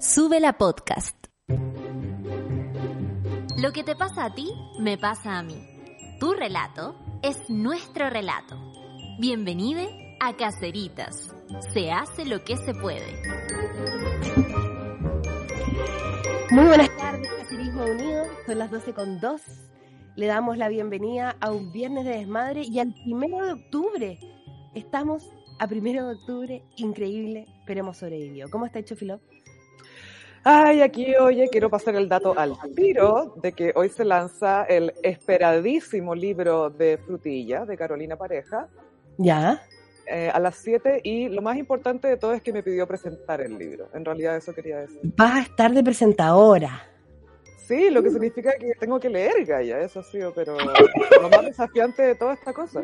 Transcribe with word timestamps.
Sube 0.00 0.40
la 0.40 0.54
podcast. 0.54 1.26
Lo 3.58 3.70
que 3.70 3.84
te 3.84 3.94
pasa 3.94 4.24
a 4.24 4.34
ti, 4.34 4.50
me 4.78 4.96
pasa 4.96 5.36
a 5.36 5.42
mí. 5.42 5.62
Tu 6.18 6.32
relato 6.32 6.96
es 7.20 7.50
nuestro 7.50 8.08
relato. 8.08 8.56
Bienvenido 9.18 9.82
a 10.18 10.34
Caceritas. 10.38 11.36
Se 11.74 11.92
hace 11.92 12.24
lo 12.24 12.42
que 12.44 12.56
se 12.56 12.72
puede. 12.72 13.22
Muy 16.50 16.64
buenas 16.64 16.96
tardes, 16.96 17.28
Cacerismo 17.36 17.84
Unido. 17.84 18.24
Son 18.46 18.58
las 18.58 18.70
12 18.70 18.94
con 18.94 19.20
2. 19.20 19.42
Le 20.16 20.26
damos 20.26 20.56
la 20.56 20.70
bienvenida 20.70 21.36
a 21.40 21.50
un 21.50 21.72
viernes 21.72 22.06
de 22.06 22.12
desmadre 22.12 22.62
y 22.62 22.78
al 22.78 22.94
primero 22.94 23.44
de 23.44 23.52
octubre. 23.52 24.18
Estamos 24.74 25.28
a 25.58 25.68
primero 25.68 26.06
de 26.06 26.14
octubre, 26.14 26.64
increíble, 26.76 27.46
pero 27.66 27.80
hemos 27.80 27.98
sobrevivido. 27.98 28.48
¿Cómo 28.48 28.64
está 28.64 28.78
hecho? 28.78 28.96
Ay, 30.42 30.80
aquí, 30.80 31.14
oye, 31.16 31.48
quiero 31.50 31.68
pasar 31.68 31.96
el 31.96 32.08
dato 32.08 32.38
al 32.38 32.56
tiro 32.74 33.34
de 33.42 33.52
que 33.52 33.72
hoy 33.74 33.90
se 33.90 34.04
lanza 34.04 34.64
el 34.64 34.94
esperadísimo 35.02 36.14
libro 36.14 36.70
de 36.70 36.96
Frutilla 36.96 37.66
de 37.66 37.76
Carolina 37.76 38.16
Pareja. 38.16 38.68
Ya. 39.18 39.62
Eh, 40.06 40.30
a 40.32 40.40
las 40.40 40.56
7 40.56 41.02
y 41.04 41.28
lo 41.28 41.42
más 41.42 41.58
importante 41.58 42.08
de 42.08 42.16
todo 42.16 42.32
es 42.32 42.42
que 42.42 42.52
me 42.52 42.62
pidió 42.62 42.86
presentar 42.86 43.42
el 43.42 43.58
libro. 43.58 43.88
En 43.92 44.04
realidad 44.04 44.36
eso 44.36 44.54
quería 44.54 44.78
decir. 44.78 44.98
Vas 45.16 45.34
a 45.34 45.40
estar 45.42 45.72
de 45.72 45.84
presentadora. 45.84 46.86
Sí, 47.58 47.90
lo 47.90 48.02
que 48.02 48.10
significa 48.10 48.52
que 48.58 48.72
tengo 48.80 48.98
que 48.98 49.10
leer, 49.10 49.44
Gaya, 49.44 49.78
eso 49.80 50.00
ha 50.00 50.02
sido, 50.02 50.32
pero 50.34 50.56
lo 50.58 51.28
más 51.28 51.44
desafiante 51.44 52.02
de 52.02 52.14
toda 52.14 52.32
esta 52.32 52.52
cosa. 52.52 52.82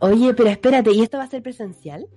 Oye, 0.00 0.34
pero 0.34 0.48
espérate, 0.48 0.90
¿y 0.90 1.02
esto 1.02 1.18
va 1.18 1.24
a 1.24 1.28
ser 1.28 1.42
presencial? 1.42 2.08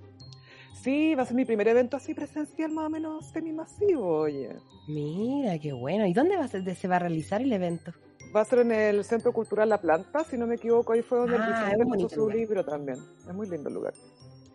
Sí, 0.88 1.14
va 1.14 1.22
a 1.22 1.26
ser 1.26 1.36
mi 1.36 1.44
primer 1.44 1.68
evento 1.68 1.98
así 1.98 2.14
presencial 2.14 2.70
más 2.72 2.86
o 2.86 2.88
menos 2.88 3.26
semi-masivo, 3.30 4.20
oye. 4.20 4.56
Mira, 4.88 5.58
qué 5.58 5.74
bueno. 5.74 6.06
¿Y 6.06 6.14
dónde 6.14 6.34
va 6.38 6.44
a 6.44 6.48
ser, 6.48 6.64
se 6.74 6.88
va 6.88 6.96
a 6.96 7.00
realizar 7.00 7.42
el 7.42 7.52
evento? 7.52 7.92
Va 8.34 8.40
a 8.40 8.44
ser 8.46 8.60
en 8.60 8.72
el 8.72 9.04
Centro 9.04 9.34
Cultural 9.34 9.68
La 9.68 9.82
Planta, 9.82 10.24
si 10.24 10.38
no 10.38 10.46
me 10.46 10.54
equivoco, 10.54 10.94
ahí 10.94 11.02
fue 11.02 11.18
donde 11.18 11.36
Ah, 11.38 11.72
el 11.78 11.86
puso 11.86 12.08
su 12.08 12.20
lugar. 12.20 12.36
libro 12.36 12.64
también. 12.64 12.96
Es 13.28 13.34
muy 13.34 13.46
lindo 13.50 13.68
el 13.68 13.74
lugar. 13.74 13.92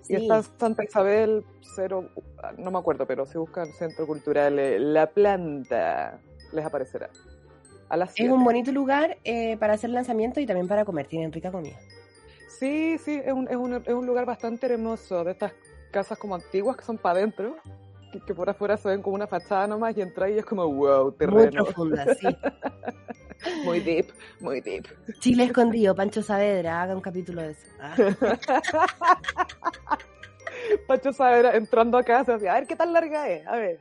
Sí. 0.01 0.13
Y 0.13 0.15
está 0.15 0.37
en 0.37 0.43
Santa 0.57 0.83
Isabel, 0.83 1.45
cero, 1.75 2.09
no 2.57 2.71
me 2.71 2.79
acuerdo, 2.79 3.05
pero 3.05 3.27
si 3.27 3.37
buscan 3.37 3.67
Centro 3.67 4.07
Cultural 4.07 4.57
eh, 4.57 4.79
La 4.79 5.11
Planta, 5.11 6.19
les 6.51 6.65
aparecerá. 6.65 7.11
A 7.89 7.95
las 7.97 8.09
Es 8.09 8.15
7. 8.15 8.33
un 8.33 8.43
bonito 8.43 8.71
lugar 8.71 9.19
eh, 9.23 9.55
para 9.57 9.73
hacer 9.73 9.91
lanzamiento 9.91 10.39
y 10.39 10.47
también 10.47 10.67
para 10.67 10.83
comer. 10.83 11.05
Tienen 11.05 11.31
rica 11.31 11.51
comida. 11.51 11.77
Sí, 12.59 12.97
sí, 12.97 13.21
es 13.23 13.33
un, 13.33 13.47
es, 13.47 13.55
un, 13.55 13.75
es 13.75 13.93
un 13.93 14.07
lugar 14.07 14.25
bastante 14.25 14.65
hermoso, 14.65 15.23
de 15.23 15.31
estas 15.33 15.51
casas 15.93 16.17
como 16.17 16.35
antiguas 16.35 16.75
que 16.75 16.83
son 16.83 16.97
para 16.97 17.19
adentro, 17.19 17.55
que, 18.11 18.19
que 18.19 18.33
por 18.33 18.49
afuera 18.49 18.75
se 18.75 18.89
ven 18.89 19.01
como 19.01 19.15
una 19.15 19.27
fachada 19.27 19.67
nomás 19.67 19.95
y 19.95 20.01
entra 20.01 20.29
y 20.29 20.37
es 20.37 20.45
como 20.45 20.67
wow, 20.67 21.05
Muy 21.05 21.13
terreno. 21.17 21.63
profunda, 21.63 22.05
sí. 22.15 22.27
Muy 23.65 23.81
deep, 23.81 24.07
muy 24.39 24.61
deep. 24.61 24.85
Chile 25.19 25.43
escondido, 25.43 25.93
Pancho 25.93 26.21
Saavedra, 26.21 26.81
haga 26.81 26.95
un 26.95 27.01
capítulo 27.01 27.41
de 27.41 27.51
eso. 27.51 27.67
Ah. 27.81 27.93
Pacho 30.87 31.13
Saavedra 31.13 31.55
entrando 31.55 31.97
a 31.97 32.03
casa, 32.03 32.35
así, 32.35 32.47
a 32.47 32.53
ver 32.55 32.67
qué 32.67 32.75
tan 32.75 32.93
larga 32.93 33.29
es, 33.29 33.45
a 33.47 33.55
ver. 33.55 33.79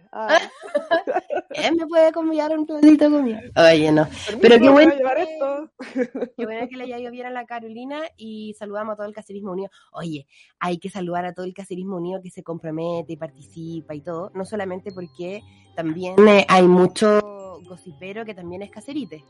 ¿Quién 1.50 1.76
me 1.76 1.86
puede 1.86 2.12
convidar 2.12 2.56
un 2.56 2.66
platito 2.66 3.10
comida? 3.10 3.40
Oye, 3.56 3.92
no. 3.92 4.06
Pero 4.40 4.56
qué 4.56 4.60
¿me 4.60 4.70
bueno 4.70 4.92
esto. 4.92 5.70
Qué 6.36 6.44
bueno 6.46 6.68
que 6.68 6.76
le 6.76 6.84
haya 6.84 6.98
ido 6.98 7.10
bien 7.10 7.26
a 7.26 7.30
la 7.30 7.46
Carolina 7.46 8.00
y 8.16 8.54
saludamos 8.58 8.94
a 8.94 8.96
todo 8.96 9.06
el 9.06 9.14
caserismo 9.14 9.52
unido. 9.52 9.70
Oye, 9.92 10.26
hay 10.58 10.78
que 10.78 10.90
saludar 10.90 11.24
a 11.24 11.34
todo 11.34 11.46
el 11.46 11.54
caserismo 11.54 11.96
unido 11.96 12.20
que 12.22 12.30
se 12.30 12.42
compromete 12.42 13.12
y 13.12 13.16
participa 13.16 13.94
y 13.94 14.00
todo, 14.00 14.30
no 14.34 14.44
solamente 14.44 14.92
porque 14.92 15.42
también 15.74 16.16
eh, 16.28 16.46
hay 16.48 16.66
mucho 16.66 17.20
gossipero 17.68 18.24
que 18.24 18.34
también 18.34 18.62
es 18.62 18.70
caserite, 18.70 19.24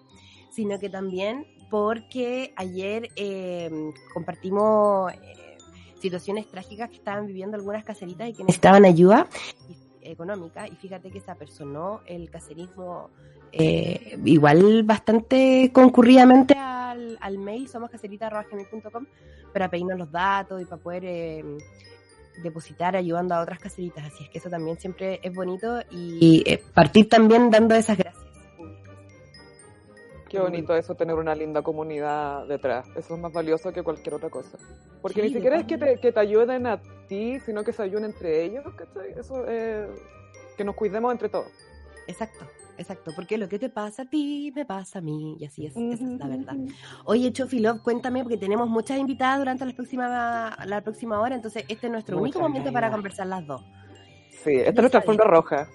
sino 0.50 0.78
que 0.78 0.88
también 0.88 1.46
porque 1.70 2.52
ayer 2.56 3.08
eh, 3.16 3.70
compartimos 4.12 5.12
eh, 5.12 5.51
situaciones 6.02 6.46
trágicas 6.48 6.90
que 6.90 6.96
estaban 6.96 7.26
viviendo 7.26 7.56
algunas 7.56 7.84
caseritas 7.84 8.28
y 8.28 8.34
que 8.34 8.42
necesitaban 8.42 8.84
ayuda 8.84 9.26
económica 10.02 10.66
y 10.66 10.72
fíjate 10.72 11.10
que 11.10 11.20
se 11.20 11.30
apersonó 11.30 12.00
el 12.06 12.28
caserismo 12.28 13.10
eh, 13.52 14.18
igual 14.24 14.82
bastante 14.82 15.70
concurridamente 15.72 16.54
al, 16.58 17.16
al 17.20 17.38
mail 17.38 17.68
somoscaserita.com 17.68 19.06
para 19.52 19.68
pedirnos 19.68 19.98
los 19.98 20.10
datos 20.10 20.60
y 20.60 20.64
para 20.64 20.82
poder 20.82 21.04
eh, 21.04 21.44
depositar 22.42 22.96
ayudando 22.96 23.34
a 23.34 23.42
otras 23.42 23.58
caseritas. 23.58 24.06
Así 24.06 24.24
es 24.24 24.30
que 24.30 24.38
eso 24.38 24.48
también 24.48 24.78
siempre 24.78 25.20
es 25.22 25.34
bonito 25.34 25.80
y 25.91 26.42
eh, 26.46 26.62
partir 26.74 27.08
también 27.08 27.50
dando 27.50 27.74
esas 27.74 27.98
gracias. 27.98 28.22
Qué 30.32 30.41
bonito 30.41 30.75
eso, 30.75 30.94
tener 30.94 31.15
una 31.16 31.34
linda 31.34 31.60
comunidad 31.60 32.47
detrás. 32.47 32.88
Eso 32.97 33.15
es 33.15 33.20
más 33.20 33.32
valioso 33.32 33.70
que 33.70 33.82
cualquier 33.82 34.15
otra 34.15 34.31
cosa. 34.31 34.56
Porque 35.03 35.20
Sí, 35.20 35.28
ni 35.28 35.34
siquiera 35.34 35.59
es 35.59 35.66
que 35.66 35.76
te, 35.76 36.00
que 36.00 36.10
te 36.10 36.20
ayuden 36.20 36.66
a 36.66 36.81
ti, 37.06 37.38
sino 37.41 37.62
que 37.62 37.75
se 37.75 37.82
ayuden 37.82 38.06
entre 38.06 38.42
ellos, 38.42 38.65
¿cachai? 38.75 39.12
Eso, 39.15 39.44
eh, 39.47 39.87
que 40.56 40.65
nos 40.65 40.75
cuidemos 40.75 41.12
entre 41.12 41.28
todos. 41.28 41.53
Exacto, 42.06 42.47
exacto, 42.78 43.12
porque 43.15 43.37
lo 43.37 43.47
que 43.47 43.59
te 43.59 43.69
pasa 43.69 44.03
a 44.03 44.04
ti 44.06 44.50
me 44.56 44.65
pasa 44.65 45.00
a 45.00 45.03
mí 45.03 45.37
y 45.38 45.44
así 45.44 45.66
es, 45.66 45.76
esa 45.76 46.03
es 46.03 46.19
la 46.19 46.26
verdad. 46.26 46.56
Oye, 47.04 47.31
Chofi 47.31 47.60
Love, 47.60 47.82
cuéntame, 47.82 48.22
porque 48.22 48.38
tenemos 48.38 48.71
muchas 48.71 48.98
invitadas 48.98 49.38
durante 49.38 49.66
la 49.66 49.75
próxima, 49.75 50.56
la 50.65 50.81
próxima 50.81 51.21
hora, 51.21 51.34
entonces 51.34 51.65
este 51.69 51.88
es 51.88 51.92
nuestro 51.92 52.16
único 52.16 52.41
momento 52.41 52.72
para 52.72 52.91
conversar 52.91 53.26
las 53.26 53.47
dos. 53.47 53.62
Sí, 54.31 54.54
esta 54.54 54.71
es 54.71 54.76
nuestra 54.76 55.00
alfombra 55.00 55.26
roja. 55.26 55.69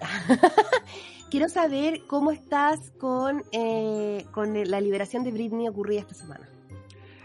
Quiero 1.34 1.48
saber 1.48 2.06
cómo 2.06 2.30
estás 2.30 2.92
con, 2.92 3.42
eh, 3.50 4.24
con 4.30 4.54
la 4.70 4.80
liberación 4.80 5.24
de 5.24 5.32
Britney 5.32 5.66
ocurrida 5.66 6.02
esta 6.02 6.14
semana. 6.14 6.48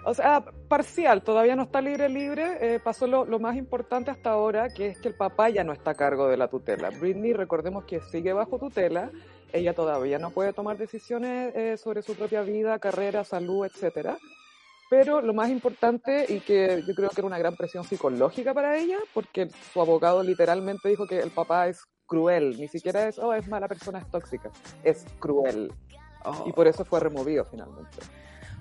O 0.03 0.15
sea, 0.15 0.43
parcial, 0.67 1.21
todavía 1.21 1.55
no 1.55 1.61
está 1.61 1.79
libre, 1.79 2.09
libre. 2.09 2.57
Eh, 2.59 2.79
pasó 2.79 3.05
lo, 3.05 3.39
más 3.39 3.55
importante 3.55 4.09
hasta 4.09 4.31
ahora, 4.31 4.69
que 4.69 4.87
es 4.87 4.99
que 4.99 5.09
el 5.09 5.13
papá 5.13 5.49
ya 5.49 5.63
no 5.63 5.73
está 5.73 5.91
a 5.91 5.93
cargo 5.93 6.27
de 6.27 6.37
la 6.37 6.47
tutela. 6.47 6.89
Britney, 6.89 7.33
recordemos 7.33 7.85
que 7.85 8.01
sigue 8.01 8.33
bajo 8.33 8.57
tutela. 8.57 9.11
Ella 9.53 9.75
todavía 9.75 10.17
no 10.17 10.31
puede 10.31 10.53
tomar 10.53 10.79
decisiones 10.79 11.53
eh, 11.55 11.77
sobre 11.77 12.01
su 12.01 12.15
propia 12.15 12.41
vida, 12.41 12.79
carrera, 12.79 13.23
salud, 13.23 13.67
etcétera. 13.67 14.17
Pero 14.89 15.21
lo 15.21 15.35
más 15.35 15.51
importante, 15.51 16.25
y 16.27 16.39
que 16.39 16.81
yo 16.87 16.95
creo 16.95 17.09
que 17.09 17.21
era 17.21 17.27
una 17.27 17.37
gran 17.37 17.55
presión 17.55 17.83
psicológica 17.83 18.55
para 18.55 18.75
ella, 18.75 18.97
porque 19.13 19.51
su 19.71 19.79
abogado 19.79 20.23
literalmente 20.23 20.89
dijo 20.89 21.05
que 21.05 21.19
el 21.19 21.29
papá 21.29 21.67
es 21.67 21.83
cruel, 22.09 22.59
ni 22.59 22.67
siquiera 22.67 23.07
es, 23.07 23.17
oh, 23.19 23.33
es 23.33 23.47
mala 23.47 23.69
persona, 23.69 23.99
es 23.99 24.07
tóxica, 24.07 24.49
es 24.83 25.05
cruel. 25.19 25.71
Y 26.45 26.51
por 26.51 26.67
eso 26.67 26.83
fue 26.83 26.99
removido 26.99 27.45
finalmente. 27.45 27.97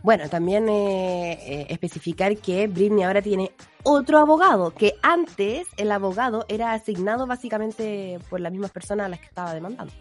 Bueno, 0.03 0.29
también 0.29 0.69
eh, 0.69 1.33
eh, 1.33 1.67
especificar 1.71 2.37
que 2.37 2.69
Britney 2.69 3.03
ahora 3.03 3.21
tiene 3.21 3.51
otro 3.83 4.19
abogado, 4.19 4.73
que 4.73 4.95
antes 5.03 5.67
el 5.77 5.91
abogado 5.91 6.45
era 6.49 6.73
asignado 6.73 7.27
básicamente 7.27 8.21
por 8.31 8.39
las 8.39 8.53
mismas 8.53 8.71
personas 8.71 9.07
a 9.07 9.09
las 9.09 9.19
que 9.19 9.27
estaba 9.27 9.55
demandando. 9.55 9.93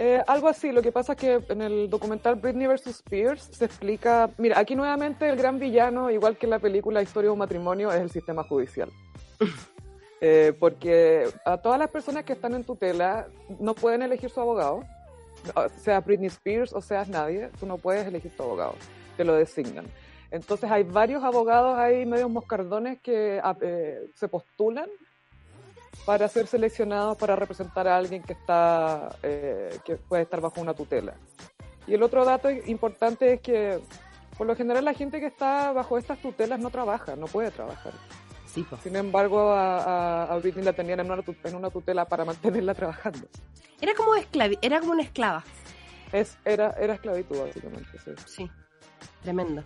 Eh, 0.00 0.22
algo 0.28 0.46
así, 0.46 0.70
lo 0.70 0.80
que 0.80 0.92
pasa 0.92 1.14
es 1.14 1.18
que 1.18 1.40
en 1.48 1.60
el 1.60 1.90
documental 1.90 2.36
Britney 2.36 2.68
vs. 2.68 2.86
Spears 2.86 3.48
se 3.50 3.64
explica, 3.64 4.30
mira, 4.38 4.60
aquí 4.60 4.76
nuevamente 4.76 5.28
el 5.28 5.36
gran 5.36 5.58
villano, 5.58 6.08
igual 6.10 6.36
que 6.36 6.46
en 6.46 6.50
la 6.50 6.60
película 6.60 7.02
Historia 7.02 7.28
de 7.28 7.32
un 7.32 7.40
matrimonio, 7.40 7.90
es 7.90 8.00
el 8.00 8.10
sistema 8.10 8.44
judicial. 8.44 8.90
Eh, 10.20 10.52
porque 10.58 11.28
a 11.44 11.58
todas 11.58 11.78
las 11.78 11.90
personas 11.90 12.24
que 12.24 12.32
están 12.32 12.54
en 12.54 12.64
tutela 12.64 13.28
no 13.60 13.74
pueden 13.74 14.02
elegir 14.02 14.30
su 14.30 14.40
abogado, 14.40 14.82
sea 15.76 16.00
Britney 16.00 16.26
Spears 16.26 16.72
o 16.72 16.80
seas 16.80 17.08
nadie, 17.08 17.50
tú 17.60 17.66
no 17.66 17.78
puedes 17.78 18.06
elegir 18.06 18.36
tu 18.36 18.42
abogado, 18.42 18.74
te 19.16 19.24
lo 19.24 19.34
designan. 19.34 19.86
Entonces 20.30 20.70
hay 20.70 20.82
varios 20.82 21.22
abogados 21.22 21.78
ahí, 21.78 22.04
medios 22.04 22.30
moscardones, 22.30 23.00
que 23.00 23.40
ah, 23.42 23.56
eh, 23.60 24.10
se 24.14 24.28
postulan 24.28 24.88
para 26.04 26.28
ser 26.28 26.46
seleccionados 26.46 27.16
para 27.16 27.36
representar 27.36 27.86
a 27.88 27.96
alguien 27.96 28.22
que 28.22 28.32
está 28.32 29.16
eh, 29.22 29.78
que 29.84 29.96
puede 29.96 30.24
estar 30.24 30.40
bajo 30.40 30.60
una 30.60 30.74
tutela. 30.74 31.14
Y 31.86 31.94
el 31.94 32.02
otro 32.02 32.24
dato 32.24 32.50
importante 32.50 33.34
es 33.34 33.40
que 33.40 33.80
por 34.36 34.46
lo 34.46 34.54
general 34.54 34.84
la 34.84 34.94
gente 34.94 35.20
que 35.20 35.26
está 35.26 35.72
bajo 35.72 35.96
estas 35.96 36.18
tutelas 36.18 36.60
no 36.60 36.70
trabaja, 36.70 37.16
no 37.16 37.26
puede 37.26 37.50
trabajar. 37.50 37.92
Sí. 38.52 38.66
Sin 38.82 38.96
embargo, 38.96 39.50
a, 39.52 40.24
a- 40.24 40.32
a 40.34 40.38
Britney 40.38 40.64
la 40.64 40.72
tenían 40.72 41.00
en 41.00 41.10
una, 41.10 41.22
tu- 41.22 41.36
en 41.44 41.54
una 41.54 41.70
tutela 41.70 42.06
para 42.06 42.24
mantenerla 42.24 42.74
trabajando. 42.74 43.28
Era 43.80 43.94
como 43.94 44.14
esclavi 44.14 44.58
era 44.62 44.80
como 44.80 44.92
una 44.92 45.02
esclava. 45.02 45.44
Es, 46.12 46.36
era, 46.44 46.74
era 46.80 46.94
esclavitud, 46.94 47.38
básicamente, 47.38 47.90
sí. 48.04 48.10
Sí, 48.26 48.50
tremendo. 49.22 49.62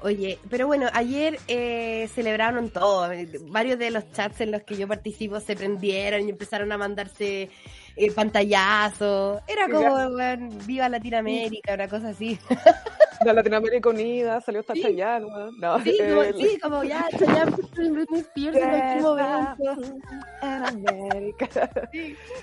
Oye, 0.00 0.38
pero 0.50 0.66
bueno, 0.66 0.88
ayer 0.94 1.38
eh, 1.46 2.08
celebraron 2.12 2.70
todo. 2.70 3.08
Varios 3.50 3.78
de 3.78 3.90
los 3.92 4.10
chats 4.10 4.40
en 4.40 4.50
los 4.50 4.62
que 4.64 4.76
yo 4.76 4.88
participo 4.88 5.38
se 5.38 5.54
prendieron 5.54 6.26
y 6.26 6.30
empezaron 6.30 6.72
a 6.72 6.78
mandarse 6.78 7.50
eh, 7.96 8.10
pantallazos. 8.12 9.40
Era 9.46 9.68
como, 9.68 9.94
weón, 10.14 10.50
viva 10.66 10.88
Latinoamérica, 10.88 11.74
una 11.74 11.88
cosa 11.88 12.08
así. 12.10 12.38
La 13.24 13.32
Latinoamérica 13.32 13.88
Unida, 13.88 14.40
salió 14.40 14.60
hasta 14.62 14.74
Sí. 14.74 14.82
Chayanne. 14.82 15.26
No, 15.60 15.78
Sí, 15.84 15.96
como, 15.96 16.22
el- 16.24 16.34
sí, 16.36 16.58
como 16.60 16.82
ya, 16.82 17.06
ya 17.20 17.44
Britney 17.44 18.20
Spears 18.20 18.56
en 18.56 18.68
el 18.68 18.90
último 18.92 19.16
evento. 19.18 19.98
en 20.42 20.64
América. 20.64 21.70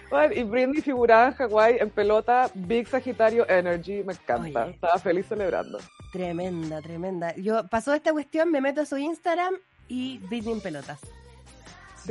Bueno, 0.10 0.34
y 0.34 0.44
Britney 0.44 0.82
figuraba 0.82 1.28
en 1.28 1.34
Hawái 1.34 1.78
en 1.82 1.90
pelota, 1.90 2.50
Big 2.54 2.88
Sagitario 2.88 3.46
Energy, 3.50 4.04
me 4.06 4.14
encanta. 4.14 4.64
Oye. 4.64 4.72
Estaba 4.76 4.98
feliz 5.00 5.26
celebrando. 5.28 5.80
Tremenda, 6.14 6.82
tremenda. 6.82 7.36
Yo 7.36 7.68
pasó 7.68 7.94
esta 7.94 8.14
cuestión, 8.14 8.50
me 8.50 8.62
meto 8.62 8.80
a 8.80 8.86
su 8.86 8.98
Instagram 8.98 9.56
y 9.90 10.20
Britney 10.30 10.54
en 10.54 10.62
pelotas. 10.62 11.00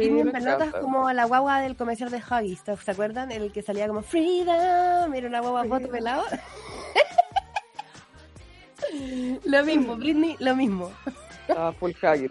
Sí, 0.05 0.11
pelotas 0.11 0.43
encanta. 0.69 0.81
como 0.81 1.11
la 1.13 1.25
guagua 1.25 1.61
del 1.61 1.77
comercial 1.77 2.11
de 2.11 2.19
Huggies, 2.19 2.63
¿se 2.85 2.91
acuerdan? 2.91 3.33
El 3.33 3.53
que 3.53 3.63
salía 3.63 3.89
como 3.89 4.03
Freedom, 4.03 5.11
mira 5.11 5.29
una 5.29 5.41
guagua 5.41 5.65
foto 5.65 5.89
pelado. 5.89 6.25
lo 9.45 9.65
mismo, 9.65 9.97
Britney, 9.97 10.37
lo 10.39 10.55
mismo. 10.57 10.93
Estaba 11.49 11.73
full 11.73 11.93
haggis. 12.03 12.31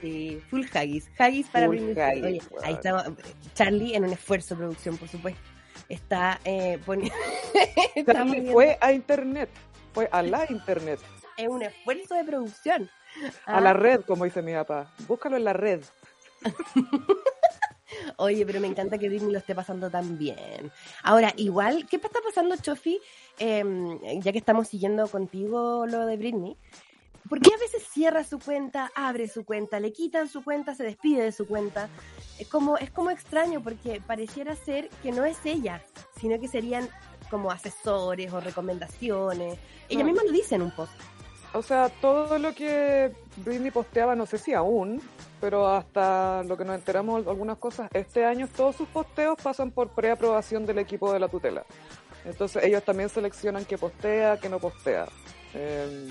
Sí, 0.00 0.42
full 0.48 0.64
Haggis. 0.72 1.10
Haggis 1.18 1.46
para 1.48 1.66
Full 1.66 1.76
Britney. 1.76 2.02
Haggis, 2.02 2.48
Oye, 2.52 2.60
ahí 2.64 2.74
está 2.74 3.04
Charlie 3.54 3.94
en 3.94 4.04
un 4.04 4.12
esfuerzo 4.12 4.54
de 4.54 4.60
producción, 4.60 4.96
por 4.96 5.08
supuesto. 5.08 5.40
Está 5.90 6.40
eh, 6.44 6.78
poniendo... 6.86 7.14
Charlie 8.06 8.50
fue 8.50 8.78
a 8.80 8.92
internet, 8.92 9.50
fue 9.92 10.08
a 10.10 10.22
la 10.22 10.46
internet, 10.50 11.00
es 11.36 11.48
un 11.48 11.62
esfuerzo 11.62 12.14
de 12.14 12.24
producción. 12.24 12.90
a 13.46 13.56
Ah, 13.56 13.60
la 13.60 13.72
red, 13.74 14.00
como 14.02 14.24
dice 14.24 14.40
mi 14.42 14.54
papá. 14.54 14.90
Búscalo 15.06 15.36
en 15.36 15.44
la 15.44 15.52
red. 15.52 15.82
Oye, 18.16 18.44
pero 18.44 18.60
me 18.60 18.66
encanta 18.66 18.98
que 18.98 19.08
Britney 19.08 19.32
lo 19.32 19.38
esté 19.38 19.54
pasando 19.54 19.90
tan 19.90 20.18
bien. 20.18 20.70
Ahora, 21.02 21.32
igual, 21.36 21.86
¿qué 21.88 21.96
está 21.96 22.20
pasando, 22.24 22.56
Chofi? 22.56 23.00
Em, 23.38 24.20
ya 24.20 24.32
que 24.32 24.38
estamos 24.38 24.68
siguiendo 24.68 25.08
contigo 25.08 25.86
lo 25.86 26.06
de 26.06 26.16
Britney. 26.16 26.56
¿Por 27.28 27.40
qué 27.40 27.52
a 27.52 27.58
veces 27.58 27.86
cierra 27.86 28.24
su 28.24 28.38
cuenta, 28.38 28.90
abre 28.94 29.28
su 29.28 29.44
cuenta, 29.44 29.80
le 29.80 29.92
quitan 29.92 30.28
su 30.28 30.42
cuenta, 30.42 30.74
se 30.74 30.84
despide 30.84 31.24
de 31.24 31.32
su 31.32 31.46
cuenta? 31.46 31.88
Es 32.38 32.48
como, 32.48 32.78
es 32.78 32.90
como 32.90 33.10
extraño 33.10 33.62
porque 33.62 34.00
pareciera 34.06 34.56
ser 34.56 34.88
que 35.02 35.12
no 35.12 35.24
es 35.24 35.38
ella, 35.44 35.82
sino 36.18 36.40
que 36.40 36.48
serían 36.48 36.88
como 37.30 37.50
asesores 37.50 38.32
o 38.32 38.40
recomendaciones. 38.40 39.58
Ella 39.90 40.04
misma 40.04 40.22
lo 40.24 40.32
dice 40.32 40.54
en 40.54 40.62
un 40.62 40.70
post. 40.70 40.92
O 41.54 41.62
sea, 41.62 41.88
todo 42.00 42.38
lo 42.38 42.54
que 42.54 43.12
Britney 43.36 43.70
posteaba, 43.70 44.14
no 44.14 44.26
sé 44.26 44.38
si 44.38 44.52
aún, 44.52 45.00
pero 45.40 45.66
hasta 45.66 46.42
lo 46.44 46.56
que 46.56 46.64
nos 46.64 46.76
enteramos 46.76 47.26
algunas 47.26 47.56
cosas, 47.58 47.88
este 47.94 48.24
año 48.24 48.48
todos 48.54 48.76
sus 48.76 48.88
posteos 48.88 49.36
pasan 49.42 49.70
por 49.70 49.88
preaprobación 49.88 50.66
del 50.66 50.78
equipo 50.78 51.12
de 51.12 51.20
la 51.20 51.28
tutela. 51.28 51.64
Entonces 52.24 52.62
ellos 52.64 52.82
también 52.82 53.08
seleccionan 53.08 53.64
qué 53.64 53.78
postea, 53.78 54.38
qué 54.38 54.48
no 54.48 54.58
postea. 54.58 55.06
Eh, 55.54 56.10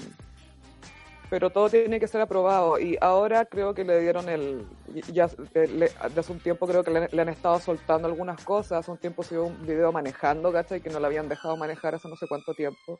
pero 1.29 1.49
todo 1.49 1.69
tiene 1.69 1.99
que 1.99 2.07
ser 2.07 2.21
aprobado 2.21 2.79
y 2.79 2.97
ahora 3.01 3.45
creo 3.45 3.73
que 3.73 3.83
le 3.83 3.99
dieron 3.99 4.29
el 4.29 4.65
ya 5.11 5.29
le- 5.53 5.91
hace 5.99 6.31
un 6.31 6.39
tiempo 6.39 6.65
creo 6.65 6.83
que 6.83 7.09
le, 7.11 7.21
han 7.21 7.29
estado 7.29 7.59
soltando 7.59 8.07
algunas 8.07 8.41
cosas 8.45 8.79
hace 8.79 8.91
un 8.91 8.97
tiempo 8.97 9.23
subió 9.23 9.43
un 9.43 9.67
video 9.67 9.91
manejando 9.91 10.53
¿cachai? 10.53 10.79
que 10.79 10.89
no 10.89 11.01
le 11.01 11.05
habían 11.05 11.27
dejado 11.27 11.57
manejar 11.57 11.95
hace 11.95 12.07
no 12.07 12.15
sé 12.15 12.27
cuánto 12.29 12.53
tiempo 12.53 12.97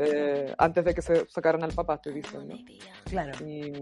eh, 0.00 0.54
antes 0.58 0.84
de 0.84 0.94
que 0.94 1.02
se 1.02 1.26
sacaran 1.28 1.62
al 1.64 1.72
papá 1.72 1.94
estoy 1.96 2.14
diciendo 2.14 2.56
Claro. 3.04 3.32
y, 3.46 3.72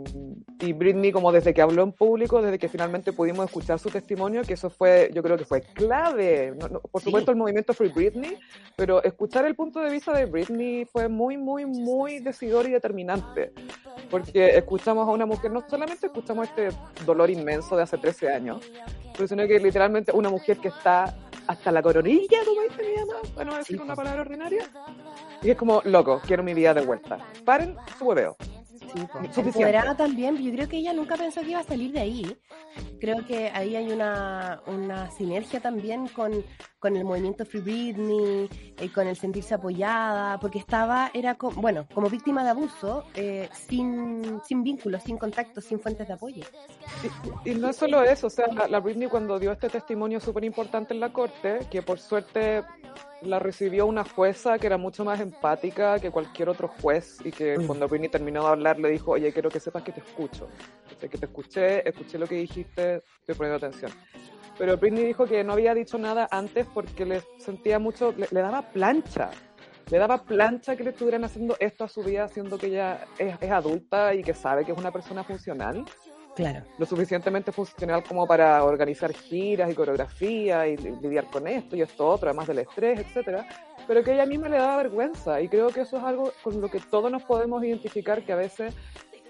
y 0.60 0.72
Britney 0.72 1.12
como 1.12 1.30
desde 1.32 1.52
que 1.54 1.62
habló 1.62 1.82
en 1.82 1.92
público 1.92 2.40
desde 2.42 2.58
que 2.58 2.68
finalmente 2.68 3.12
pudimos 3.12 3.44
escuchar 3.46 3.78
su 3.78 3.90
testimonio 3.90 4.42
que 4.42 4.54
eso 4.54 4.70
fue 4.70 5.10
yo 5.14 5.22
creo 5.22 5.36
que 5.36 5.44
fue 5.44 5.60
clave 5.60 6.54
No- 6.58 6.68
no, 6.68 6.80
por 6.80 7.00
Sí. 7.00 7.06
supuesto 7.06 7.30
el 7.30 7.36
movimiento 7.36 7.74
Free 7.74 7.88
Britney 7.90 8.38
pero 8.76 9.02
escuchar 9.02 9.44
el 9.46 9.54
punto 9.54 9.80
de 9.80 9.90
vista 9.90 10.12
de 10.12 10.26
Britney 10.26 10.84
fue 10.86 11.08
muy 11.08 11.36
muy 11.36 11.66
muy 11.66 12.18
decidor 12.20 12.66
y 12.66 12.70
determinante 12.72 13.52
porque 14.10 14.56
escuchamos 14.56 15.08
a 15.08 15.12
una 15.12 15.26
mujer 15.26 15.50
no 15.50 15.62
solamente 15.68 16.06
escuchamos 16.06 16.48
este 16.48 16.68
dolor 17.04 17.30
inmenso 17.30 17.76
de 17.76 17.82
hace 17.82 17.98
13 17.98 18.28
años 18.32 18.60
pero 19.14 19.26
sino 19.28 19.46
que 19.46 19.58
literalmente 19.58 20.12
una 20.12 20.28
mujer 20.30 20.58
que 20.58 20.68
está 20.68 21.14
hasta 21.46 21.72
la 21.72 21.82
coronilla 21.82 22.38
como 22.44 22.62
dice 22.62 22.82
mi 22.82 22.96
mamá 22.96 23.20
para 23.34 23.50
no 23.50 23.56
decir 23.56 23.76
Sí, 23.76 23.82
una 23.82 23.94
palabra 23.94 24.22
ordinaria 24.22 24.68
y 25.42 25.50
es 25.50 25.56
como 25.56 25.82
loco 25.84 26.20
quiero 26.26 26.42
mi 26.42 26.54
vida 26.54 26.74
de 26.74 26.82
vuelta 26.82 27.18
paren 27.44 27.76
su 27.98 28.04
hueveo 28.06 28.36
Sí. 28.76 29.40
Empoderada 29.40 29.96
también, 29.96 30.36
yo 30.36 30.52
creo 30.52 30.68
que 30.68 30.78
ella 30.78 30.92
nunca 30.92 31.16
pensó 31.16 31.40
que 31.40 31.50
iba 31.50 31.60
a 31.60 31.64
salir 31.64 31.92
de 31.92 32.00
ahí. 32.00 32.36
Creo 33.00 33.24
que 33.24 33.50
ahí 33.50 33.74
hay 33.74 33.90
una, 33.90 34.60
una 34.66 35.10
sinergia 35.10 35.60
también 35.60 36.08
con, 36.08 36.44
con 36.86 36.96
el 36.96 37.04
movimiento 37.04 37.44
Free 37.44 37.60
Britney, 37.62 38.48
eh, 38.78 38.92
con 38.92 39.08
el 39.08 39.16
sentirse 39.16 39.54
apoyada, 39.54 40.38
porque 40.38 40.60
estaba, 40.60 41.10
era 41.12 41.34
co- 41.34 41.50
bueno, 41.50 41.84
como 41.92 42.08
víctima 42.08 42.44
de 42.44 42.50
abuso, 42.50 43.02
eh, 43.16 43.48
sin, 43.52 44.40
sin 44.44 44.62
vínculos, 44.62 45.02
sin 45.02 45.16
contactos, 45.18 45.64
sin 45.64 45.80
fuentes 45.80 46.06
de 46.06 46.14
apoyo. 46.14 46.44
Y 47.44 47.56
no 47.56 47.68
es 47.70 47.74
solo 47.76 48.04
eso, 48.04 48.28
o 48.28 48.30
sea, 48.30 48.46
la, 48.46 48.68
la 48.68 48.78
Britney 48.78 49.08
cuando 49.08 49.36
dio 49.40 49.50
este 49.50 49.68
testimonio 49.68 50.20
súper 50.20 50.44
importante 50.44 50.94
en 50.94 51.00
la 51.00 51.12
corte, 51.12 51.58
que 51.72 51.82
por 51.82 51.98
suerte 51.98 52.62
la 53.22 53.40
recibió 53.40 53.86
una 53.86 54.04
jueza 54.04 54.56
que 54.56 54.68
era 54.68 54.76
mucho 54.78 55.04
más 55.04 55.18
empática 55.18 55.98
que 55.98 56.12
cualquier 56.12 56.50
otro 56.50 56.68
juez 56.68 57.18
y 57.24 57.32
que 57.32 57.58
Mm. 57.58 57.66
cuando 57.66 57.88
Britney 57.88 58.10
terminó 58.10 58.44
de 58.44 58.48
hablar 58.50 58.78
le 58.78 58.90
dijo, 58.90 59.10
oye, 59.10 59.32
quiero 59.32 59.48
que 59.50 59.58
sepas 59.58 59.82
que 59.82 59.90
te 59.90 59.98
escucho, 60.00 60.46
que 61.00 61.08
te 61.08 61.26
escuché, 61.26 61.88
escuché 61.88 62.16
lo 62.16 62.28
que 62.28 62.36
dijiste, 62.36 63.02
estoy 63.22 63.34
poniendo 63.34 63.56
atención. 63.56 63.90
Pero 64.58 64.76
Britney 64.78 65.04
dijo 65.04 65.26
que 65.26 65.44
no 65.44 65.52
había 65.52 65.74
dicho 65.74 65.98
nada 65.98 66.28
antes 66.30 66.66
porque 66.72 67.04
le 67.04 67.22
sentía 67.38 67.78
mucho, 67.78 68.12
le, 68.16 68.26
le 68.30 68.40
daba 68.40 68.62
plancha. 68.62 69.30
Le 69.90 69.98
daba 69.98 70.18
plancha 70.24 70.74
que 70.76 70.82
le 70.84 70.90
estuvieran 70.90 71.24
haciendo 71.24 71.56
esto 71.60 71.84
a 71.84 71.88
su 71.88 72.02
vida, 72.02 72.26
siendo 72.28 72.58
que 72.58 72.66
ella 72.68 72.98
es, 73.18 73.36
es 73.40 73.50
adulta 73.50 74.14
y 74.14 74.22
que 74.22 74.34
sabe 74.34 74.64
que 74.64 74.72
es 74.72 74.78
una 74.78 74.90
persona 74.90 75.22
funcional 75.24 75.84
Claro. 76.34 76.64
lo 76.76 76.84
suficientemente 76.84 77.50
funcional 77.50 78.02
como 78.04 78.26
para 78.26 78.62
organizar 78.62 79.10
giras 79.14 79.70
y 79.70 79.74
coreografía 79.74 80.66
y 80.66 80.76
li- 80.76 80.92
lidiar 81.00 81.30
con 81.30 81.46
esto 81.48 81.76
y 81.76 81.80
esto 81.82 82.06
otro, 82.06 82.28
además 82.28 82.46
del 82.48 82.58
estrés, 82.58 82.98
etcétera, 82.98 83.46
pero 83.86 84.04
que 84.04 84.12
ella 84.12 84.26
misma 84.26 84.50
le 84.50 84.58
daba 84.58 84.76
vergüenza 84.76 85.40
y 85.40 85.48
creo 85.48 85.68
que 85.68 85.80
eso 85.82 85.96
es 85.96 86.02
algo 86.04 86.32
con 86.42 86.60
lo 86.60 86.68
que 86.68 86.78
todos 86.80 87.10
nos 87.10 87.22
podemos 87.22 87.64
identificar 87.64 88.22
que 88.22 88.32
a 88.34 88.36
veces 88.36 88.74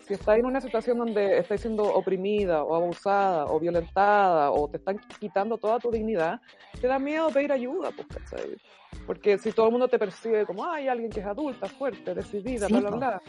si 0.06 0.14
estás 0.14 0.38
en 0.38 0.46
una 0.46 0.60
situación 0.60 0.98
donde 0.98 1.38
estás 1.38 1.60
siendo 1.60 1.82
oprimida 1.82 2.62
o 2.62 2.76
abusada 2.76 3.46
o 3.46 3.58
violentada 3.58 4.52
o 4.52 4.68
te 4.68 4.76
están 4.76 5.00
quitando 5.18 5.58
toda 5.58 5.80
tu 5.80 5.90
dignidad, 5.90 6.40
te 6.80 6.86
da 6.86 6.98
miedo 6.98 7.28
pedir 7.30 7.50
ayuda, 7.50 7.90
pues, 7.90 8.06
¿cachai? 8.06 8.56
Porque 9.04 9.36
si 9.38 9.50
todo 9.50 9.66
el 9.66 9.72
mundo 9.72 9.88
te 9.88 9.98
percibe 9.98 10.46
como, 10.46 10.64
hay 10.64 10.86
alguien 10.86 11.10
que 11.10 11.20
es 11.20 11.26
adulta, 11.26 11.66
fuerte, 11.66 12.14
decidida, 12.14 12.68
Sí, 12.68 12.72
bla, 12.72 12.90
bla, 12.90 12.96
bla, 12.96 13.22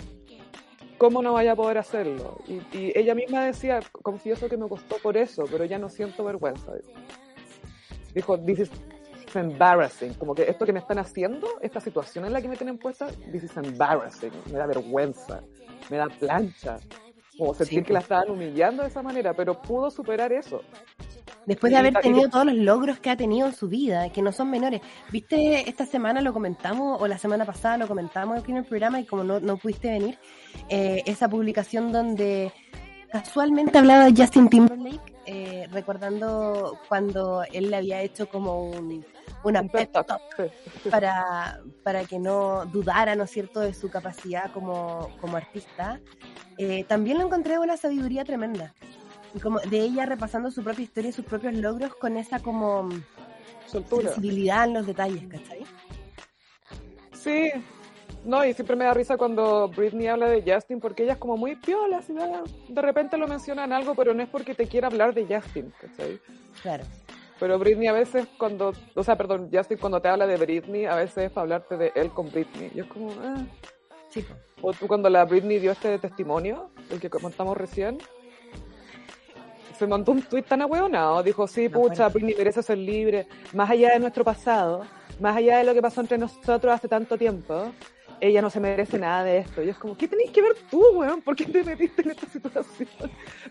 ¿cómo 1.00 1.24
no 1.24 1.34
vaya 1.34 1.54
a 1.54 1.56
poder 1.56 1.80
hacerlo? 1.80 2.38
Y, 2.48 2.62
y 2.78 2.92
ella 2.96 3.16
misma 3.16 3.46
decía, 3.46 3.80
confieso 4.04 4.48
que 4.48 4.58
me 4.58 4.70
costó 4.70 4.98
por 4.98 5.18
eso, 5.18 5.46
pero 5.50 5.66
ya 5.66 5.80
no 5.80 5.90
siento 5.90 6.24
vergüenza. 6.24 6.74
Dijo, 8.14 8.40
this 8.40 8.60
is 8.60 8.72
embarrassing, 9.34 10.14
como 10.14 10.36
que 10.36 10.44
esto 10.44 10.66
que 10.66 10.74
me 10.74 10.80
están 10.80 11.00
haciendo, 11.00 11.48
esta 11.62 11.80
situación 11.80 12.26
en 12.26 12.34
la 12.34 12.42
que 12.42 12.48
me 12.48 12.56
tienen 12.56 12.78
puesta, 12.78 13.08
this 13.32 13.44
is 13.44 13.58
embarrassing, 13.58 14.32
me 14.52 14.60
da 14.60 14.68
vergüenza, 14.68 15.42
me 15.90 15.98
da 15.98 16.08
plancha, 16.08 16.80
como 17.38 17.54
sentir 17.54 17.80
Sí, 17.80 17.86
que 17.86 17.94
la 17.94 18.00
pues. 18.00 18.06
estaban 18.06 18.32
humillando 18.32 18.84
de 18.84 18.90
esa 18.90 19.02
manera, 19.02 19.34
pero 19.34 19.62
pudo 19.62 19.90
superar 19.92 20.32
eso. 20.34 20.62
Después 21.46 21.72
de 21.72 21.78
haber 21.78 21.94
tenido 21.94 22.30
todos 22.30 22.46
los 22.46 22.56
logros 22.56 23.00
que 23.00 23.10
ha 23.10 23.16
tenido 23.16 23.48
en 23.48 23.54
su 23.54 23.70
vida, 23.70 24.12
que 24.12 24.22
no 24.22 24.34
son 24.34 24.50
menores. 24.50 24.82
Viste, 25.12 25.70
esta 25.70 25.86
semana 25.86 26.20
lo 26.20 26.34
comentamos, 26.34 27.02
o 27.02 27.08
la 27.08 27.18
semana 27.18 27.46
pasada 27.46 27.78
lo 27.78 27.88
comentamos 27.88 28.40
aquí 28.40 28.52
en 28.52 28.58
el 28.58 28.66
programa, 28.66 29.00
y 29.00 29.06
como 29.06 29.24
no, 29.24 29.40
no 29.40 29.56
pudiste 29.58 29.90
venir, 29.90 30.18
eh, 30.68 31.04
esa 31.06 31.30
publicación 31.30 31.94
donde 31.94 32.52
casualmente 33.10 33.78
hablaba 33.78 34.06
de 34.06 34.22
Justin 34.22 34.50
Timberlake, 34.50 35.16
eh, 35.26 35.68
recordando 35.72 36.78
cuando 36.90 37.44
él 37.54 37.70
le 37.70 37.78
había 37.78 38.02
hecho 38.02 38.28
como 38.28 38.64
un, 38.70 39.06
una 39.44 39.62
Un 39.62 39.70
pep 39.70 39.92
talk, 39.92 40.22
para, 40.90 41.62
para 41.84 42.04
que 42.06 42.20
no 42.20 42.66
dudara, 42.66 43.16
¿no 43.16 43.24
es 43.24 43.32
cierto?, 43.32 43.60
de 43.60 43.74
su 43.74 43.90
capacidad 43.90 44.52
como, 44.52 45.10
como 45.22 45.38
artista. 45.38 46.00
Eh, 46.58 46.84
también 46.86 47.18
lo 47.20 47.26
encontré 47.26 47.60
una 47.60 47.78
sabiduría 47.78 48.24
tremenda. 48.26 48.74
Y 49.36 49.40
como 49.40 49.60
de 49.60 49.80
ella 49.80 50.06
repasando 50.06 50.50
su 50.52 50.64
propia 50.64 50.84
historia 50.84 51.10
y 51.10 51.14
sus 51.14 51.26
propios 51.26 51.54
logros 51.54 51.94
con 51.96 52.18
esa 52.18 52.40
como 52.40 52.90
Soltura. 53.68 54.08
sensibilidad 54.10 54.64
en 54.66 54.74
los 54.74 54.88
detalles, 54.88 55.28
¿cachai? 55.28 55.64
Sí, 57.14 57.52
No, 58.24 58.44
y 58.44 58.54
siempre 58.54 58.76
me 58.76 58.84
da 58.84 58.94
risa 58.94 59.16
cuando 59.16 59.70
Britney 59.70 60.08
habla 60.08 60.28
de 60.28 60.44
Justin, 60.46 60.80
porque 60.82 61.04
ella 61.04 61.14
es 61.14 61.18
como 61.18 61.38
muy 61.38 61.56
piola, 61.56 62.02
de- 62.02 62.74
de 62.74 62.82
repente 62.82 63.16
lo 63.18 63.26
mencionan 63.28 63.72
algo, 63.72 63.96
pero 63.96 64.14
no 64.14 64.22
es 64.22 64.28
porque 64.28 64.54
te 64.54 64.68
quiera 64.68 64.88
hablar 64.88 65.14
de 65.14 65.24
Justin, 65.26 65.72
¿cachai? 65.80 66.20
Claro. 66.62 66.84
Pero 67.40 67.60
Britney 67.60 67.88
a 67.88 67.94
veces 67.94 68.28
cuando, 68.38 68.74
o 68.96 69.04
sea, 69.04 69.16
perdón, 69.16 69.50
Justin 69.54 69.78
cuando 69.78 70.02
te 70.02 70.08
habla 70.08 70.26
de 70.26 70.38
Britney, 70.38 70.86
a 70.86 70.96
veces 70.96 71.26
es 71.26 71.32
para 71.32 71.44
hablarte 71.44 71.78
de 71.78 71.92
él 71.96 72.10
con 72.10 72.32
Britney. 72.32 72.72
Y 72.74 72.80
es 72.80 72.86
como, 72.88 73.12
ah. 73.22 73.44
Sí. 74.10 74.26
O 74.62 74.74
tú 74.74 74.88
cuando 74.88 75.10
la 75.10 75.26
Britney 75.26 75.60
dio 75.60 75.72
este 75.72 76.00
testimonio, 76.00 76.72
el 76.90 77.00
que 77.00 77.10
comentamos 77.10 77.56
recién, 77.58 78.00
se 79.78 79.86
mandó 79.86 80.12
un 80.12 80.24
tuit 80.24 80.46
tan 80.48 80.62
ahueonado, 80.62 81.22
dijo, 81.22 81.48
sí, 81.48 81.64
Me 81.64 81.70
pucha, 81.70 82.06
acuerdo. 82.06 82.14
Britney 82.14 82.36
merece 82.36 82.64
ser 82.64 82.78
libre, 82.80 83.28
más 83.54 83.70
allá 83.70 83.92
de 83.94 84.00
nuestro 84.00 84.24
pasado, 84.24 84.82
más 85.20 85.38
allá 85.38 85.60
de 85.60 85.64
lo 85.66 85.74
que 85.74 85.82
pasó 85.82 86.02
entre 86.02 86.18
nosotros 86.18 86.74
hace 86.74 86.88
tanto 86.88 87.18
tiempo, 87.18 87.72
ella 88.20 88.42
no 88.42 88.50
se 88.50 88.60
merece 88.60 88.98
nada 88.98 89.24
de 89.24 89.40
esto. 89.40 89.62
Y 89.62 89.70
es 89.70 89.78
como, 89.78 89.96
¿qué 89.96 90.08
tenés 90.08 90.32
que 90.32 90.42
ver 90.42 90.54
tú, 90.72 90.82
weón? 90.96 91.22
¿Por 91.22 91.36
qué 91.36 91.46
te 91.46 91.64
metiste 91.64 92.02
en 92.02 92.12
esta 92.12 92.26
situación? 92.28 92.90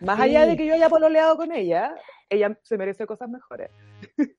Más 0.00 0.16
Sí. 0.16 0.23
allá 0.25 0.47
de 0.47 0.57
que 0.57 0.66
yo 0.66 0.75
haya 0.75 0.88
pololeado 0.88 1.37
con 1.37 1.52
ella, 1.52 1.95
ella 2.28 2.59
se 2.62 2.76
merece 2.78 3.06
cosas 3.06 3.28
mejores. 3.28 3.71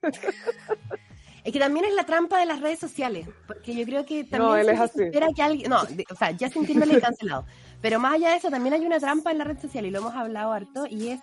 Es 1.44 1.54
que 1.54 1.60
también 1.60 1.86
es 1.86 1.94
la 1.94 2.04
trampa 2.04 2.40
de 2.40 2.46
las 2.46 2.60
redes 2.60 2.78
sociales, 2.78 3.26
porque 3.48 3.74
yo 3.74 3.86
creo 3.86 4.06
que 4.06 4.26
también 4.26 4.42
No, 4.52 4.58
él 4.58 4.66
se 4.66 4.72
es 4.74 4.80
así. 4.82 5.04
espera 5.04 5.28
que 5.34 5.42
alguien, 5.42 5.70
no, 5.70 5.86
de- 5.86 6.04
o 6.12 6.16
sea, 6.16 6.32
ya 6.32 6.50
sin 6.50 6.66
Timberlake 6.66 7.00
cancelado, 7.00 7.46
pero 7.82 8.00
más 8.00 8.16
allá 8.16 8.32
de 8.32 8.36
eso 8.38 8.50
también 8.50 8.74
hay 8.74 8.86
una 8.86 9.00
trampa 9.00 9.32
en 9.32 9.38
la 9.38 9.46
red 9.46 9.58
social 9.58 9.86
y 9.86 9.92
lo 9.92 10.00
hemos 10.00 10.14
hablado 10.14 10.52
harto 10.52 10.86
y 10.90 11.10
es 11.12 11.22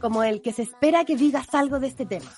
como 0.00 0.24
el 0.24 0.42
que 0.42 0.52
se 0.52 0.62
espera 0.62 1.04
que 1.04 1.14
digas 1.14 1.54
algo 1.54 1.78
de 1.78 1.86
este 1.86 2.04
tema. 2.04 2.32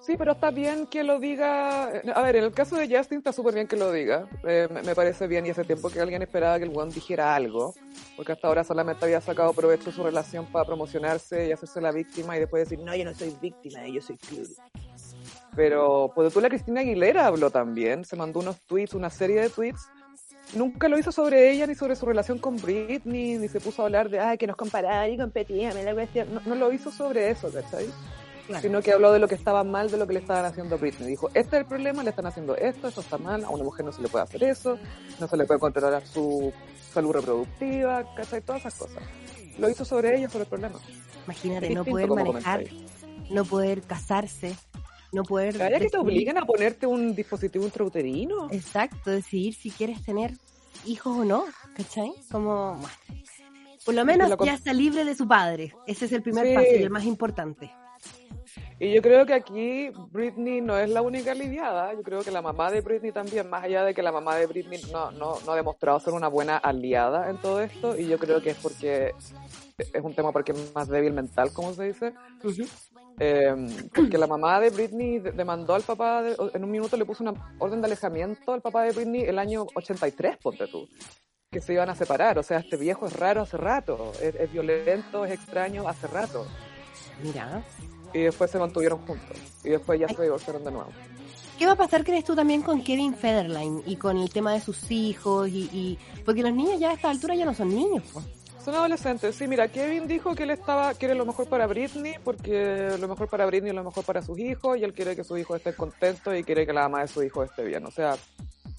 Sí, 0.00 0.16
pero 0.16 0.32
está 0.32 0.50
bien 0.50 0.86
que 0.86 1.04
lo 1.04 1.20
diga. 1.20 1.88
A 2.14 2.22
ver, 2.22 2.36
en 2.36 2.44
el 2.44 2.52
caso 2.52 2.76
de 2.76 2.88
Justin 2.88 3.18
está 3.18 3.34
súper 3.34 3.52
bien 3.52 3.66
que 3.66 3.76
lo 3.76 3.92
diga. 3.92 4.26
Eh, 4.44 4.66
me, 4.70 4.94
parece 4.94 5.26
bien 5.26 5.44
y 5.44 5.50
hace 5.50 5.62
tiempo 5.64 5.90
que 5.90 6.00
alguien 6.00 6.22
esperaba 6.22 6.58
que 6.58 6.64
el 6.64 6.70
weón 6.70 6.88
dijera 6.88 7.34
algo, 7.34 7.74
porque 8.16 8.32
hasta 8.32 8.48
ahora 8.48 8.64
solamente 8.64 9.04
había 9.04 9.20
sacado 9.20 9.52
provecho 9.52 9.90
de 9.90 9.92
su 9.92 10.02
relación 10.02 10.46
para 10.46 10.64
promocionarse 10.64 11.48
y 11.48 11.52
hacerse 11.52 11.82
la 11.82 11.92
víctima 11.92 12.34
y 12.36 12.40
después 12.40 12.66
decir, 12.66 12.82
no, 12.82 12.96
yo 12.96 13.04
no 13.04 13.12
soy 13.12 13.36
víctima, 13.42 13.86
yo 13.86 14.00
soy 14.00 14.16
club. 14.16 14.48
Pero, 15.54 16.10
pues 16.14 16.32
tú, 16.32 16.40
la 16.40 16.48
Cristina 16.48 16.80
Aguilera 16.80 17.26
habló 17.26 17.50
también, 17.50 18.06
se 18.06 18.16
mandó 18.16 18.40
unos 18.40 18.58
tweets, 18.60 18.94
una 18.94 19.10
serie 19.10 19.42
de 19.42 19.50
tweets. 19.50 19.86
Nunca 20.54 20.88
lo 20.88 20.98
hizo 20.98 21.12
sobre 21.12 21.52
ella 21.52 21.66
ni 21.66 21.74
sobre 21.74 21.94
su 21.94 22.06
relación 22.06 22.38
con 22.38 22.56
Britney, 22.56 23.36
ni 23.36 23.48
se 23.48 23.60
puso 23.60 23.82
a 23.82 23.84
hablar 23.84 24.08
de, 24.08 24.18
ay, 24.18 24.38
que 24.38 24.46
nos 24.46 24.56
comparaban 24.56 25.12
y 25.12 25.18
competían, 25.18 25.74
la. 25.84 25.92
No, 26.24 26.40
no 26.46 26.54
lo 26.54 26.72
hizo 26.72 26.90
sobre 26.90 27.30
eso, 27.30 27.52
¿cachai? 27.52 27.86
Sino 28.60 28.82
que 28.82 28.92
habló 28.92 29.12
de 29.12 29.18
lo 29.18 29.28
que 29.28 29.34
estaba 29.34 29.64
mal 29.64 29.90
de 29.90 29.96
lo 29.96 30.06
que 30.06 30.14
le 30.14 30.20
estaban 30.20 30.44
haciendo 30.44 30.74
a 30.74 30.78
Britney. 30.78 31.08
Dijo, 31.08 31.28
este 31.34 31.56
es 31.56 31.62
el 31.62 31.66
problema, 31.66 32.02
le 32.02 32.10
están 32.10 32.26
haciendo 32.26 32.56
esto, 32.56 32.88
esto 32.88 33.00
está 33.00 33.18
mal, 33.18 33.44
a 33.44 33.50
una 33.50 33.64
mujer 33.64 33.84
no 33.84 33.92
se 33.92 34.02
le 34.02 34.08
puede 34.08 34.24
hacer 34.24 34.42
eso, 34.44 34.78
no 35.18 35.28
se 35.28 35.36
le 35.36 35.44
puede 35.44 35.60
controlar 35.60 36.06
su 36.06 36.52
salud 36.92 37.12
reproductiva, 37.12 38.14
¿cachai? 38.14 38.40
Todas 38.40 38.62
esas 38.62 38.74
cosas. 38.74 39.02
Lo 39.58 39.68
hizo 39.68 39.84
sobre 39.84 40.16
ella, 40.16 40.28
sobre 40.28 40.44
el 40.44 40.48
problema. 40.48 40.78
Imagínate, 41.24 41.70
no 41.70 41.84
poder 41.84 42.08
manejar, 42.08 42.64
no 43.30 43.44
poder 43.44 43.82
casarse, 43.82 44.56
no 45.12 45.22
poder... 45.22 45.58
¿Calla 45.58 45.78
que 45.78 45.88
te 45.88 45.98
obliguen 45.98 46.38
a 46.38 46.46
ponerte 46.46 46.86
un 46.86 47.14
dispositivo 47.14 47.64
intrauterino? 47.64 48.48
Exacto, 48.50 49.10
decidir 49.10 49.54
si 49.54 49.70
quieres 49.70 50.02
tener 50.04 50.32
hijos 50.86 51.18
o 51.18 51.24
no, 51.24 51.44
¿cachai? 51.76 52.12
Como, 52.30 52.76
bueno, 52.76 52.88
por 53.84 53.94
lo 53.94 54.04
menos 54.04 54.30
ya 54.44 54.54
está 54.54 54.72
libre 54.72 55.04
de 55.04 55.14
su 55.14 55.26
padre. 55.26 55.74
Ese 55.86 56.06
es 56.06 56.12
el 56.12 56.22
primer 56.22 56.46
Sí. 56.46 56.54
paso 56.54 56.68
y 56.72 56.82
el 56.82 56.90
más 56.90 57.04
importante. 57.04 57.70
Y 58.78 58.92
yo 58.92 59.02
creo 59.02 59.26
que 59.26 59.34
aquí 59.34 59.90
Britney 60.10 60.60
no 60.60 60.78
es 60.78 60.88
la 60.90 61.02
única 61.02 61.32
aliviada, 61.32 61.92
yo 61.94 62.02
creo 62.02 62.22
que 62.22 62.30
la 62.30 62.42
mamá 62.42 62.70
de 62.70 62.80
Britney 62.80 63.12
también, 63.12 63.48
más 63.48 63.64
allá 63.64 63.84
de 63.84 63.94
que 63.94 64.02
la 64.02 64.12
mamá 64.12 64.36
de 64.36 64.46
Britney 64.46 64.80
no, 64.90 65.10
no, 65.10 65.38
no 65.44 65.52
ha 65.52 65.56
demostrado 65.56 66.00
ser 66.00 66.14
una 66.14 66.28
buena 66.28 66.56
aliada 66.56 67.28
en 67.30 67.36
todo 67.38 67.60
esto, 67.60 67.98
y 67.98 68.06
yo 68.08 68.18
creo 68.18 68.40
que 68.40 68.50
es 68.50 68.56
porque 68.58 69.14
es 69.78 70.02
un 70.02 70.14
tema 70.14 70.32
porque 70.32 70.52
es 70.52 70.74
más 70.74 70.88
débil 70.88 71.12
mental, 71.12 71.52
como 71.52 71.72
se 71.74 71.84
dice, 71.84 72.14
Eh, 73.22 73.54
porque 73.94 74.16
la 74.16 74.26
mamá 74.26 74.58
de 74.60 74.70
Britney 74.70 75.18
de- 75.18 75.32
demandó 75.32 75.74
al 75.74 75.82
papá, 75.82 76.22
de- 76.22 76.36
en 76.54 76.64
un 76.64 76.70
minuto 76.70 76.96
le 76.96 77.04
puso 77.04 77.22
una 77.22 77.34
orden 77.58 77.82
de 77.82 77.86
alejamiento 77.86 78.54
al 78.54 78.62
papá 78.62 78.84
de 78.84 78.92
Britney 78.92 79.22
el 79.24 79.38
año 79.38 79.66
83, 79.74 80.38
ponte 80.38 80.66
tú, 80.68 80.88
que 81.52 81.60
se 81.60 81.74
iban 81.74 81.90
a 81.90 81.94
separar, 81.94 82.38
o 82.38 82.42
sea, 82.42 82.58
este 82.60 82.78
viejo 82.78 83.06
es 83.06 83.12
raro 83.12 83.42
hace 83.42 83.58
rato, 83.58 84.12
es, 84.22 84.34
es 84.36 84.50
violento, 84.50 85.26
es 85.26 85.32
extraño 85.32 85.86
hace 85.86 86.06
rato, 86.06 86.46
Mira. 87.22 87.62
Y 88.12 88.20
después 88.20 88.50
se 88.50 88.58
mantuvieron 88.58 88.98
juntos, 89.06 89.36
y 89.64 89.70
después 89.70 89.98
ya 90.00 90.06
Ay. 90.08 90.14
se 90.16 90.22
divorciaron 90.22 90.64
de 90.64 90.70
nuevo. 90.70 90.90
¿Qué 91.58 91.66
va 91.66 91.72
a 91.72 91.76
pasar, 91.76 92.04
crees 92.04 92.24
tú, 92.24 92.34
también 92.34 92.62
con 92.62 92.82
Kevin 92.82 93.14
Federline 93.14 93.82
y 93.84 93.96
con 93.96 94.16
el 94.16 94.30
tema 94.30 94.52
de 94.54 94.60
sus 94.60 94.90
hijos? 94.90 95.48
y, 95.48 95.68
y- 95.72 95.98
Porque 96.24 96.42
los 96.42 96.52
niños 96.54 96.80
ya 96.80 96.90
a 96.90 96.94
esta 96.94 97.10
altura 97.10 97.34
ya 97.34 97.44
no 97.44 97.52
son 97.54 97.68
niños. 97.74 98.02
Son 98.64 98.74
adolescentes, 98.74 99.34
sí, 99.36 99.46
mira, 99.48 99.68
Kevin 99.68 100.06
dijo 100.06 100.34
que 100.34 100.42
él 100.42 100.50
estaba, 100.50 100.92
quiere 100.94 101.14
lo 101.14 101.24
mejor 101.26 101.46
para 101.48 101.66
Britney, 101.66 102.14
porque 102.24 102.94
lo 103.00 103.08
mejor 103.08 103.28
para 103.28 103.46
Britney 103.46 103.70
es 103.70 103.74
lo 103.76 103.84
mejor 103.84 104.04
para 104.04 104.20
sus 104.22 104.38
hijos, 104.38 104.76
y 104.78 104.84
él 104.84 104.92
quiere 104.92 105.16
que 105.16 105.24
sus 105.24 105.38
hijos 105.38 105.56
estén 105.56 105.74
contentos 105.74 106.34
y 106.36 106.44
quiere 106.44 106.66
que 106.66 106.72
la 106.72 106.82
mamá 106.82 107.00
de 107.02 107.08
su 107.08 107.22
hijo 107.22 107.42
esté 107.42 107.64
bien, 107.64 107.84
o 107.86 107.90
sea, 107.90 108.16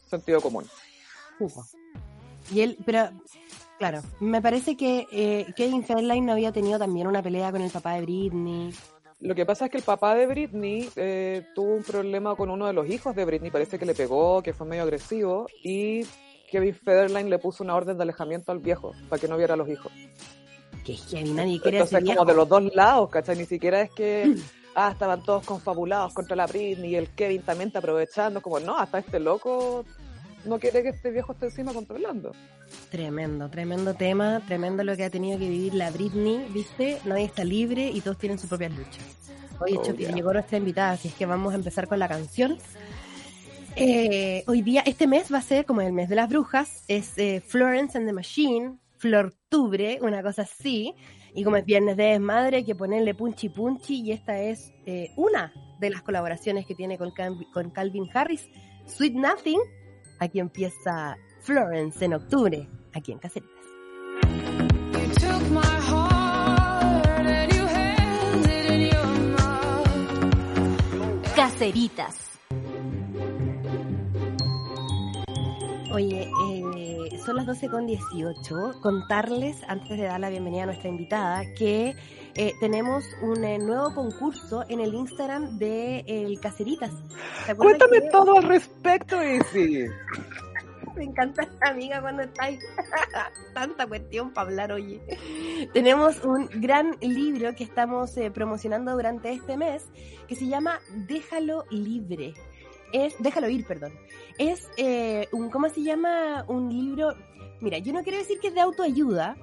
sentido 0.09 0.39
común. 0.41 0.65
Y 2.51 2.61
él, 2.61 2.77
pero, 2.85 3.09
claro, 3.79 4.01
me 4.19 4.41
parece 4.41 4.75
que 4.77 5.07
eh, 5.11 5.53
Kevin 5.55 5.83
Federline 5.83 6.25
no 6.25 6.33
había 6.33 6.51
tenido 6.51 6.77
también 6.77 7.07
una 7.07 7.23
pelea 7.23 7.51
con 7.51 7.61
el 7.61 7.71
papá 7.71 7.93
de 7.93 8.01
Britney. 8.01 8.73
Lo 9.21 9.35
que 9.35 9.45
pasa 9.45 9.65
es 9.65 9.71
que 9.71 9.77
el 9.77 9.83
papá 9.83 10.15
de 10.15 10.25
Britney 10.25 10.89
eh, 10.95 11.45
tuvo 11.53 11.75
un 11.75 11.83
problema 11.83 12.35
con 12.35 12.49
uno 12.49 12.65
de 12.65 12.73
los 12.73 12.89
hijos 12.89 13.15
de 13.15 13.23
Britney, 13.23 13.51
parece 13.51 13.77
que 13.77 13.85
le 13.85 13.93
pegó, 13.93 14.41
que 14.41 14.51
fue 14.51 14.65
medio 14.65 14.81
agresivo, 14.81 15.45
y 15.63 16.01
Kevin 16.49 16.73
Federline 16.73 17.29
le 17.29 17.37
puso 17.37 17.63
una 17.63 17.75
orden 17.75 17.97
de 17.97 18.03
alejamiento 18.03 18.51
al 18.51 18.59
viejo, 18.59 18.93
para 19.09 19.19
que 19.19 19.27
no 19.27 19.37
viera 19.37 19.53
a 19.53 19.57
los 19.57 19.69
hijos. 19.69 19.91
Que 20.83 20.95
heavy, 20.95 21.29
nadie 21.33 21.61
quiere 21.61 21.77
Entonces, 21.77 22.01
viejo. 22.03 22.17
como 22.17 22.31
de 22.31 22.35
los 22.35 22.49
dos 22.49 22.75
lados, 22.75 23.09
¿cachai? 23.11 23.37
Ni 23.37 23.45
siquiera 23.45 23.81
es 23.81 23.91
que, 23.91 24.35
ah, 24.73 24.89
estaban 24.91 25.21
todos 25.21 25.45
confabulados 25.45 26.15
contra 26.15 26.35
la 26.35 26.47
Britney 26.47 26.89
y 26.89 26.95
el 26.95 27.09
Kevin 27.09 27.43
también 27.43 27.67
está 27.67 27.77
aprovechando, 27.77 28.41
como, 28.41 28.59
no, 28.59 28.75
hasta 28.75 28.97
este 28.97 29.19
loco 29.19 29.85
no 30.45 30.59
quiere 30.59 30.83
que 30.83 30.89
este 30.89 31.11
viejo 31.11 31.33
esté 31.33 31.45
encima 31.45 31.73
controlando. 31.73 32.33
Tremendo, 32.89 33.49
tremendo 33.49 33.93
tema, 33.93 34.41
tremendo 34.47 34.83
lo 34.83 34.95
que 34.95 35.05
ha 35.05 35.09
tenido 35.09 35.37
que 35.39 35.49
vivir 35.49 35.73
la 35.73 35.91
Britney, 35.91 36.47
¿viste? 36.53 36.99
Nadie 37.05 37.25
está 37.25 37.43
libre 37.43 37.89
y 37.89 38.01
todos 38.01 38.17
tienen 38.17 38.39
sus 38.39 38.49
propias 38.49 38.71
luchas. 38.75 39.03
Oye, 39.59 39.77
Oh, 39.77 39.93
yeah. 39.93 40.11
llegó 40.11 40.33
nuestra 40.33 40.57
invitada, 40.57 40.91
así 40.91 41.09
es 41.09 41.13
que 41.13 41.25
vamos 41.25 41.53
a 41.53 41.55
empezar 41.55 41.87
con 41.87 41.99
la 41.99 42.07
canción. 42.07 42.57
Eh, 43.75 44.43
hoy 44.47 44.61
día, 44.61 44.81
este 44.85 45.07
mes 45.07 45.31
va 45.31 45.37
a 45.37 45.41
ser 45.41 45.65
como 45.65 45.81
el 45.81 45.93
mes 45.93 46.09
de 46.09 46.15
las 46.15 46.27
brujas, 46.27 46.83
es 46.87 47.17
eh, 47.17 47.41
Florence 47.45 47.97
and 47.97 48.07
the 48.07 48.13
Machine, 48.13 48.77
Flortubre, 48.97 49.99
una 50.01 50.21
cosa 50.21 50.41
así, 50.41 50.93
y 51.33 51.43
como 51.43 51.57
es 51.57 51.65
viernes 51.65 51.95
de 51.95 52.03
desmadre, 52.03 52.57
hay 52.57 52.63
que 52.65 52.75
ponerle 52.75 53.13
punchi 53.13 53.49
punchi, 53.49 54.01
y 54.01 54.11
esta 54.11 54.39
es 54.39 54.73
eh, 54.85 55.11
una 55.15 55.53
de 55.79 55.89
las 55.89 56.01
colaboraciones 56.01 56.65
que 56.65 56.75
tiene 56.75 56.97
con 56.97 57.11
Calvin 57.71 58.09
Harris, 58.13 58.47
Sweet 58.85 59.13
Nothing, 59.13 59.59
aquí 60.21 60.39
empieza 60.39 61.17
Florence 61.41 62.05
en 62.05 62.13
octubre, 62.13 62.69
aquí 62.93 63.11
en 63.11 63.19
Caseritas. 63.19 63.61
You 72.05 72.30
Oye, 75.93 76.29
eh, 76.77 77.19
son 77.25 77.35
las 77.35 77.45
12 77.45 77.67
con 77.69 77.85
18. 77.85 78.79
Contarles, 78.81 79.57
antes 79.67 79.97
de 79.97 80.03
dar 80.05 80.19
la 80.19 80.29
bienvenida 80.29 80.63
a 80.63 80.65
nuestra 80.67 80.89
invitada, 80.89 81.43
que 81.57 81.95
eh, 82.35 82.53
tenemos 82.61 83.03
un 83.21 83.43
eh, 83.43 83.57
nuevo 83.59 83.93
concurso 83.93 84.63
en 84.69 84.79
el 84.79 84.93
Instagram 84.93 85.57
de 85.57 86.03
El 86.07 86.39
Caseritas. 86.39 86.91
¿Se 87.45 87.51
acuerdan 87.51 87.79
Cuéntame 87.79 88.01
que- 88.03 88.09
todo 88.09 88.37
al 88.37 88.43
respecto, 88.43 89.21
Izzy. 89.21 89.85
Me 90.95 91.05
encanta 91.05 91.43
esta 91.43 91.69
amiga 91.69 92.01
cuando 92.01 92.23
está 92.23 92.45
ahí. 92.45 92.59
Tanta 93.53 93.87
cuestión 93.87 94.31
para 94.33 94.49
hablar, 94.49 94.71
oye. 94.73 95.01
Tenemos 95.73 96.23
un 96.23 96.47
gran 96.61 96.95
libro 97.01 97.53
que 97.55 97.63
estamos 97.63 98.15
eh, 98.17 98.29
promocionando 98.31 98.91
durante 98.93 99.31
este 99.31 99.57
mes 99.57 99.85
que 100.27 100.35
se 100.35 100.47
llama 100.47 100.79
Déjalo 101.07 101.65
libre. 101.69 102.33
Es, 102.93 103.13
déjalo 103.19 103.49
ir, 103.49 103.65
perdón. 103.65 103.93
Es 104.37 104.69
eh, 104.77 105.27
un, 105.31 105.49
¿cómo 105.49 105.69
se 105.69 105.83
llama? 105.83 106.45
Un 106.47 106.69
libro. 106.69 107.15
Mira, 107.59 107.77
yo 107.77 107.93
no 107.93 108.03
quiero 108.03 108.17
decir 108.17 108.39
que 108.39 108.47
es 108.47 108.53
de 108.53 108.61
autoayuda, 108.61 109.35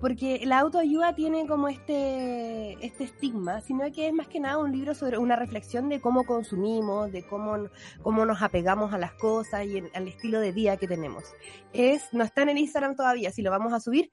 porque 0.00 0.40
la 0.44 0.58
autoayuda 0.58 1.14
tiene 1.14 1.46
como 1.46 1.68
este, 1.68 2.72
este 2.84 3.04
estigma, 3.04 3.60
sino 3.60 3.90
que 3.92 4.08
es 4.08 4.14
más 4.14 4.28
que 4.28 4.40
nada 4.40 4.58
un 4.58 4.72
libro 4.72 4.94
sobre 4.94 5.18
una 5.18 5.36
reflexión 5.36 5.88
de 5.88 6.00
cómo 6.00 6.24
consumimos, 6.24 7.12
de 7.12 7.22
cómo, 7.22 7.68
cómo 8.02 8.24
nos 8.24 8.42
apegamos 8.42 8.92
a 8.92 8.98
las 8.98 9.12
cosas 9.12 9.66
y 9.66 9.82
al 9.94 10.08
estilo 10.08 10.40
de 10.40 10.52
vida 10.52 10.78
que 10.78 10.88
tenemos. 10.88 11.24
Es, 11.72 12.12
no 12.12 12.24
está 12.24 12.42
en 12.42 12.48
el 12.50 12.58
Instagram 12.58 12.96
todavía, 12.96 13.30
si 13.30 13.42
lo 13.42 13.50
vamos 13.50 13.72
a 13.72 13.80
subir 13.80 14.10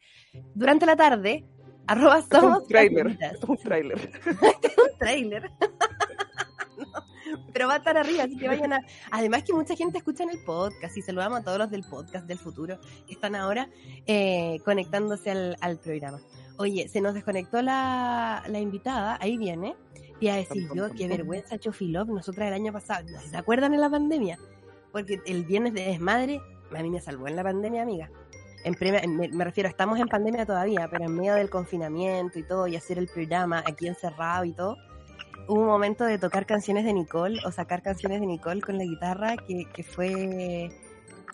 durante 0.53 0.85
la 0.85 0.95
tarde. 0.95 1.45
Arroba 1.87 2.21
somos 2.21 2.63
un 2.63 2.67
trailer. 2.67 3.17
Es 3.21 3.43
un 3.43 3.57
trailer. 3.57 4.11
un 4.25 4.97
trailer. 4.99 5.51
Pero 7.53 7.67
va 7.67 7.75
a 7.75 7.77
estar 7.77 7.97
arriba, 7.97 8.23
así 8.23 8.37
que 8.37 8.47
vayan 8.47 8.73
a... 8.73 8.79
Además 9.11 9.43
que 9.43 9.53
mucha 9.53 9.75
gente 9.75 9.97
escucha 9.97 10.23
en 10.23 10.29
el 10.29 10.39
podcast 10.39 10.95
y 10.97 11.01
saludamos 11.01 11.39
a 11.39 11.43
todos 11.43 11.57
los 11.57 11.69
del 11.69 11.83
podcast 11.83 12.25
del 12.25 12.37
futuro 12.37 12.79
que 13.07 13.13
están 13.13 13.35
ahora 13.35 13.69
eh, 14.05 14.59
conectándose 14.65 15.31
al, 15.31 15.77
programa. 15.77 16.19
Oye, 16.57 16.87
se 16.87 17.01
nos 17.01 17.13
desconectó 17.13 17.61
la, 17.61 18.43
la 18.47 18.59
invitada, 18.59 19.17
ahí 19.21 19.37
viene. 19.37 19.75
Y 20.19 20.29
a 20.29 20.35
decir 20.35 20.67
yo, 20.73 20.89
qué 20.91 21.07
vergüenza, 21.07 21.59
Chofilov, 21.59 22.07
nosotras 22.07 22.47
el 22.47 22.53
año 22.55 22.73
pasado, 22.73 23.07
¿no 23.07 23.19
¿se 23.21 23.37
acuerdan 23.37 23.75
en 23.75 23.81
la 23.81 23.89
pandemia? 23.89 24.39
Porque 24.91 25.21
el 25.27 25.43
viernes 25.45 25.75
de 25.75 25.83
desmadre, 25.83 26.41
a 26.75 26.81
mí 26.81 26.89
me 26.89 26.99
salvó 26.99 27.27
en 27.27 27.35
la 27.35 27.43
pandemia, 27.43 27.83
amiga. 27.83 28.09
En 28.63 28.75
en- 28.81 29.15
me, 29.15 29.29
me 29.29 29.43
refiero, 29.43 29.69
estamos 29.69 29.99
en 29.99 30.07
pandemia 30.07 30.45
todavía, 30.45 30.87
pero 30.89 31.05
en 31.05 31.15
medio 31.15 31.35
del 31.35 31.51
confinamiento 31.51 32.39
y 32.39 32.43
todo, 32.43 32.67
y 32.67 32.75
hacer 32.75 32.97
el 32.97 33.07
programa 33.07 33.63
aquí 33.65 33.87
encerrado 33.87 34.43
y 34.43 34.53
todo, 34.53 34.77
hubo 35.47 35.61
un 35.61 35.67
momento 35.67 36.05
de 36.05 36.17
tocar 36.17 36.45
canciones 36.45 36.85
de 36.85 36.93
Nicole 36.93 37.39
o 37.45 37.51
sacar 37.51 37.81
canciones 37.81 38.19
de 38.19 38.27
Nicole 38.27 38.61
con 38.61 38.77
la 38.77 38.83
guitarra 38.83 39.35
que, 39.37 39.65
que 39.73 39.83
fue 39.83 40.69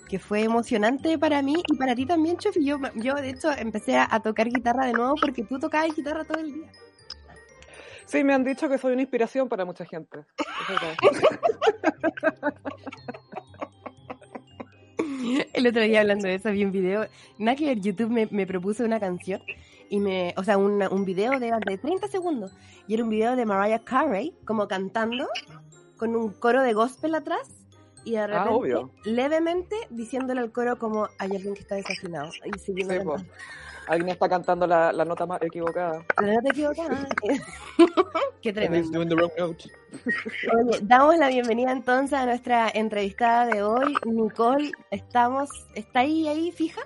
que 0.08 0.20
fue 0.20 0.44
emocionante 0.44 1.18
para 1.18 1.42
mí 1.42 1.56
y 1.68 1.76
para 1.76 1.96
ti 1.96 2.06
también, 2.06 2.38
Chofi. 2.38 2.64
Yo, 2.64 2.78
yo 2.96 3.16
de 3.16 3.30
hecho 3.30 3.52
empecé 3.52 3.98
a, 3.98 4.08
a 4.10 4.20
tocar 4.20 4.50
guitarra 4.50 4.86
de 4.86 4.94
nuevo 4.94 5.16
porque 5.20 5.44
tú 5.44 5.60
tocabas 5.60 5.96
guitarra 5.96 6.24
todo 6.24 6.40
el 6.40 6.54
día. 6.54 6.72
Sí, 8.06 8.24
me 8.24 8.34
han 8.34 8.44
dicho 8.44 8.70
que 8.70 8.78
soy 8.78 8.94
una 8.94 9.02
inspiración 9.02 9.50
para 9.50 9.66
mucha 9.66 9.86
gente. 9.86 10.20
El 15.54 15.68
otro 15.68 15.82
día 15.82 16.02
hablando 16.02 16.28
de 16.28 16.36
eso 16.36 16.52
vi 16.52 16.66
un 16.66 16.72
video, 16.72 17.08
nada 17.38 17.56
que 17.56 17.66
ver, 17.66 17.80
YouTube 17.80 18.12
me, 18.12 18.28
me 18.30 18.46
propuso 18.46 18.84
una 18.84 19.00
canción 19.00 19.42
y 19.94 20.00
me, 20.00 20.34
o 20.38 20.44
sea, 20.44 20.58
una- 20.58 20.90
un 20.90 21.06
video 21.06 21.40
de, 21.40 21.52
de 21.68 21.78
30 21.78 22.08
segundos 22.08 22.52
y 22.88 22.96
era 22.96 23.04
un 23.04 23.10
video 23.12 23.36
de 23.36 23.46
Mariah 23.46 23.84
Carey 23.84 24.34
como 24.44 24.68
cantando 24.68 25.28
con 25.98 26.16
un 26.16 26.34
coro 26.34 26.62
de 26.64 26.74
gospel 26.74 27.14
atrás 27.14 27.48
y 28.04 28.14
de 28.14 28.26
repente 28.26 28.50
obvio. 28.50 28.90
levemente 29.06 29.76
diciéndole 29.92 30.42
al 30.42 30.52
coro 30.52 30.80
como 30.80 31.08
hay 31.20 31.36
alguien 31.36 31.54
que 31.54 31.62
está 31.62 31.76
desafinado 31.76 32.32
y 32.44 32.58
siguiendo 32.58 33.18
Sí. 33.20 33.26
Alguien 33.86 34.10
está 34.10 34.30
cantando 34.30 34.66
la, 34.66 34.94
la 34.94 35.04
nota 35.04 35.26
más 35.26 35.42
equivocada. 35.42 36.06
Pero 36.16 36.32
no 36.34 36.42
te 36.42 36.50
equivocas. 36.52 36.88
Qué 38.42 38.50
And 38.50 38.58
he's 38.76 38.90
tremendo. 38.90 38.92
doing 38.98 39.10
the 39.10 39.16
wrong 39.16 39.32
note. 39.38 39.70
Oye, 40.56 40.80
damos 40.84 41.18
la 41.18 41.28
bienvenida 41.28 41.72
entonces 41.74 42.14
a 42.18 42.26
nuestra 42.26 42.70
entrevistada 42.74 43.46
de 43.46 43.62
hoy, 43.62 43.94
Nicole. 44.06 44.72
Estamos, 44.90 45.50
¿está 45.76 46.00
ahí, 46.00 46.28
ahí, 46.30 46.52
fija? 46.54 46.82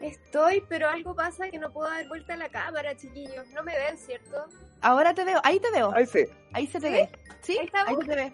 Estoy, 0.00 0.64
pero 0.68 0.88
algo 0.88 1.14
pasa 1.14 1.50
que 1.50 1.58
no 1.58 1.70
puedo 1.72 1.90
dar 1.90 2.08
vuelta 2.08 2.34
a 2.34 2.36
la 2.36 2.48
cámara, 2.48 2.96
chiquillos. 2.96 3.46
No 3.48 3.62
me 3.62 3.76
ven, 3.76 3.98
¿cierto? 3.98 4.46
Ahora 4.80 5.12
te 5.14 5.24
veo, 5.24 5.40
ahí 5.44 5.60
te 5.60 5.70
veo, 5.70 5.92
Ay, 5.94 6.06
sí. 6.06 6.24
ahí 6.54 6.66
se 6.66 6.80
te 6.80 6.86
¿Sí? 6.86 6.92
ve. 6.92 7.08
Sí, 7.42 7.58
Ahí 7.58 7.68
ahí 7.86 7.96
se 7.96 8.04
te 8.06 8.14
ve. 8.16 8.32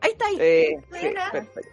Ahí 0.00 0.10
está 0.12 0.26
ahí, 0.26 0.36
Eh, 0.40 0.76
sí, 0.80 0.86
Buena. 0.90 1.30
perfecto. 1.30 1.70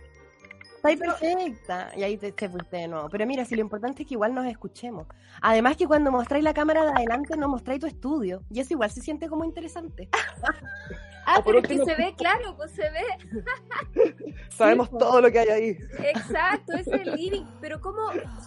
Está 0.80 0.90
ahí 0.90 0.98
perfecta. 0.98 1.92
Y 1.96 2.04
ahí 2.04 2.18
te, 2.18 2.32
te 2.32 2.50
fuiste 2.50 2.78
de 2.78 2.88
nuevo. 2.88 3.10
Pero 3.10 3.26
mira, 3.26 3.46
si 3.46 3.56
lo 3.56 3.62
importante 3.62 4.04
es 4.04 4.08
que 4.08 4.16
igual 4.16 4.34
nos 4.34 4.46
escuchemos. 4.46 5.08
Además 5.42 5.78
que 5.78 5.88
cuando 5.88 6.12
mostráis 6.12 6.44
la 6.44 6.54
cámara 6.54 6.84
de 6.84 6.92
adelante, 6.92 7.38
no 7.38 7.48
mostráis 7.48 7.82
tu 7.82 7.88
estudio. 7.88 8.44
Y 8.50 8.60
eso 8.60 8.74
igual 8.74 8.90
se 8.90 9.02
siente 9.02 9.28
como 9.28 9.44
interesante. 9.44 10.10
Ah, 11.32 11.44
por 11.44 11.54
pero 11.54 11.60
es 11.60 11.68
que 11.68 11.86
se 11.86 11.96
ve, 11.96 12.16
claro, 12.18 12.56
pues 12.58 12.72
se 12.72 12.90
ve. 12.90 14.34
Sabemos 14.50 14.90
todo 14.90 15.22
lo 15.22 15.32
que 15.32 15.38
hay 15.38 15.50
ahí. 15.50 15.78
Exacto, 16.00 16.74
es 16.74 16.88
el 16.88 17.14
living. 17.14 17.46
Pero 17.62 17.80
como 17.80 18.00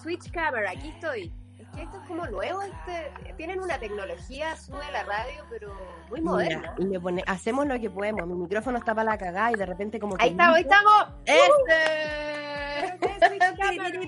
Switch 0.03 0.29
Camera, 0.33 0.73
aquí 0.73 0.89
estoy. 0.89 1.33
Esto 1.79 1.97
es 1.97 2.07
como 2.07 2.27
nuevo, 2.27 2.63
este, 2.63 3.33
tienen 3.37 3.61
una 3.61 3.79
tecnología, 3.79 4.57
sube 4.57 4.85
la 4.93 5.03
radio, 5.05 5.45
pero 5.51 5.75
muy 6.11 6.21
moderna. 6.21 6.75
Mira, 6.79 6.91
le 6.91 7.01
pone, 7.01 7.25
hacemos 7.27 7.67
lo 7.67 7.79
que 7.81 7.91
podemos. 7.91 8.27
Mi 8.27 8.35
micrófono 8.35 8.79
está 8.79 8.95
para 8.95 9.13
la 9.13 9.19
cagada 9.19 9.53
y 9.53 9.55
de 9.55 9.67
repente 9.67 9.99
como 9.99 10.17
que 10.17 10.25
Ahí 10.25 10.31
estamos, 10.31 10.57
ahí 10.57 10.63
estamos. 10.63 11.09
¡Este! 11.25 12.13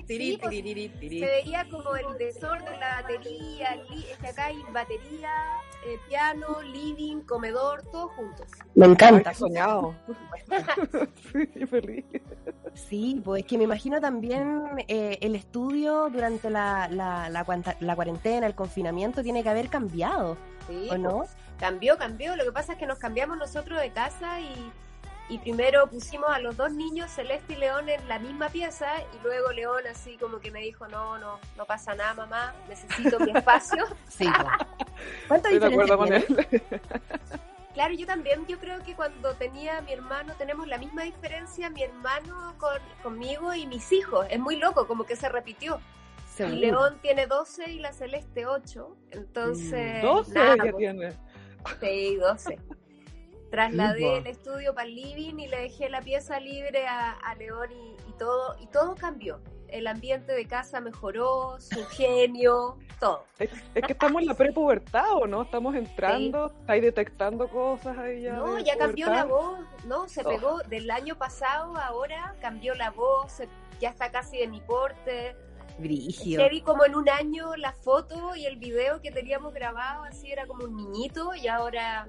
Sí, 0.07 0.39
pues, 0.41 0.63
se 0.99 1.25
veía 1.25 1.65
como 1.69 1.95
el 1.95 2.17
desorden, 2.17 2.79
la 2.79 3.01
batería, 3.01 3.81
es 3.93 4.17
que 4.17 4.27
acá 4.27 4.45
hay 4.45 4.63
batería, 4.71 5.29
eh, 5.85 5.99
piano, 6.07 6.61
living, 6.61 7.21
comedor, 7.21 7.83
todos 7.91 8.11
juntos. 8.11 8.47
Me 8.75 8.85
encanta. 8.85 9.33
soñado. 9.33 9.95
sí, 12.73 13.21
pues 13.23 13.43
es 13.43 13.47
que 13.47 13.57
me 13.57 13.63
imagino 13.63 14.01
también 14.01 14.61
eh, 14.87 15.17
el 15.21 15.35
estudio 15.35 16.09
durante 16.09 16.49
la, 16.49 16.87
la, 16.89 17.29
la, 17.29 17.43
la 17.79 17.95
cuarentena, 17.95 18.47
el 18.47 18.55
confinamiento, 18.55 19.23
tiene 19.23 19.43
que 19.43 19.49
haber 19.49 19.69
cambiado, 19.69 20.37
Sí, 20.67 20.87
¿o 20.91 20.97
no? 20.97 21.25
Cambió, 21.59 21.97
cambió. 21.97 22.35
Lo 22.35 22.43
que 22.43 22.51
pasa 22.51 22.73
es 22.73 22.79
que 22.79 22.85
nos 22.85 22.97
cambiamos 22.97 23.37
nosotros 23.37 23.79
de 23.79 23.91
casa 23.91 24.39
y, 24.41 24.71
y 25.29 25.37
primero 25.39 25.87
pusimos 25.87 26.29
a 26.29 26.39
los 26.39 26.57
dos 26.57 26.71
niños, 26.71 27.11
Celeste 27.11 27.53
y 27.53 27.57
León, 27.57 27.87
en 27.89 28.07
la 28.07 28.19
misma 28.19 28.49
pieza 28.49 28.87
y 29.13 29.23
luego 29.23 29.51
León 29.51 29.83
así 29.89 30.17
como 30.17 30.39
que 30.39 30.51
me 30.51 30.59
dijo, 30.61 30.87
no, 30.87 31.17
no, 31.17 31.39
no 31.57 31.65
pasa 31.65 31.93
nada, 31.95 32.13
mamá, 32.13 32.53
necesito 32.67 33.19
mi 33.19 33.31
espacio. 33.31 33.85
Sí, 34.09 34.25
pues. 34.25 34.97
¿Cuánta 35.27 35.49
Estoy 35.49 35.59
de 35.59 35.69
diferencia 35.69 35.95
acuerdo 35.95 35.97
con 35.97 36.07
tiene? 36.07 36.25
él. 36.51 36.61
Claro, 37.75 37.93
yo 37.93 38.05
también, 38.05 38.45
yo 38.47 38.57
creo 38.57 38.81
que 38.83 38.95
cuando 38.95 39.33
tenía 39.35 39.79
a 39.79 39.81
mi 39.81 39.91
hermano, 39.91 40.33
tenemos 40.37 40.65
la 40.65 40.77
misma 40.77 41.03
diferencia, 41.03 41.69
mi 41.69 41.83
hermano 41.83 42.55
con, 42.57 42.79
conmigo 43.03 43.53
y 43.53 43.67
mis 43.67 43.91
hijos. 43.91 44.25
Es 44.29 44.39
muy 44.39 44.55
loco, 44.55 44.87
como 44.87 45.03
que 45.03 45.17
se 45.17 45.27
repitió. 45.27 45.81
Y. 46.43 46.57
León 46.57 46.99
tiene 47.01 47.27
12 47.27 47.71
y 47.71 47.79
la 47.79 47.93
Celeste 47.93 48.45
8. 48.45 48.95
Entonces, 49.11 50.01
12 50.01 50.33
nada, 50.33 50.55
ya 50.57 50.63
pues, 50.63 50.75
tiene. 50.77 51.09
Sí, 51.81 52.15
12. 52.17 52.59
Trasladé 53.51 53.99
Sí, 53.99 54.05
el 54.05 54.27
estudio 54.27 54.73
para 54.73 54.87
el 54.87 54.95
living 54.95 55.35
y 55.39 55.47
le 55.47 55.57
dejé 55.61 55.89
la 55.89 56.01
pieza 56.01 56.39
libre 56.39 56.87
a, 56.87 57.11
a 57.11 57.35
León 57.35 57.71
y, 57.71 57.95
y 58.09 58.13
todo, 58.17 58.55
y 58.59 58.67
todo 58.67 58.95
cambió. 58.95 59.39
El 59.67 59.87
ambiente 59.87 60.33
de 60.33 60.45
casa 60.45 60.79
mejoró, 60.79 61.57
su 61.59 61.83
genio, 61.87 62.77
todo. 62.99 63.25
Es, 63.39 63.49
es 63.73 63.83
que 63.85 63.93
estamos 63.93 64.21
en 64.21 64.27
la 64.27 64.33
prepubertad, 64.35 65.05
¿o 65.13 65.25
no? 65.27 65.43
Estamos 65.43 65.75
entrando, 65.75 66.53
estáis 66.61 66.81
detectando 66.83 67.47
cosas 67.47 67.97
ahí 67.97 68.21
ya. 68.23 68.33
No, 68.33 68.59
ya 68.59 68.77
cambió 68.77 69.07
la 69.09 69.25
voz, 69.25 69.59
no, 69.85 70.07
se 70.07 70.21
Oh. 70.21 70.29
pegó 70.29 70.59
del 70.63 70.89
año 70.91 71.17
pasado, 71.17 71.75
ahora 71.77 72.35
cambió 72.41 72.73
la 72.75 72.91
voz, 72.91 73.31
se- 73.31 73.49
ya 73.79 73.89
está 73.89 74.11
casi 74.11 74.37
de 74.37 74.47
mi 74.47 74.61
porte. 74.61 75.35
Brigio. 75.77 76.47
Vi 76.49 76.61
como 76.61 76.85
en 76.85 76.95
un 76.95 77.09
año 77.09 77.55
la 77.55 77.73
foto 77.73 78.35
y 78.35 78.45
el 78.45 78.57
video 78.57 79.01
que 79.01 79.11
teníamos 79.11 79.53
grabado, 79.53 80.03
así 80.03 80.31
era 80.31 80.47
como 80.47 80.63
un 80.65 80.75
niñito 80.75 81.35
y 81.35 81.47
ahora 81.47 82.05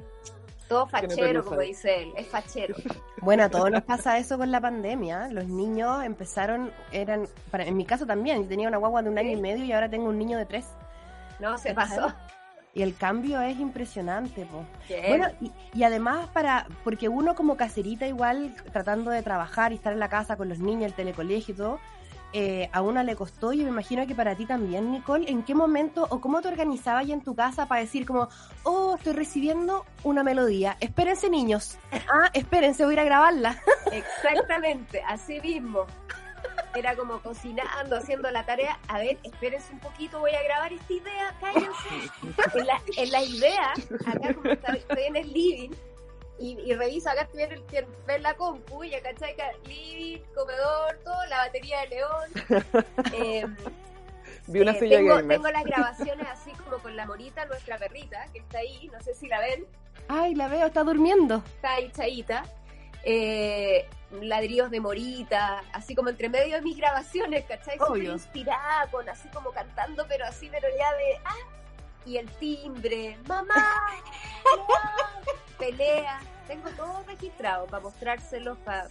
todo 0.68 0.86
fachero, 0.86 1.44
como 1.44 1.60
dice 1.60 2.02
él, 2.02 2.12
es 2.16 2.26
fachero. 2.26 2.74
Bueno, 3.22 3.42
a 3.42 3.48
todos 3.48 3.72
nos 3.72 3.82
pasa 3.82 4.18
eso 4.18 4.38
con 4.38 4.52
la 4.52 4.60
pandemia. 4.60 5.26
Los 5.28 5.46
niños 5.46 6.04
empezaron, 6.04 6.70
eran, 6.92 7.26
para, 7.50 7.64
en 7.64 7.76
mi 7.76 7.84
caso 7.84 8.06
también, 8.06 8.42
yo 8.42 8.48
tenía 8.48 8.68
una 8.68 8.76
guagua 8.76 9.02
de 9.02 9.08
un 9.08 9.18
año 9.18 9.30
y 9.30 9.40
medio 9.40 9.64
y 9.64 9.72
ahora 9.72 9.88
tengo 9.88 10.08
un 10.08 10.18
niño 10.18 10.38
de 10.38 10.46
tres. 10.46 10.66
No, 11.40 11.58
se 11.58 11.74
pasó. 11.74 12.12
Y 12.72 12.82
el 12.82 12.94
cambio 12.94 13.40
es 13.40 13.58
impresionante, 13.58 14.46
po. 14.46 14.64
Bueno, 15.08 15.26
y, 15.40 15.50
y 15.74 15.82
además 15.82 16.28
para, 16.28 16.68
porque 16.84 17.08
uno 17.08 17.34
como 17.34 17.56
caserita 17.56 18.06
igual, 18.06 18.54
tratando 18.70 19.10
de 19.10 19.22
trabajar 19.22 19.72
y 19.72 19.76
estar 19.76 19.92
en 19.92 19.98
la 19.98 20.08
casa 20.08 20.36
con 20.36 20.48
los 20.48 20.60
niños, 20.60 20.84
el 20.84 20.94
telecolegio 20.94 21.54
y 21.54 21.56
todo, 21.56 21.80
eh, 22.32 22.68
a 22.72 22.82
una 22.82 23.02
le 23.02 23.16
costó 23.16 23.52
y 23.52 23.58
me 23.58 23.68
imagino 23.70 24.06
que 24.06 24.14
para 24.14 24.34
ti 24.34 24.46
también, 24.46 24.90
Nicole, 24.90 25.30
¿en 25.30 25.42
qué 25.42 25.54
momento 25.54 26.06
o 26.10 26.20
cómo 26.20 26.42
te 26.42 26.48
organizabas 26.48 27.04
ahí 27.04 27.12
en 27.12 27.22
tu 27.22 27.34
casa 27.34 27.66
para 27.66 27.80
decir 27.80 28.04
como, 28.04 28.28
oh, 28.64 28.96
estoy 28.96 29.14
recibiendo 29.14 29.84
una 30.04 30.22
melodía, 30.22 30.76
espérense 30.80 31.30
niños, 31.30 31.78
ah, 31.92 32.30
espérense, 32.34 32.84
voy 32.84 32.92
a 32.92 32.94
ir 32.94 33.00
a 33.00 33.04
grabarla. 33.04 33.62
Exactamente, 33.92 35.02
así 35.06 35.40
mismo. 35.40 35.86
Era 36.74 36.94
como 36.94 37.20
cocinando, 37.20 37.96
haciendo 37.96 38.30
la 38.30 38.44
tarea. 38.44 38.78
A 38.88 38.98
ver, 38.98 39.18
espérense 39.22 39.72
un 39.72 39.80
poquito, 39.80 40.20
voy 40.20 40.32
a 40.32 40.42
grabar 40.42 40.72
esta 40.72 40.92
idea, 40.92 41.34
cállense. 41.40 42.10
En 42.54 42.66
la, 42.66 42.80
en 42.96 43.10
la 43.10 43.22
idea, 43.22 43.72
acá 44.06 44.34
como 44.34 44.50
estoy 44.50 45.02
en 45.06 45.16
el 45.16 45.32
living 45.32 45.70
y, 46.38 46.58
y 46.60 46.74
reviso 46.74 47.10
acá, 47.10 47.28
el, 47.34 47.62
en- 47.72 47.86
en 48.08 48.22
la 48.22 48.34
compu 48.34 48.84
y 48.84 48.94
acá 48.94 49.10
está 49.10 49.26
acá, 49.28 49.50
living, 49.66 50.18
comedor, 50.34 50.98
todo, 51.04 51.24
la 51.26 51.38
batería 51.38 51.80
de 51.82 51.88
León. 51.88 52.30
Eh, 53.14 53.46
Vi 54.48 54.60
una 54.60 54.72
eh, 54.72 54.78
silla 54.78 54.98
tengo, 54.98 55.16
gamer. 55.16 55.36
tengo 55.38 55.50
las 55.50 55.64
grabaciones 55.64 56.26
así 56.28 56.50
como 56.52 56.78
con 56.78 56.94
la 56.96 57.04
morita, 57.06 57.44
nuestra 57.46 57.78
perrita, 57.78 58.26
que 58.32 58.38
está 58.40 58.58
ahí, 58.58 58.88
no 58.92 59.00
sé 59.00 59.14
si 59.14 59.26
la 59.28 59.40
ven. 59.40 59.66
Ay, 60.08 60.34
la 60.34 60.46
veo, 60.48 60.66
está 60.66 60.82
durmiendo. 60.84 61.42
está 61.56 61.74
ahí 61.74 61.90
chaita. 61.90 62.44
Eh, 63.02 63.88
ladrillos 64.20 64.70
de 64.70 64.80
morita, 64.80 65.62
así 65.72 65.94
como 65.94 66.10
entre 66.10 66.28
medio 66.28 66.56
de 66.56 66.62
mis 66.62 66.76
grabaciones, 66.76 67.44
¿cachai? 67.46 67.78
Súper 67.78 68.04
inspirada, 68.04 68.88
con 68.90 69.08
así 69.08 69.28
como 69.28 69.50
cantando, 69.50 70.06
pero 70.08 70.24
así, 70.26 70.48
pero 70.50 70.68
ya 70.78 70.92
de 70.94 71.16
¡ah! 71.24 71.34
Y 72.04 72.16
el 72.18 72.30
timbre, 72.32 73.18
mamá, 73.26 73.44
mamá", 74.44 75.22
pelea. 75.58 76.20
Tengo 76.46 76.68
todo 76.70 77.02
registrado 77.06 77.66
para 77.66 77.82
mostrárselos, 77.82 78.56
pa- 78.58 78.86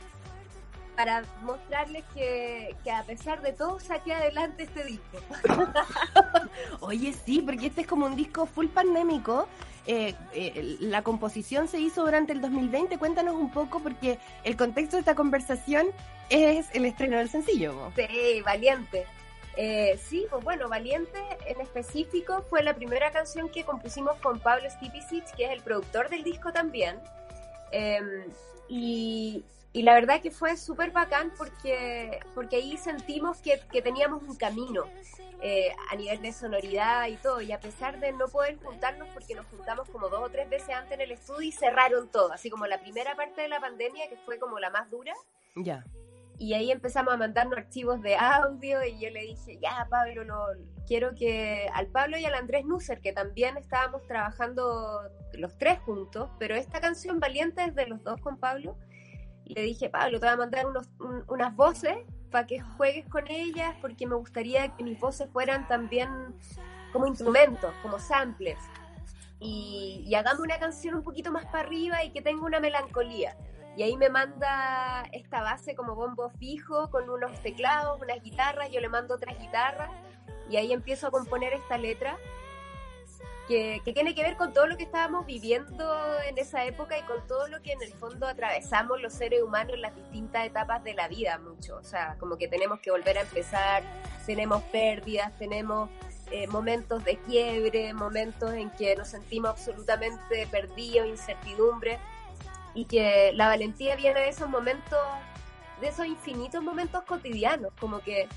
para 0.95 1.23
mostrarles 1.41 2.04
que, 2.13 2.75
que 2.84 2.91
a 2.91 3.04
pesar 3.04 3.41
de 3.41 3.51
todo 3.54 3.80
saqué 3.80 4.13
adelante 4.13 4.63
este 4.63 4.84
disco. 4.86 5.17
Oye, 6.82 7.13
sí, 7.25 7.41
porque 7.41 7.67
este 7.67 7.82
es 7.82 7.88
como 7.88 8.06
un 8.06 8.15
disco 8.15 8.45
full 8.45 8.67
pandémico. 8.67 9.47
eh, 9.88 10.15
eh, 10.34 10.78
la 10.80 11.01
composición 11.04 11.67
se 11.67 11.80
hizo 11.80 12.04
durante 12.06 12.34
el 12.34 12.41
2020. 12.41 12.97
Cuéntanos 12.97 13.36
un 13.36 13.51
poco 13.51 13.80
porque 13.82 14.19
el 14.43 14.56
contexto 14.58 14.95
de 14.95 15.01
esta 15.01 15.15
conversación 15.15 15.88
es 16.30 16.67
el 16.73 16.86
estreno 16.86 17.17
del 17.17 17.30
sencillo. 17.30 17.91
Sí, 17.95 18.41
Valiente. 18.43 19.06
Eh, 19.57 19.97
sí, 20.03 20.25
pues 20.29 20.43
bueno, 20.43 20.67
Valiente 20.67 21.19
en 21.45 21.61
específico 21.61 22.43
fue 22.49 22.61
la 22.61 22.75
primera 22.75 23.11
canción 23.11 23.49
que 23.49 23.63
compusimos 23.63 24.17
con 24.17 24.39
Pablo 24.39 24.69
Stipicic, 24.69 25.33
que 25.35 25.45
es 25.45 25.51
el 25.51 25.61
productor 25.61 26.09
del 26.09 26.23
disco 26.23 26.51
también. 26.51 26.99
Eh, 27.71 28.27
y, 28.67 29.45
y 29.71 29.83
la 29.83 29.93
verdad 29.93 30.21
que 30.21 30.31
fue 30.31 30.57
súper 30.57 30.91
bacán 30.91 31.33
porque, 31.37 32.19
porque 32.33 32.57
ahí 32.57 32.77
sentimos 32.77 33.37
que, 33.37 33.61
que 33.71 33.81
teníamos 33.81 34.23
un 34.23 34.35
camino 34.35 34.85
eh, 35.41 35.73
a 35.91 35.95
nivel 35.95 36.21
de 36.21 36.33
sonoridad 36.33 37.07
y 37.07 37.15
todo. 37.17 37.41
Y 37.41 37.51
a 37.51 37.59
pesar 37.59 37.99
de 37.99 38.11
no 38.11 38.27
poder 38.27 38.57
juntarnos, 38.57 39.07
porque 39.13 39.35
nos 39.35 39.45
juntamos 39.47 39.89
como 39.89 40.09
dos 40.09 40.21
o 40.23 40.29
tres 40.29 40.49
veces 40.49 40.69
antes 40.69 40.93
en 40.93 41.01
el 41.01 41.11
estudio 41.11 41.41
y 41.47 41.51
cerraron 41.51 42.09
todo, 42.09 42.31
así 42.31 42.49
como 42.49 42.65
la 42.67 42.79
primera 42.79 43.15
parte 43.15 43.41
de 43.41 43.49
la 43.49 43.59
pandemia, 43.59 44.09
que 44.09 44.17
fue 44.17 44.39
como 44.39 44.59
la 44.59 44.69
más 44.69 44.89
dura. 44.89 45.13
Ya. 45.55 45.83
Y 46.37 46.53
ahí 46.53 46.69
empezamos 46.71 47.13
a 47.13 47.17
mandarnos 47.17 47.57
archivos 47.57 48.01
de 48.01 48.15
audio 48.17 48.83
y 48.83 48.99
yo 48.99 49.09
le 49.09 49.21
dije, 49.21 49.57
ya 49.61 49.87
Pablo, 49.89 50.25
no, 50.25 50.37
quiero 50.85 51.15
que 51.15 51.69
al 51.73 51.87
Pablo 51.87 52.17
y 52.17 52.25
al 52.25 52.33
Andrés 52.33 52.65
Nusser, 52.65 52.99
que 52.99 53.13
también 53.13 53.55
estábamos 53.57 54.05
trabajando 54.05 55.01
los 55.33 55.57
tres 55.57 55.79
juntos, 55.79 56.29
pero 56.37 56.55
esta 56.55 56.81
canción 56.81 57.19
Valiente 57.21 57.63
es 57.63 57.73
de 57.73 57.87
los 57.87 58.03
dos 58.03 58.19
con 58.19 58.37
Pablo, 58.37 58.77
le 59.45 59.61
dije, 59.61 59.89
Pablo, 59.89 60.19
te 60.19 60.25
voy 60.25 60.33
a 60.33 60.37
mandar 60.37 60.65
unos, 60.65 60.89
un- 60.99 61.23
unas 61.29 61.55
voces 61.55 61.95
para 62.31 62.45
que 62.47 62.59
juegues 62.59 63.07
con 63.07 63.27
ellas, 63.29 63.73
porque 63.79 64.05
me 64.05 64.15
gustaría 64.15 64.75
que 64.75 64.83
mis 64.83 64.99
voces 64.99 65.29
fueran 65.31 65.65
también 65.69 66.09
como 66.91 67.07
instrumentos, 67.07 67.73
como 67.81 67.97
samples. 67.99 68.57
Y, 69.39 70.03
y 70.07 70.15
hagamos 70.15 70.39
una 70.41 70.57
canción 70.59 70.95
un 70.95 71.03
poquito 71.03 71.31
más 71.31 71.45
para 71.45 71.59
arriba 71.59 72.03
y 72.03 72.11
que 72.11 72.21
tenga 72.21 72.43
una 72.43 72.59
melancolía. 72.59 73.37
Y 73.75 73.83
ahí 73.83 73.97
me 73.97 74.09
manda 74.09 75.03
esta 75.11 75.41
base 75.41 75.75
como 75.75 75.95
bombo 75.95 76.29
fijo, 76.29 76.89
con 76.89 77.09
unos 77.09 77.38
teclados, 77.41 78.01
unas 78.01 78.21
guitarras, 78.23 78.71
yo 78.71 78.79
le 78.79 78.88
mando 78.88 79.15
otras 79.15 79.38
guitarras, 79.38 79.91
y 80.49 80.55
ahí 80.57 80.71
empiezo 80.71 81.07
a 81.07 81.11
componer 81.11 81.53
esta 81.53 81.77
letra, 81.77 82.17
que, 83.47 83.81
tiene 83.93 84.15
que 84.15 84.23
ver 84.23 84.38
con 84.38 84.53
todo 84.53 84.65
lo 84.67 84.77
que 84.77 84.83
estábamos 84.83 85.25
viviendo 85.25 86.19
en 86.27 86.38
esa 86.38 86.65
época 86.65 86.97
y 86.97 87.01
con 87.03 87.25
todo 87.27 87.47
lo 87.47 87.61
que 87.61 87.73
en 87.73 87.81
el 87.81 87.93
fondo 87.93 88.27
atravesamos 88.27 89.01
los 89.01 89.13
seres 89.13 89.43
humanos 89.43 89.73
en 89.75 89.81
las 89.81 89.95
distintas 89.95 90.47
etapas 90.47 90.83
de 90.83 90.93
la 90.93 91.07
vida 91.07 91.38
mucho. 91.38 91.75
O 91.77 91.83
sea, 91.83 92.15
como 92.19 92.38
que 92.38 92.47
tenemos 92.47 92.79
que 92.79 92.91
volver 92.91 93.17
a 93.17 93.21
empezar, 93.21 93.83
tenemos 94.25 94.63
pérdidas, 94.63 95.31
tenemos 95.38 95.89
eh, 96.31 96.47
momentos 96.47 97.03
de 97.03 97.17
quiebre, 97.17 97.93
momentos 97.93 98.51
en 98.53 98.71
que 98.71 98.95
nos 98.95 99.09
sentimos 99.09 99.51
absolutamente 99.51 100.47
perdidos, 100.47 101.07
incertidumbre 101.07 101.99
y 102.75 102.85
que 102.85 103.31
la 103.33 103.47
valentía 103.47 103.95
viene 103.95 104.19
de 104.19 104.29
esos 104.29 104.49
momentos, 104.49 104.99
de 105.81 105.88
esos 105.88 106.05
infinitos 106.05 106.61
momentos 106.61 107.03
cotidianos, 107.03 107.71
como 107.79 107.99
que 108.01 108.27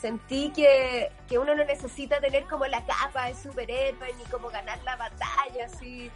sentí 0.00 0.52
que, 0.54 1.10
que 1.28 1.38
uno 1.38 1.54
no 1.54 1.64
necesita 1.64 2.20
tener 2.20 2.44
como 2.44 2.66
la 2.66 2.84
capa 2.84 3.26
de 3.26 3.34
superhéroe 3.34 4.12
ni 4.14 4.24
como 4.24 4.48
ganar 4.48 4.78
la 4.82 4.96
batalla 4.96 5.66
así 5.66 6.10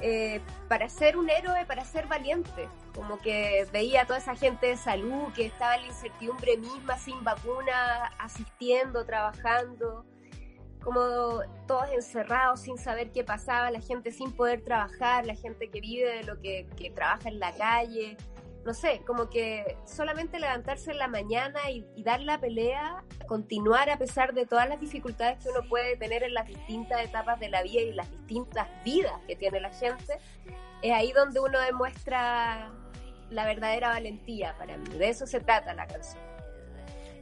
eh, 0.00 0.40
para 0.68 0.88
ser 0.88 1.16
un 1.16 1.30
héroe, 1.30 1.64
para 1.64 1.84
ser 1.84 2.06
valiente. 2.06 2.68
Como 2.94 3.18
que 3.18 3.66
veía 3.72 4.02
a 4.02 4.06
toda 4.06 4.18
esa 4.18 4.34
gente 4.34 4.66
de 4.66 4.76
salud 4.76 5.32
que 5.34 5.46
estaba 5.46 5.76
en 5.76 5.82
la 5.82 5.88
incertidumbre 5.88 6.56
misma, 6.58 6.98
sin 6.98 7.22
vacuna, 7.24 8.12
asistiendo, 8.18 9.06
trabajando, 9.06 10.04
como 10.86 11.40
todos 11.66 11.90
encerrados 11.90 12.60
sin 12.60 12.78
saber 12.78 13.10
qué 13.10 13.24
pasaba, 13.24 13.72
la 13.72 13.80
gente 13.80 14.12
sin 14.12 14.30
poder 14.30 14.62
trabajar, 14.62 15.26
la 15.26 15.34
gente 15.34 15.68
que 15.68 15.80
vive 15.80 16.18
de 16.18 16.22
lo 16.22 16.40
que, 16.40 16.68
que 16.76 16.90
trabaja 16.90 17.28
en 17.28 17.40
la 17.40 17.52
calle. 17.56 18.16
No 18.64 18.72
sé, 18.72 19.02
como 19.04 19.28
que 19.28 19.76
solamente 19.84 20.38
levantarse 20.38 20.92
en 20.92 20.98
la 20.98 21.08
mañana 21.08 21.58
y, 21.72 21.84
y 21.96 22.04
dar 22.04 22.20
la 22.20 22.38
pelea, 22.38 23.02
continuar 23.26 23.90
a 23.90 23.98
pesar 23.98 24.32
de 24.32 24.46
todas 24.46 24.68
las 24.68 24.80
dificultades 24.80 25.42
que 25.42 25.50
uno 25.50 25.68
puede 25.68 25.96
tener 25.96 26.22
en 26.22 26.34
las 26.34 26.46
distintas 26.46 27.00
etapas 27.00 27.40
de 27.40 27.48
la 27.48 27.64
vida 27.64 27.80
y 27.80 27.92
las 27.92 28.08
distintas 28.08 28.68
vidas 28.84 29.20
que 29.26 29.34
tiene 29.34 29.58
la 29.58 29.70
gente, 29.70 30.18
es 30.82 30.92
ahí 30.92 31.10
donde 31.10 31.40
uno 31.40 31.58
demuestra 31.58 32.70
la 33.30 33.44
verdadera 33.44 33.88
valentía 33.88 34.56
para 34.56 34.76
mí. 34.76 34.88
De 34.90 35.08
eso 35.08 35.26
se 35.26 35.40
trata 35.40 35.74
la 35.74 35.88
canción. 35.88 36.25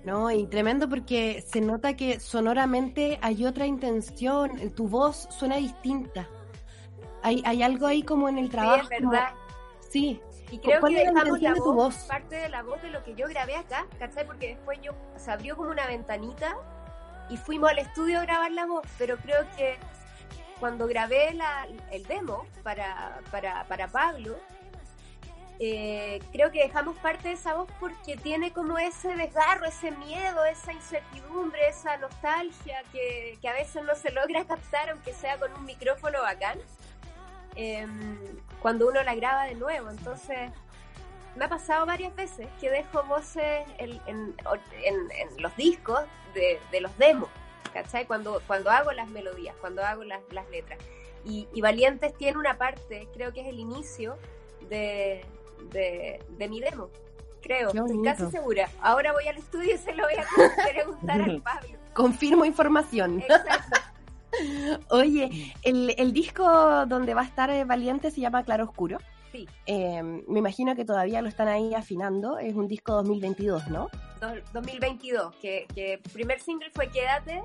No, 0.04 0.30
y 0.30 0.46
tremendo 0.46 0.88
porque 0.88 1.42
se 1.46 1.60
nota 1.60 1.96
que 1.96 2.20
sonoramente 2.20 3.18
hay 3.22 3.46
otra 3.46 3.66
intención, 3.66 4.70
tu 4.74 4.86
voz 4.88 5.26
suena 5.30 5.56
distinta. 5.56 6.28
Hay, 7.22 7.42
hay 7.46 7.62
algo 7.62 7.86
ahí 7.86 8.02
como 8.02 8.28
en 8.28 8.36
el 8.38 8.50
trabajo. 8.50 8.86
sí, 8.88 8.94
es 8.94 9.00
como- 9.00 9.10
verdad. 9.12 9.32
sí, 9.88 10.20
Y 10.50 10.58
creo 10.58 10.78
¿Cuál 10.80 10.92
que 10.94 10.98
dejamos 11.00 11.40
la 11.40 11.52
de 11.54 11.60
voz? 11.60 11.94
parte 12.04 12.36
de 12.36 12.48
la 12.50 12.62
voz 12.62 12.80
de 12.82 12.90
lo 12.90 13.02
que 13.02 13.14
yo 13.14 13.26
grabé 13.28 13.56
acá, 13.56 13.86
¿cachai? 13.98 14.26
Porque 14.26 14.48
después 14.48 14.78
yo 14.82 14.92
se 15.16 15.30
abrió 15.30 15.56
como 15.56 15.70
una 15.70 15.86
ventanita 15.86 16.54
y 17.30 17.38
fuimos 17.38 17.70
al 17.70 17.78
estudio 17.78 18.20
a 18.20 18.22
grabar 18.22 18.52
la 18.52 18.66
voz, 18.66 18.82
pero 18.98 19.16
creo 19.16 19.46
que 19.56 19.76
cuando 20.60 20.86
grabé 20.86 21.32
la, 21.32 21.66
el 21.90 22.04
demo 22.04 22.44
para, 22.62 23.20
para, 23.30 23.64
para 23.64 23.88
Pablo, 23.88 24.36
eh, 25.60 26.20
creo 26.32 26.50
que 26.50 26.64
dejamos 26.64 26.96
parte 26.96 27.28
de 27.28 27.34
esa 27.34 27.54
voz 27.54 27.68
porque 27.78 28.16
tiene 28.16 28.52
como 28.52 28.76
ese 28.78 29.14
desgarro, 29.14 29.66
ese 29.66 29.92
miedo, 29.92 30.44
esa 30.44 30.72
incertidumbre, 30.72 31.68
esa 31.68 31.96
nostalgia 31.98 32.82
que, 32.90 33.38
a 33.48 33.52
veces 33.52 33.84
no 33.84 33.94
se 33.94 34.10
logra 34.10 34.44
captar, 34.48 34.90
aunque 34.90 35.12
sea 35.12 35.38
con 35.38 35.52
un 35.52 35.64
micrófono 35.64 36.22
bacán, 36.22 36.58
em, 37.54 38.18
cuando 38.60 38.88
uno 38.88 39.02
la 39.04 39.14
graba 39.14 39.44
de 39.44 39.54
nuevo. 39.54 39.90
Entonces, 39.90 40.50
me 41.36 41.44
ha 41.44 41.48
pasado 41.48 41.86
varias 41.86 42.14
veces 42.16 42.48
que 42.60 42.70
dejo 42.70 43.04
voces 43.04 43.64
en, 43.78 44.00
en- 44.06 44.34
los 45.38 45.56
discos 45.56 46.00
de, 46.34 46.58
de 46.72 46.80
los 46.80 46.96
demos, 46.98 47.28
¿cachai? 47.72 48.06
Cuando, 48.06 48.42
cuando 48.46 48.70
hago 48.70 48.90
las 48.92 49.08
melodías, 49.08 49.54
cuando 49.60 49.84
hago 49.84 50.02
las, 50.02 50.20
las 50.32 50.48
letras. 50.50 50.78
Y, 51.24 51.48
y 51.52 51.60
Valientes 51.60 52.12
tiene 52.16 52.38
una 52.38 52.58
parte, 52.58 53.08
creo 53.14 53.32
que 53.32 53.40
es 53.42 53.46
el 53.46 53.58
inicio 53.60 54.18
de, 54.68 55.24
de, 55.70 56.22
de 56.38 56.48
mi 56.48 56.60
demo. 56.60 56.88
Creo, 57.42 57.68
estoy 57.68 58.02
casi 58.02 58.30
segura. 58.30 58.68
Ahora 58.80 59.12
voy 59.12 59.28
al 59.28 59.36
estudio 59.36 59.74
y 59.74 59.78
se 59.78 59.94
lo 59.94 60.04
voy 60.04 60.14
a 60.14 60.24
preguntar 60.72 61.20
al 61.20 61.42
Pablo. 61.42 61.78
confirmo 61.92 62.44
información. 62.44 63.20
Exacto. 63.20 63.80
Oye, 64.90 65.54
el, 65.62 65.94
el 65.96 66.12
disco 66.12 66.86
donde 66.86 67.14
va 67.14 67.20
a 67.22 67.24
estar 67.24 67.50
eh, 67.50 67.64
Valiente 67.64 68.10
se 68.10 68.20
llama 68.20 68.42
Claro 68.44 68.64
Oscuro. 68.64 68.98
Sí, 69.30 69.48
Eh, 69.66 70.02
me 70.28 70.38
imagino 70.38 70.74
que 70.76 70.84
todavía 70.84 71.20
lo 71.22 71.28
están 71.28 71.48
ahí 71.48 71.74
afinando. 71.74 72.38
Es 72.38 72.54
un 72.54 72.66
disco 72.68 72.92
2022, 72.94 73.68
¿no? 73.68 73.90
do- 74.20 74.40
2022, 74.52 75.34
que, 75.36 75.66
que 75.74 76.00
primer 76.12 76.40
single 76.40 76.70
fue 76.72 76.88
Quédate, 76.88 77.42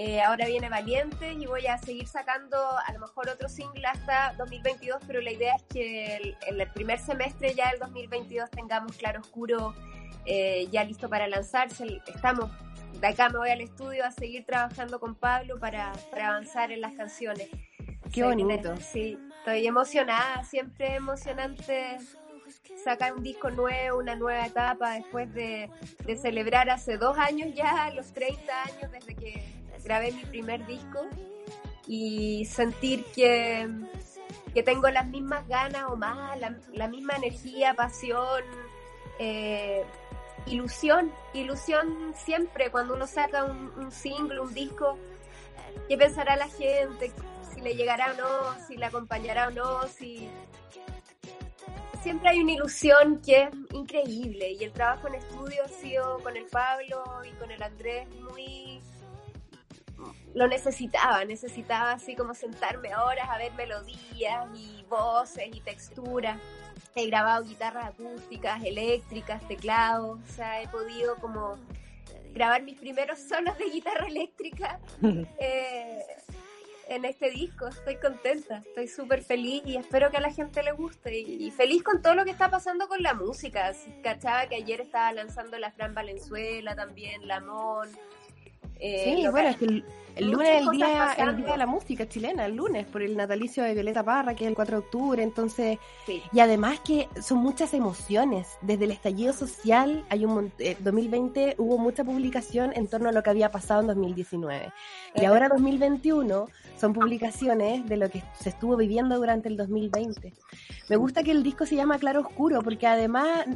eh, 0.00 0.20
ahora 0.22 0.46
viene 0.46 0.68
Valiente 0.68 1.32
y 1.32 1.46
voy 1.46 1.66
a 1.66 1.76
seguir 1.76 2.06
sacando 2.06 2.56
a 2.56 2.92
lo 2.92 3.00
mejor 3.00 3.28
otro 3.28 3.48
single 3.48 3.84
hasta 3.84 4.32
2022, 4.38 5.00
pero 5.08 5.20
la 5.20 5.32
idea 5.32 5.56
es 5.56 5.62
que 5.64 6.16
el- 6.16 6.36
en 6.46 6.60
el 6.60 6.70
primer 6.70 7.00
semestre 7.00 7.52
ya 7.54 7.70
del 7.72 7.80
2022 7.80 8.48
tengamos 8.50 8.96
Claro 8.96 9.20
Oscuro 9.20 9.74
eh, 10.24 10.68
ya 10.70 10.84
listo 10.84 11.08
para 11.08 11.26
lanzarse. 11.26 12.00
Estamos, 12.06 12.48
de 13.00 13.06
acá 13.08 13.28
me 13.28 13.38
voy 13.38 13.50
al 13.50 13.60
estudio 13.60 14.04
a 14.04 14.10
seguir 14.12 14.44
trabajando 14.46 15.00
con 15.00 15.14
Pablo 15.16 15.58
para, 15.58 15.92
para 16.12 16.28
avanzar 16.28 16.70
en 16.70 16.80
las 16.80 16.92
canciones. 16.92 17.48
Qué 18.12 18.22
bonito. 18.22 18.76
Sí, 18.76 19.18
estoy 19.38 19.66
emocionada, 19.66 20.44
siempre 20.44 20.94
emocionante 20.94 21.98
sacar 22.84 23.14
un 23.14 23.22
disco 23.22 23.50
nuevo, 23.50 23.98
una 23.98 24.14
nueva 24.14 24.46
etapa 24.46 24.92
después 24.92 25.32
de, 25.34 25.70
de 26.04 26.16
celebrar 26.16 26.70
hace 26.70 26.96
dos 26.98 27.18
años 27.18 27.48
ya 27.54 27.90
los 27.94 28.12
30 28.12 28.62
años 28.62 28.92
desde 28.92 29.14
que 29.16 29.57
grabé 29.88 30.12
mi 30.12 30.24
primer 30.26 30.66
disco 30.66 31.00
y 31.86 32.44
sentir 32.44 33.06
que, 33.14 33.66
que 34.52 34.62
tengo 34.62 34.90
las 34.90 35.06
mismas 35.06 35.48
ganas 35.48 35.84
o 35.88 35.96
más, 35.96 36.38
la, 36.38 36.54
la 36.74 36.88
misma 36.88 37.14
energía, 37.16 37.72
pasión, 37.72 38.44
eh, 39.18 39.82
ilusión, 40.44 41.10
ilusión 41.32 42.12
siempre 42.14 42.70
cuando 42.70 42.94
uno 42.94 43.06
saca 43.06 43.44
un, 43.44 43.90
single, 43.90 44.40
un 44.40 44.52
disco, 44.52 44.98
qué 45.88 45.96
pensará 45.96 46.36
la 46.36 46.48
gente, 46.48 47.10
si 47.54 47.62
le 47.62 47.74
llegará 47.74 48.12
o 48.12 48.16
no, 48.16 48.66
si 48.66 48.76
le 48.76 48.84
acompañará 48.84 49.48
o 49.48 49.50
no, 49.52 49.88
si 49.88 50.28
siempre 52.02 52.28
hay 52.28 52.40
una 52.40 52.52
ilusión 52.52 53.22
que 53.24 53.44
es 53.44 53.50
increíble 53.72 54.52
y 54.52 54.64
el 54.64 54.72
trabajo 54.72 55.08
en 55.08 55.14
estudio 55.14 55.64
ha 55.64 55.68
sido 55.68 56.18
con 56.18 56.36
el 56.36 56.44
Pablo 56.44 57.24
y 57.24 57.30
con 57.38 57.50
el 57.50 57.62
Andrés 57.62 58.06
muy 58.34 58.82
lo 60.38 60.46
necesitaba, 60.48 61.24
necesitaba 61.24 61.92
así 61.92 62.14
como 62.14 62.32
sentarme 62.34 62.94
horas 62.94 63.28
a 63.28 63.38
ver 63.38 63.52
melodías 63.54 64.46
y 64.54 64.84
voces 64.88 65.48
y 65.52 65.60
texturas. 65.60 66.38
He 66.94 67.06
grabado 67.06 67.44
guitarras 67.44 67.86
acústicas, 67.88 68.62
eléctricas, 68.64 69.46
teclados, 69.48 70.18
o 70.20 70.32
sea, 70.32 70.62
he 70.62 70.68
podido 70.68 71.16
como 71.16 71.58
grabar 72.32 72.62
mis 72.62 72.78
primeros 72.78 73.18
solos 73.18 73.56
de 73.58 73.64
guitarra 73.70 74.06
eléctrica 74.06 74.78
eh, 75.40 75.98
en 76.88 77.04
este 77.04 77.30
disco. 77.30 77.66
Estoy 77.66 77.96
contenta, 77.96 78.58
estoy 78.58 78.86
súper 78.88 79.22
feliz 79.22 79.62
y 79.66 79.76
espero 79.76 80.10
que 80.10 80.18
a 80.18 80.20
la 80.20 80.32
gente 80.32 80.62
le 80.62 80.72
guste. 80.72 81.18
Y, 81.18 81.46
y 81.46 81.50
feliz 81.50 81.82
con 81.82 82.00
todo 82.00 82.14
lo 82.14 82.24
que 82.24 82.30
está 82.30 82.48
pasando 82.48 82.86
con 82.88 83.02
la 83.02 83.14
música. 83.14 83.72
Cachaba 84.02 84.46
que 84.46 84.54
ayer 84.56 84.80
estaba 84.80 85.12
lanzando 85.12 85.58
la 85.58 85.70
Fran 85.72 85.94
Valenzuela 85.94 86.76
también, 86.76 87.26
la 87.26 87.40
Mon. 87.40 87.88
eh, 88.80 89.02
Sí, 89.16 89.26
bueno, 89.28 89.56
que- 89.58 89.64
es 89.64 89.70
que 89.72 89.84
el, 90.18 90.30
lunes 90.30 90.48
es 90.48 90.66
el 90.66 90.70
día, 90.70 91.12
el 91.16 91.36
día 91.36 91.52
de 91.52 91.56
la 91.56 91.66
música 91.66 92.08
chilena, 92.08 92.46
el 92.46 92.56
lunes, 92.56 92.86
por 92.86 93.02
el 93.02 93.16
natalicio 93.16 93.62
de 93.62 93.74
Violeta 93.74 94.02
Parra, 94.02 94.34
que 94.34 94.44
es 94.44 94.48
el 94.48 94.54
4 94.54 94.76
de 94.76 94.84
octubre, 94.84 95.22
entonces, 95.22 95.78
sí. 96.06 96.22
y 96.32 96.40
además 96.40 96.80
que 96.80 97.08
son 97.20 97.38
muchas 97.38 97.74
emociones, 97.74 98.58
desde 98.62 98.84
el 98.84 98.90
estallido 98.90 99.32
social, 99.32 100.04
hay 100.08 100.24
un 100.24 100.52
eh, 100.58 100.76
2020 100.80 101.54
hubo 101.58 101.78
mucha 101.78 102.04
publicación 102.04 102.72
en 102.74 102.88
torno 102.88 103.08
a 103.08 103.12
lo 103.12 103.22
que 103.22 103.30
había 103.30 103.50
pasado 103.50 103.80
en 103.82 103.86
2019, 103.88 104.72
y 105.14 105.24
ahora 105.24 105.48
2021 105.48 106.48
son 106.76 106.92
publicaciones 106.92 107.88
de 107.88 107.96
lo 107.96 108.10
que 108.10 108.22
se 108.40 108.50
estuvo 108.50 108.76
viviendo 108.76 109.16
durante 109.16 109.48
el 109.48 109.56
2020. 109.56 110.32
Me 110.88 110.96
gusta 110.96 111.22
que 111.22 111.32
el 111.32 111.42
disco 111.42 111.66
se 111.66 111.76
llama 111.76 111.98
Claro 111.98 112.20
Oscuro, 112.20 112.62
porque 112.62 112.86
además 112.86 113.46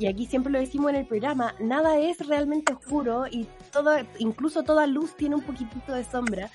y 0.00 0.06
aquí 0.06 0.24
siempre 0.24 0.50
lo 0.50 0.58
decimos 0.58 0.90
en 0.90 0.96
el 0.96 1.06
programa, 1.06 1.54
nada 1.60 1.98
es 1.98 2.26
realmente 2.26 2.72
oscuro 2.72 3.26
y 3.30 3.46
todo, 3.70 3.90
incluso 4.18 4.62
toda 4.62 4.86
luz 4.86 5.14
tiene 5.14 5.34
un 5.34 5.42
poquitito 5.42 5.92
de 5.92 6.00
sombra 6.10 6.50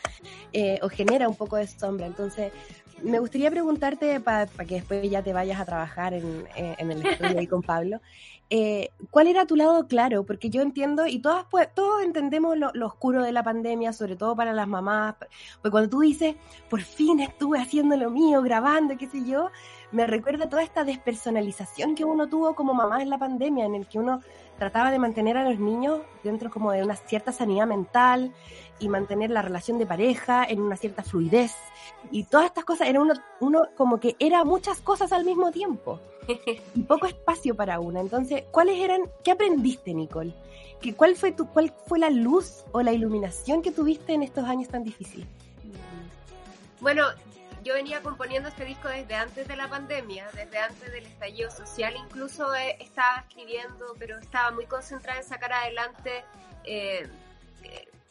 eh, 0.54 0.80
o 0.82 0.90
genera 0.90 1.28
un 1.28 1.36
poco 1.36 1.56
de 1.56 1.68
sombra. 1.68 2.06
Entonces, 2.06 2.52
me 3.04 3.20
gustaría 3.20 3.52
preguntarte, 3.52 4.20
para 4.20 4.48
que 4.48 4.76
después 4.76 5.10
ya 5.10 5.22
te 5.22 5.34
vayas 5.34 5.60
a 5.60 5.66
trabajar 5.66 6.14
en, 6.14 6.48
eh, 6.56 6.76
el 6.80 7.06
estudio 7.06 7.40
ahí 7.40 7.48
con 7.48 7.62
Pablo, 7.62 8.00
eh, 8.50 8.90
¿cuál 9.10 9.28
era 9.28 9.46
tu 9.46 9.56
lado 9.56 9.88
claro? 9.88 10.24
Porque 10.24 10.50
yo 10.50 10.62
entiendo, 10.62 11.08
y 11.08 11.20
todas, 11.20 11.46
pues, 11.50 11.68
todos 11.74 12.04
entendemos 12.04 12.58
lo, 12.58 12.72
lo 12.74 12.88
oscuro 12.88 13.24
de 13.24 13.32
la 13.32 13.44
pandemia, 13.44 13.92
sobre 13.92 14.16
todo 14.16 14.36
para 14.36 14.54
las 14.54 14.68
mamás, 14.68 15.16
porque 15.62 15.72
cuando 15.72 15.90
tú 15.90 16.02
dices, 16.02 16.36
por 16.70 16.82
fin 16.82 17.20
estuve 17.20 17.60
haciendo 17.60 17.98
lo 17.98 18.10
mío, 18.12 18.42
grabando, 18.42 18.98
qué 18.98 19.08
sé 19.08 19.26
yo, 19.26 19.50
me 19.92 20.08
recuerda 20.08 20.50
toda 20.50 20.64
esta 20.64 20.84
despersonalización 20.84 21.96
que 21.96 22.06
uno 22.06 22.28
tuvo 22.28 22.56
como 22.56 22.74
mamá 22.74 23.02
en 23.02 23.10
la 23.10 23.18
pandemia, 23.18 23.66
en 23.66 23.76
el 23.76 23.88
que 23.88 24.00
uno 24.00 24.22
trataba 24.58 24.92
de 24.92 25.00
mantener 25.00 25.38
a 25.38 25.50
los 25.50 25.60
niños 25.60 26.02
dentro 26.24 26.50
como 26.50 26.72
de 26.72 26.84
una 26.84 26.96
cierta 26.96 27.32
sanidad 27.32 27.68
mental 27.68 28.34
y 28.80 28.90
mantener 28.90 29.30
la 29.30 29.42
relación 29.42 29.78
de 29.78 29.86
pareja 29.86 30.46
en 30.46 30.62
una 30.62 30.78
cierta 30.78 31.04
fluidez. 31.04 31.54
Y 32.12 32.26
todas 32.26 32.48
estas 32.48 32.66
cosas, 32.66 32.88
era 32.88 33.02
uno, 33.02 33.14
uno 33.40 33.68
como 33.76 34.00
que 34.00 34.16
era 34.20 34.44
muchas 34.44 34.82
cosas 34.82 35.12
al 35.12 35.26
mismo 35.26 35.52
tiempo 35.52 36.00
y 36.76 36.82
poco 36.84 37.08
espacio 37.08 37.56
para 37.56 37.80
una. 37.80 38.02
Entonces, 38.02 38.44
¿cuáles 38.52 38.78
eran, 38.80 39.02
qué 39.24 39.32
aprendiste, 39.32 39.94
Nicole? 39.94 40.34
¿Qué, 40.82 40.94
cuál, 40.94 41.16
fue 41.16 41.32
tu, 41.32 41.48
¿Cuál 41.48 41.74
fue 41.88 42.00
la 42.00 42.10
luz 42.10 42.66
o 42.72 42.82
la 42.82 42.92
iluminación 42.92 43.62
que 43.62 43.72
tuviste 43.72 44.14
en 44.14 44.24
estos 44.24 44.46
años 44.46 44.68
tan 44.68 44.84
difíciles? 44.84 45.28
Bueno, 46.82 47.06
yo 47.66 47.74
venía 47.74 48.02
componiendo 48.04 48.48
este 48.50 48.64
disco 48.64 48.88
desde 48.90 49.16
antes 49.16 49.48
de 49.48 49.56
la 49.56 49.68
pandemia, 49.68 50.30
desde 50.34 50.60
antes 50.60 50.92
del 50.92 51.06
estallido 51.06 51.50
social, 51.50 51.96
incluso 51.98 52.54
eh, 52.54 52.78
estaba 52.80 53.26
escribiendo, 53.28 53.96
pero 53.98 54.20
estaba 54.20 54.52
muy 54.52 54.68
concentrada 54.68 55.20
en 55.20 55.26
sacar 55.26 55.52
adelante 55.52 56.24
eh, 56.64 57.10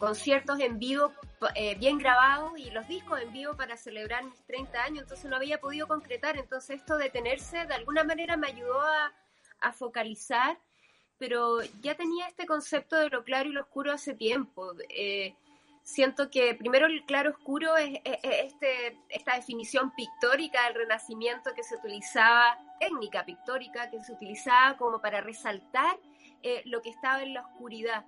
conciertos 0.04 0.60
en 0.60 0.78
vivo 0.78 1.12
eh, 1.54 1.74
bien 1.76 1.98
grabados 1.98 2.58
y 2.58 2.70
los 2.70 2.86
discos 2.88 3.20
en 3.20 3.32
vivo 3.32 3.56
para 3.56 3.76
celebrar 3.76 4.24
mis 4.24 4.44
30 4.46 4.82
años, 4.82 5.02
entonces 5.02 5.28
no 5.30 5.36
había 5.36 5.60
podido 5.60 5.86
concretar, 5.88 6.36
entonces 6.36 6.80
esto 6.80 6.96
de 6.98 7.10
tenerse 7.10 7.66
de 7.66 7.74
alguna 7.74 8.04
manera 8.04 8.36
me 8.36 8.48
ayudó 8.48 8.80
a, 8.80 9.12
a 9.60 9.72
focalizar, 9.72 10.58
pero 11.18 11.62
ya 11.80 11.94
tenía 11.96 12.26
este 12.28 12.46
concepto 12.46 12.96
de 12.96 13.08
lo 13.08 13.24
claro 13.24 13.48
y 13.48 13.52
lo 13.52 13.62
oscuro 13.62 13.92
hace 13.92 14.14
tiempo. 14.14 14.72
Eh, 14.88 15.34
siento 15.82 16.30
que 16.30 16.54
primero 16.54 16.86
el 16.86 17.04
claro 17.04 17.30
oscuro 17.30 17.76
es, 17.76 17.98
es- 18.04 18.18
es 18.22 18.44
este, 18.52 18.98
esta 19.10 19.34
definición 19.36 19.94
pictórica 19.94 20.64
del 20.64 20.74
Renacimiento 20.74 21.54
que 21.54 21.62
se 21.62 21.76
utilizaba, 21.76 22.58
técnica 22.80 23.24
pictórica 23.24 23.90
que 23.90 24.02
se 24.02 24.12
utilizaba 24.12 24.76
como 24.76 25.00
para 25.00 25.20
resaltar 25.20 25.96
eh, 26.42 26.62
lo 26.66 26.80
que 26.82 26.90
estaba 26.90 27.22
en 27.22 27.34
la 27.34 27.42
oscuridad. 27.42 28.04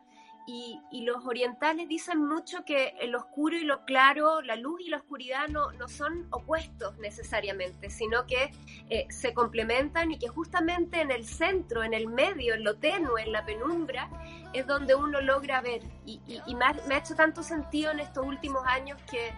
Y, 0.46 0.80
y 0.92 1.02
los 1.02 1.26
orientales 1.26 1.88
dicen 1.88 2.24
mucho 2.24 2.64
que 2.64 2.94
el 3.00 3.16
oscuro 3.16 3.56
y 3.56 3.64
lo 3.64 3.84
claro, 3.84 4.42
la 4.42 4.54
luz 4.54 4.80
y 4.80 4.90
la 4.90 4.98
oscuridad 4.98 5.48
no, 5.48 5.72
no 5.72 5.88
son 5.88 6.28
opuestos 6.30 6.96
necesariamente, 6.98 7.90
sino 7.90 8.26
que 8.26 8.52
eh, 8.88 9.06
se 9.10 9.34
complementan 9.34 10.12
y 10.12 10.18
que 10.18 10.28
justamente 10.28 11.00
en 11.00 11.10
el 11.10 11.26
centro, 11.26 11.82
en 11.82 11.94
el 11.94 12.06
medio, 12.06 12.54
en 12.54 12.62
lo 12.62 12.76
tenue, 12.76 13.22
en 13.22 13.32
la 13.32 13.44
penumbra, 13.44 14.08
es 14.52 14.66
donde 14.66 14.94
uno 14.94 15.20
logra 15.20 15.60
ver. 15.60 15.82
Y, 16.04 16.20
me, 16.54 16.64
ha, 16.64 16.74
me 16.86 16.94
ha 16.94 16.98
hecho 16.98 17.16
tanto 17.16 17.42
sentido 17.42 17.90
en 17.90 18.00
estos 18.00 18.24
últimos 18.24 18.64
años 18.66 19.00
que 19.10 19.32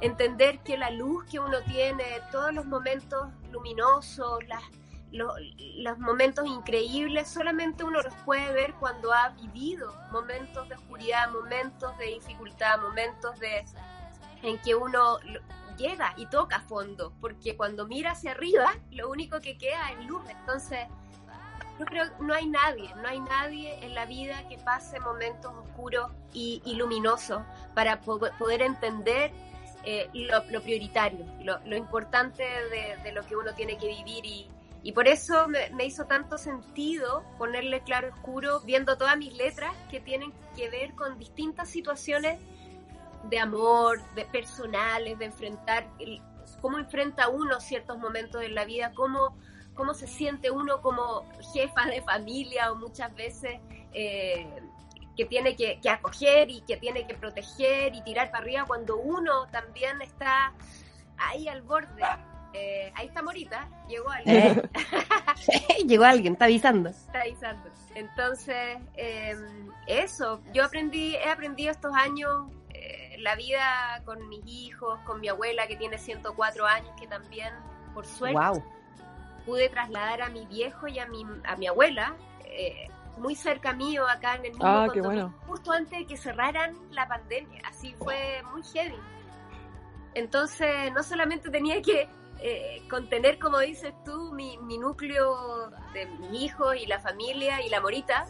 entender 0.00 0.58
que 0.60 0.76
la 0.76 0.90
luz 0.90 1.24
que 1.26 1.38
uno 1.38 1.62
tiene, 1.62 2.04
todos 2.32 2.52
los 2.52 2.66
momentos 2.66 3.28
luminosos, 3.52 4.46
las, 4.48 4.62
lo- 5.12 5.34
los 5.76 5.98
momentos 5.98 6.46
increíbles, 6.46 7.28
solamente 7.28 7.84
uno 7.84 8.02
los 8.02 8.14
puede 8.24 8.52
ver 8.52 8.74
cuando 8.74 9.12
ha 9.12 9.30
vivido 9.30 9.94
momentos 10.12 10.68
de 10.68 10.74
oscuridad, 10.74 11.30
momentos 11.30 11.96
de 11.98 12.06
dificultad, 12.06 12.80
momentos 12.80 13.38
de 13.40 13.64
en 14.42 14.58
que 14.58 14.74
uno 14.74 15.18
llega 15.78 16.12
y 16.16 16.26
toca 16.26 16.60
fondo, 16.60 17.12
porque 17.20 17.56
cuando 17.56 17.86
mira 17.86 18.12
hacia 18.12 18.32
arriba, 18.32 18.74
lo 18.90 19.10
único 19.10 19.40
que 19.40 19.56
queda 19.58 19.90
es 19.92 20.06
luz. 20.06 20.22
Entonces, 20.28 20.80
yo 21.78 21.84
creo 21.86 22.04
que 22.16 22.22
no 22.22 22.32
hay 22.34 22.46
nadie, 22.46 22.90
no 22.96 23.08
hay 23.08 23.20
nadie 23.20 23.84
en 23.84 23.94
la 23.94 24.06
vida 24.06 24.46
que 24.48 24.56
pase 24.58 25.00
momentos 25.00 25.52
oscuros 25.54 26.10
y, 26.32 26.62
y 26.64 26.74
luminosos 26.74 27.42
para 27.74 28.00
po- 28.00 28.18
poder 28.38 28.62
entender 28.62 29.32
eh, 29.84 30.08
lo, 30.14 30.62
prioritario, 30.62 31.24
lo, 31.42 31.76
importante 31.76 32.42
de 33.02 33.12
lo 33.12 33.24
que 33.26 33.36
uno 33.36 33.52
tiene 33.54 33.76
que 33.78 33.88
vivir 33.88 34.24
y, 34.24 34.50
y 34.86 34.92
por 34.92 35.08
eso 35.08 35.48
me, 35.48 35.84
hizo 35.84 36.04
tanto 36.04 36.38
sentido 36.38 37.24
ponerle 37.38 37.80
claro 37.80 38.10
oscuro 38.14 38.60
viendo 38.60 38.96
todas 38.96 39.18
mis 39.18 39.34
letras 39.34 39.74
que 39.90 39.98
tienen 39.98 40.32
que 40.54 40.70
ver 40.70 40.94
con 40.94 41.18
distintas 41.18 41.68
situaciones 41.68 42.38
de 43.24 43.40
amor, 43.40 44.00
de 44.14 44.24
personales, 44.26 45.18
de 45.18 45.24
enfrentar, 45.24 45.88
cómo 46.60 46.78
enfrenta 46.78 47.28
uno 47.28 47.58
ciertos 47.58 47.98
momentos 47.98 48.44
en 48.44 48.54
la 48.54 48.64
vida, 48.64 48.92
cómo, 48.94 49.36
cómo 49.74 49.92
se 49.92 50.06
siente 50.06 50.52
uno 50.52 50.80
como 50.82 51.28
jefa 51.52 51.86
de 51.86 52.00
familia 52.02 52.70
o 52.70 52.76
muchas 52.76 53.12
veces 53.16 53.58
eh, 53.92 54.46
que 55.16 55.24
tiene 55.24 55.56
que 55.56 55.80
acoger 55.90 56.48
y 56.48 56.60
que 56.60 56.76
tiene 56.76 57.08
que 57.08 57.14
proteger 57.14 57.92
y 57.92 58.02
tirar 58.02 58.30
para 58.30 58.44
arriba 58.44 58.64
cuando 58.68 58.98
uno 58.98 59.48
también 59.50 60.00
está 60.00 60.52
ahí 61.18 61.48
al 61.48 61.62
borde. 61.62 62.04
Eh, 62.52 62.90
ahí 62.94 63.06
está 63.08 63.22
Morita, 63.22 63.68
llegó 63.88 64.10
alguien. 64.10 64.36
Eh, 64.36 64.70
Llegó 65.86 66.04
alguien, 66.04 66.32
está 66.34 66.46
avisando. 66.46 66.88
está 66.90 67.20
avisando. 67.20 67.68
Entonces, 67.94 68.78
eh, 68.96 69.34
eso, 69.86 70.40
yo 70.52 70.64
aprendí, 70.64 71.14
he 71.16 71.28
aprendido 71.30 71.70
estos 71.70 71.94
años 71.94 72.50
eh, 72.72 73.16
la 73.18 73.34
vida 73.36 74.00
con 74.04 74.26
mis 74.28 74.44
hijos, 74.46 74.98
con 75.00 75.20
mi 75.20 75.28
abuela 75.28 75.66
que 75.66 75.76
tiene 75.76 75.98
104 75.98 76.66
años, 76.66 76.90
que 76.98 77.06
también, 77.06 77.52
por 77.94 78.06
suerte, 78.06 78.38
Wow. 78.38 78.62
pude 79.44 79.68
trasladar 79.68 80.22
a 80.22 80.28
mi 80.28 80.46
viejo 80.46 80.88
y 80.88 80.98
a 80.98 81.06
mi, 81.06 81.24
a 81.44 81.56
mi 81.56 81.66
abuela, 81.66 82.14
eh, 82.44 82.88
muy 83.18 83.34
cerca 83.34 83.72
mío, 83.72 84.06
acá 84.08 84.34
en 84.36 84.44
el 84.46 84.50
mismo 84.52 84.66
Ah, 84.66 84.86
qué 84.92 85.00
condominio, 85.00 85.28
bueno. 85.28 85.46
justo 85.46 85.72
antes 85.72 85.98
de 85.98 86.06
que 86.06 86.16
cerraran 86.16 86.74
la 86.90 87.06
pandemia. 87.08 87.60
Así 87.66 87.94
fue 87.94 88.42
muy 88.52 88.62
heavy. 88.62 88.96
Entonces, 90.14 90.92
no 90.92 91.02
solamente 91.02 91.50
tenía 91.50 91.80
que 91.82 92.08
eh, 92.40 92.82
contener, 92.90 93.38
como 93.38 93.58
dices 93.60 93.92
tú, 94.04 94.32
mi, 94.32 94.58
mi 94.58 94.78
núcleo 94.78 95.70
de 95.92 96.06
mis 96.06 96.42
hijos 96.42 96.76
y 96.76 96.86
la 96.86 97.00
familia 97.00 97.62
y 97.62 97.68
la 97.68 97.80
morita, 97.80 98.26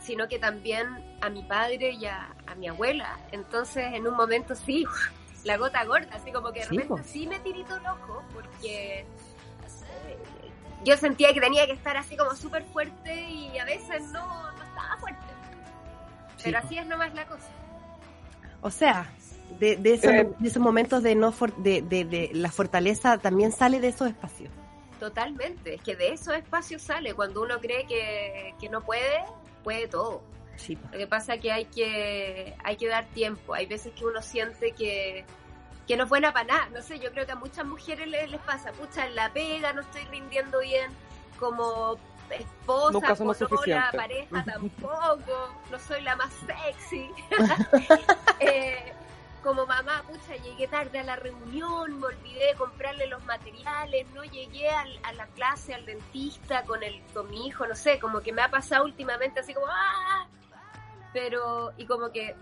sino 0.00 0.28
que 0.28 0.38
también 0.38 1.16
a 1.20 1.30
mi 1.30 1.42
padre 1.44 1.92
y 1.92 2.06
a, 2.06 2.34
a 2.46 2.54
mi 2.56 2.68
abuela. 2.68 3.18
Entonces, 3.32 3.92
en 3.94 4.06
un 4.06 4.14
momento 4.16 4.54
sí, 4.54 4.84
la 5.44 5.56
gota 5.56 5.84
gorda, 5.84 6.16
así 6.16 6.32
como 6.32 6.52
que 6.52 6.60
de 6.60 6.66
Sí, 6.66 6.76
repente 6.78 7.04
sí 7.04 7.26
me 7.26 7.38
tiritó 7.40 7.76
el 7.76 7.86
ojo, 7.86 8.22
porque 8.32 9.00
eh, 9.00 9.06
yo 10.84 10.96
sentía 10.96 11.32
que 11.32 11.40
tenía 11.40 11.66
que 11.66 11.72
estar 11.72 11.96
así 11.96 12.16
como 12.16 12.34
súper 12.34 12.64
fuerte 12.64 13.14
y 13.30 13.58
a 13.58 13.64
veces 13.64 14.02
no, 14.10 14.52
no 14.52 14.62
estaba 14.64 14.96
fuerte. 14.98 15.20
Pero 16.42 16.58
Sí, 16.58 16.64
así 16.64 16.78
es 16.78 16.86
nomás 16.86 17.14
la 17.14 17.26
cosa. 17.26 17.48
O 18.60 18.70
sea, 18.70 19.10
de, 19.58 19.76
de, 19.76 19.94
esos, 19.94 20.12
Eh. 20.12 20.28
de 20.38 20.48
esos 20.48 20.62
momentos 20.62 21.02
de 21.02 21.14
no 21.14 21.32
for- 21.32 21.54
de, 21.56 21.82
de, 21.82 22.04
de 22.04 22.30
la 22.32 22.50
fortaleza 22.50 23.18
también 23.18 23.52
sale 23.52 23.80
de 23.80 23.88
esos 23.88 24.08
espacios. 24.08 24.50
Totalmente, 25.00 25.74
es 25.74 25.82
que 25.82 25.96
de 25.96 26.12
esos 26.12 26.34
espacios 26.34 26.82
sale, 26.82 27.14
cuando 27.14 27.42
uno 27.42 27.58
cree 27.60 27.86
que, 27.86 28.54
que 28.60 28.68
no 28.68 28.80
puede, 28.82 29.24
puede 29.62 29.88
todo. 29.88 30.22
Sí, 30.56 30.78
Lo 30.92 30.98
que 30.98 31.06
pasa 31.06 31.34
es 31.34 31.40
que 31.40 31.50
hay 31.52 31.64
que, 31.64 32.54
hay 32.62 32.76
que 32.76 32.86
dar 32.88 33.04
tiempo, 33.06 33.54
hay 33.54 33.66
veces 33.66 33.92
que 33.92 34.04
uno 34.06 34.22
siente 34.22 34.70
que, 34.72 35.24
que 35.86 35.96
no 35.96 36.04
es 36.04 36.08
buena 36.08 36.32
para 36.32 36.44
nada, 36.46 36.68
no 36.72 36.80
sé, 36.80 36.98
yo 37.00 37.10
creo 37.10 37.26
que 37.26 37.32
a 37.32 37.36
muchas 37.36 37.66
mujeres 37.66 38.06
les, 38.08 38.30
les 38.30 38.40
pasa, 38.42 38.70
pucha, 38.72 39.04
en 39.06 39.16
la 39.16 39.32
pega 39.32 39.72
no 39.72 39.80
estoy 39.82 40.04
rindiendo 40.04 40.60
bien, 40.60 40.90
como 41.40 41.96
esposa, 42.30 42.92
Nunca 42.92 43.16
somos 43.16 43.36
pareja 43.36 44.44
tampoco, 44.46 45.54
no 45.70 45.78
soy 45.80 46.00
la 46.02 46.16
más 46.16 46.32
sexy. 46.46 47.10
Eh, 48.40 48.92
como 49.44 49.66
mamá, 49.66 50.02
pucha, 50.08 50.34
llegué 50.42 50.66
tarde 50.66 50.98
a 50.98 51.04
la 51.04 51.16
reunión, 51.16 52.00
me 52.00 52.06
olvidé 52.06 52.46
de 52.46 52.54
comprarle 52.54 53.06
los 53.06 53.22
materiales, 53.26 54.06
no 54.14 54.24
llegué 54.24 54.68
al- 54.70 54.98
a 55.04 55.12
la 55.12 55.26
clase, 55.28 55.74
al 55.74 55.84
dentista 55.86 56.64
con, 56.64 56.82
el, 56.82 57.00
con 57.12 57.28
mi 57.30 57.46
hijo, 57.46 57.66
no 57.66 57.74
sé, 57.76 58.00
como 58.00 58.20
que 58.22 58.32
me 58.32 58.40
ha 58.42 58.50
pasado 58.50 58.84
últimamente 58.86 59.40
así 59.40 59.52
como, 59.54 59.66
¡ah! 59.68 60.26
Pero, 61.12 61.72
y 61.76 61.86
como 61.86 62.10
que 62.10 62.34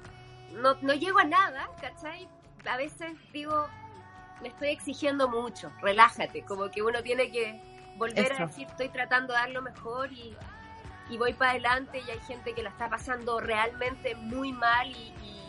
no, 0.53 0.75
no 0.81 0.95
llego 0.95 1.19
a 1.19 1.25
nada, 1.25 1.69
¿cachai? 1.81 2.29
A 2.67 2.77
veces 2.77 3.13
digo, 3.33 3.67
me 4.41 4.49
estoy 4.49 4.69
exigiendo 4.69 5.29
mucho, 5.29 5.71
relájate, 5.83 6.45
como 6.45 6.71
que 6.71 6.83
uno 6.83 7.03
tiene 7.03 7.31
que 7.31 7.61
volver 7.97 8.33
a 8.33 8.47
decir, 8.47 8.69
estoy 8.69 8.89
tratando 8.89 9.33
de 9.35 9.41
dar 9.41 9.51
lo 9.51 9.61
mejor 9.61 10.11
y, 10.13 10.37
y 11.11 11.19
voy 11.19 11.33
para 11.35 11.51
adelante 11.51 12.01
y 12.07 12.11
hay 12.11 12.21
gente 12.21 12.55
que 12.55 12.63
la 12.63 12.71
está 12.71 12.89
pasando 12.89 13.41
realmente 13.41 14.15
muy 14.15 14.53
mal 14.53 14.89
y, 14.89 15.13
y- 15.23 15.42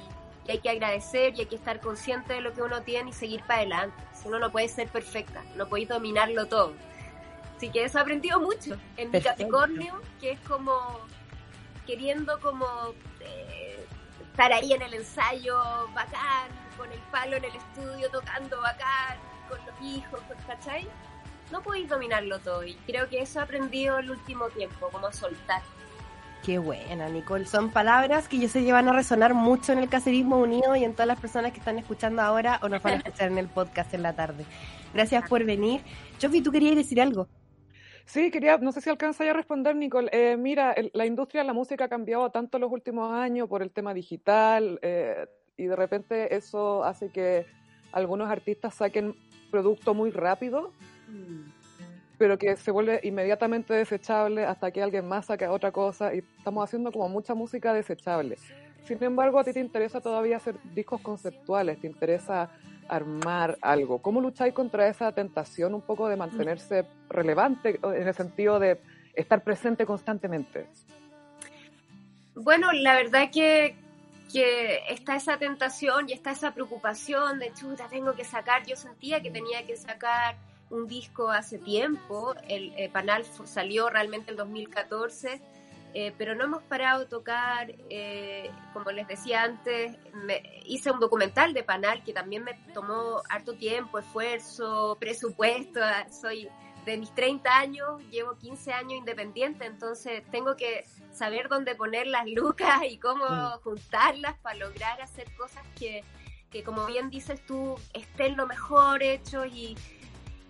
y 0.47 0.51
hay 0.51 0.60
que 0.60 0.69
agradecer 0.69 1.34
y 1.36 1.41
hay 1.41 1.45
que 1.45 1.56
estar 1.56 1.79
consciente 1.79 2.34
de 2.34 2.41
lo 2.41 2.53
que 2.53 2.62
uno 2.62 2.82
tiene 2.82 3.12
y 3.12 3.13
seguir 3.13 3.41
para 3.41 3.62
adelante. 3.62 3.95
Si 4.13 4.27
uno 4.27 4.39
no 4.39 4.51
puede 4.51 4.67
ser 4.67 4.88
perfecta, 4.89 5.41
no 5.56 5.67
puede 5.67 5.86
dominarlo 5.86 6.45
todo. 6.47 6.73
Así 7.56 7.69
que 7.69 7.86
eso 7.86 7.97
he 7.97 8.01
aprendido 8.01 8.39
mucho 8.39 8.75
en 8.97 9.12
mi. 9.12 9.21
Capricornio, 9.21 10.01
que 10.19 10.32
es 10.32 10.39
como 10.41 10.99
queriendo 11.86 12.39
como 12.39 12.65
eh, 13.21 13.86
estar 14.32 14.51
ahí 14.51 14.73
en 14.73 14.82
el 14.82 14.93
ensayo 14.95 15.58
bacán, 15.93 16.49
con 16.77 16.91
el 16.91 16.99
palo 17.12 17.38
en 17.38 17.45
el 17.45 17.56
estudio 17.56 18.10
tocando 18.10 18.60
bacán, 18.62 19.17
con 19.49 19.60
los 19.65 19.82
hijos, 19.82 20.19
con- 20.27 20.38
¿cachai? 20.47 20.88
No 21.51 21.62
podéis 21.62 21.88
dominarlo 21.89 22.39
todo 22.39 22.63
y 22.65 22.73
creo 22.88 23.08
que 23.10 23.21
eso 23.21 23.39
he 23.39 23.43
aprendido 23.43 23.97
el 23.99 24.10
último 24.12 24.47
tiempo, 24.49 24.89
como 24.89 25.08
a 25.08 25.13
soltar. 25.13 25.62
Qué 26.43 26.58
buena, 26.60 27.08
Nicole. 27.08 27.45
Son 27.45 27.71
palabras 27.71 28.27
que 28.27 28.38
yo 28.38 28.49
sé 28.49 28.65
que 28.65 28.73
van 28.73 28.88
a 28.89 28.93
resonar 28.93 29.34
mucho 29.34 29.71
en 29.71 29.79
el 29.79 29.88
Cacerismo 29.89 30.38
Unido 30.39 30.75
y 30.75 30.84
en 30.84 30.91
todas 30.91 31.08
las 31.08 31.19
personas 31.19 31.53
que 31.53 31.60
están 31.60 31.79
escuchando 31.79 32.21
ahora 32.21 32.60
o 32.62 32.67
nos 32.67 32.84
van 32.84 32.95
a 32.95 32.97
escuchar 32.97 33.32
en 33.32 33.38
el 33.38 33.47
podcast 33.47 33.93
en 33.93 34.01
la 34.01 34.13
tarde. 34.13 34.45
Gracias 34.93 35.27
por 35.29 35.43
venir. 35.45 35.82
Chofi, 36.17 36.41
¿tú 36.41 36.51
querías 36.51 36.75
decir 36.75 36.99
algo? 36.99 37.29
Sí, 38.06 38.29
quería, 38.29 38.58
no 38.58 38.73
sé 38.73 38.82
si 38.82 38.89
alcanza 38.89 39.23
ya 39.23 39.32
a 39.32 39.34
responder, 39.36 39.73
Nicole. 39.77 40.10
Eh, 40.12 40.36
mira, 40.36 40.73
el- 40.73 40.91
la 40.93 41.06
industria 41.06 41.41
de 41.43 41.47
la 41.47 41.53
música 41.53 41.86
ha 41.86 41.89
cambiado 41.89 42.29
tanto 42.29 42.58
en 42.58 42.62
los 42.62 42.71
últimos 42.73 43.13
años 43.13 43.47
por 43.47 43.62
el 43.62 43.71
tema 43.71 43.93
digital 43.93 44.79
eh, 44.82 45.25
y 45.56 45.63
de 45.63 45.75
repente 45.77 46.36
eso 46.36 46.84
hace 46.84 47.08
que 47.08 47.45
algunos 47.93 48.29
artistas 48.29 48.73
saquen 48.75 49.15
producto 49.49 49.93
muy 49.93 50.12
rápido, 50.12 50.73
pero 52.17 52.38
que 52.38 52.56
se 52.56 52.71
vuelve 52.71 52.99
inmediatamente 53.04 53.73
desechable 53.73 54.45
hasta 54.45 54.71
que 54.71 54.82
alguien 54.82 55.08
más 55.08 55.28
saque 55.28 55.47
otra 55.47 55.71
cosa 55.71 56.13
y 56.13 56.19
estamos 56.19 56.63
haciendo 56.63 56.91
como 56.91 57.10
mucha 57.10 57.34
música 57.34 57.73
desechable. 57.73 58.38
Sin 58.86 59.02
embargo, 59.04 59.39
a 59.39 59.43
ti 59.43 59.54
te 59.54 59.60
interesa 59.60 60.02
todavía 60.02 60.38
hacer 60.38 60.56
discos 60.76 61.02
conceptuales, 61.02 61.80
te 61.80 61.88
interesa 61.88 62.49
armar 62.88 63.58
algo. 63.62 64.02
¿Cómo 64.02 64.19
lucháis 64.21 64.54
contra 64.54 64.88
esa 64.88 65.12
tentación 65.13 65.73
un 65.73 65.82
poco 65.82 66.08
de 66.10 66.17
mantenerse 66.17 66.86
relevante 67.10 67.80
en 67.82 68.08
el 68.08 68.13
sentido 68.13 68.60
de 68.60 68.80
estar 69.13 69.43
presente 69.43 69.86
constantemente? 69.86 70.67
Bueno, 72.36 72.71
la 72.73 72.95
verdad 72.95 73.30
que, 73.32 73.76
que 74.32 74.80
está 74.89 75.15
esa 75.15 75.38
tentación 75.38 76.10
y 76.10 76.13
está 76.13 76.32
esa 76.32 76.54
preocupación 76.54 77.39
de 77.39 77.54
chuta, 77.54 77.88
tengo 77.88 78.13
que 78.13 78.26
sacar. 78.26 78.65
Yo 78.65 78.76
sentía 78.76 79.21
que 79.21 79.32
tenía 79.32 79.65
que 79.65 79.78
sacar 79.78 80.36
un 80.73 80.88
disco 80.88 81.29
hace 81.29 81.57
tiempo. 81.59 82.33
El 82.47 82.73
eh, 82.77 82.89
Panal 82.89 83.23
salió 83.45 83.89
realmente 83.89 84.31
en 84.31 84.38
2014, 84.38 85.41
eh, 85.93 86.13
pero 86.17 86.33
no 86.36 86.43
hemos 86.45 86.63
parado 86.63 87.01
de 87.01 87.05
tocar. 87.05 87.73
eh, 87.89 88.49
como 88.73 88.91
les 88.91 89.07
decía 89.07 89.43
antes, 89.43 89.95
me, 90.13 90.41
hice 90.65 90.91
un 90.91 90.99
documental 90.99 91.53
de 91.53 91.63
Panal 91.63 92.03
que 92.03 92.12
también 92.13 92.43
me 92.43 92.53
tomó 92.73 93.21
harto 93.29 93.53
tiempo, 93.53 93.99
esfuerzo, 93.99 94.97
presupuesto. 94.99 95.79
ah, 95.81 96.05
Soy 96.12 96.49
de 96.86 96.97
mis 96.97 97.13
30 97.15 97.49
años, 97.57 98.01
llevo 98.09 98.36
15 98.38 98.73
años 98.73 98.93
independiente, 98.93 99.65
entonces 99.65 100.21
tengo 100.31 100.57
que 100.57 100.83
saber 101.13 101.47
dónde 101.47 101.75
poner 101.75 102.07
las 102.07 102.25
lucas 102.27 102.81
y 102.89 102.97
cómo 102.97 103.23
Mm. 103.25 103.59
juntarlas 103.63 104.38
para 104.39 104.57
lograr 104.57 104.99
hacer 105.01 105.27
cosas 105.38 105.63
que, 105.79 106.03
que, 106.51 106.62
como 106.63 106.86
bien 106.86 107.09
dices 107.09 107.39
tú, 107.45 107.75
estén 107.93 108.36
lo 108.36 108.47
mejor 108.47 109.01
hecho 109.01 109.45
y, 109.45 109.77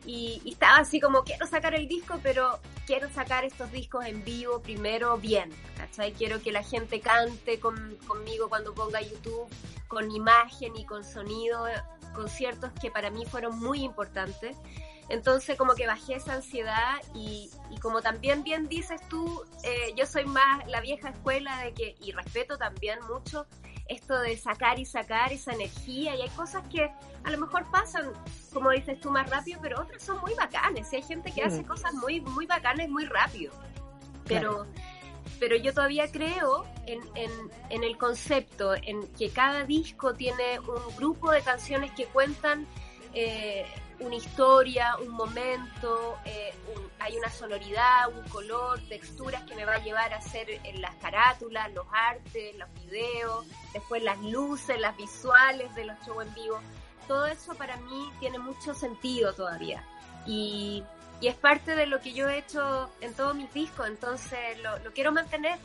y, 0.05 0.41
y 0.43 0.53
estaba 0.53 0.77
así 0.77 0.99
como 0.99 1.23
quiero 1.23 1.47
sacar 1.47 1.73
el 1.75 1.87
disco, 1.87 2.19
pero 2.21 2.59
quiero 2.85 3.09
sacar 3.11 3.45
estos 3.45 3.71
discos 3.71 4.05
en 4.05 4.23
vivo 4.23 4.61
primero 4.61 5.17
bien, 5.17 5.49
¿cachai? 5.77 6.13
Quiero 6.13 6.41
que 6.41 6.51
la 6.51 6.63
gente 6.63 6.99
cante 6.99 7.59
con- 7.59 7.97
conmigo 8.07 8.49
cuando 8.49 8.73
ponga 8.73 9.01
YouTube, 9.01 9.47
con 9.87 10.11
imagen 10.11 10.75
y 10.75 10.85
con 10.85 11.03
sonido, 11.03 11.65
conciertos 12.13 12.71
que 12.81 12.91
para 12.91 13.09
mí 13.09 13.25
fueron 13.25 13.57
muy 13.59 13.83
importantes. 13.83 14.55
Entonces 15.09 15.57
como 15.57 15.75
que 15.75 15.85
bajé 15.85 16.15
esa 16.15 16.33
ansiedad 16.33 17.01
y, 17.13 17.49
y 17.69 17.77
como 17.79 18.01
también 18.01 18.43
bien 18.43 18.67
dices 18.69 19.01
tú, 19.09 19.43
eh, 19.63 19.93
yo 19.97 20.05
soy 20.05 20.25
más 20.25 20.65
la 20.67 20.79
vieja 20.79 21.09
escuela 21.09 21.59
de 21.63 21.73
que, 21.73 21.95
y 21.99 22.11
respeto 22.13 22.57
también 22.57 22.99
mucho 23.11 23.45
esto 23.87 24.19
de 24.21 24.37
sacar 24.37 24.79
y 24.79 24.85
sacar 24.85 25.31
esa 25.33 25.51
energía 25.53 26.15
y 26.15 26.21
hay 26.21 26.29
cosas 26.29 26.63
que 26.69 26.89
a 27.23 27.31
lo 27.31 27.37
mejor 27.37 27.69
pasan, 27.71 28.11
como 28.53 28.69
dices 28.71 28.99
tú, 28.99 29.09
más 29.11 29.29
rápido, 29.29 29.59
pero 29.61 29.81
otras 29.81 30.01
son 30.03 30.19
muy 30.21 30.33
bacanes 30.35 30.91
y 30.93 30.97
hay 30.97 31.01
gente 31.03 31.31
que 31.31 31.43
Mm. 31.43 31.47
hace 31.47 31.63
cosas 31.65 31.93
muy, 31.93 32.21
muy 32.21 32.45
bacanes 32.45 32.89
muy 32.89 33.05
rápido. 33.05 33.51
Pero, 34.25 34.65
pero 35.39 35.57
yo 35.57 35.73
todavía 35.73 36.09
creo 36.11 36.65
en, 36.85 37.01
en, 37.15 37.31
en 37.69 37.83
el 37.83 37.97
concepto, 37.97 38.73
en 38.75 39.05
que 39.13 39.29
cada 39.29 39.65
disco 39.65 40.13
tiene 40.13 40.59
un 40.59 40.95
grupo 40.97 41.31
de 41.31 41.41
canciones 41.41 41.91
que 41.91 42.05
cuentan 42.05 42.65
eh, 43.13 43.65
una 43.99 44.15
historia, 44.15 44.97
un 44.97 45.09
momento, 45.09 46.17
eh, 46.25 46.53
hay 46.99 47.17
una 47.17 47.29
sonoridad, 47.29 48.09
un 48.09 48.27
color, 48.29 48.79
texturas 48.87 49.43
que 49.43 49.55
me 49.55 49.65
va 49.65 49.75
a 49.75 49.83
llevar 49.83 50.13
a 50.13 50.17
hacer 50.17 50.49
en 50.63 50.81
las 50.81 50.95
carátulas, 50.95 51.71
los 51.73 51.85
artes, 51.91 52.55
los 52.57 52.73
videos, 52.83 53.45
después 53.73 54.03
las 54.03 54.19
luces, 54.21 54.79
las 54.79 54.95
visuales 54.97 55.73
de 55.75 55.85
los 55.85 55.97
shows 56.05 56.25
en 56.25 56.33
vivo. 56.33 56.59
Todo 57.07 57.25
eso 57.25 57.53
para 57.55 57.77
mí 57.77 58.11
tiene 58.19 58.39
mucho 58.39 58.73
sentido 58.73 59.33
todavía. 59.33 59.83
Y, 60.25 60.83
y 61.19 61.27
es 61.27 61.35
parte 61.35 61.75
de 61.75 61.85
lo 61.85 61.99
que 61.99 62.13
yo 62.13 62.29
he 62.29 62.37
hecho 62.37 62.89
en 63.01 63.13
todos 63.13 63.35
mis 63.35 63.53
discos, 63.53 63.87
entonces 63.87 64.39
lo, 64.61 64.79
lo 64.79 64.93
quiero 64.93 65.11
mantener 65.11 65.57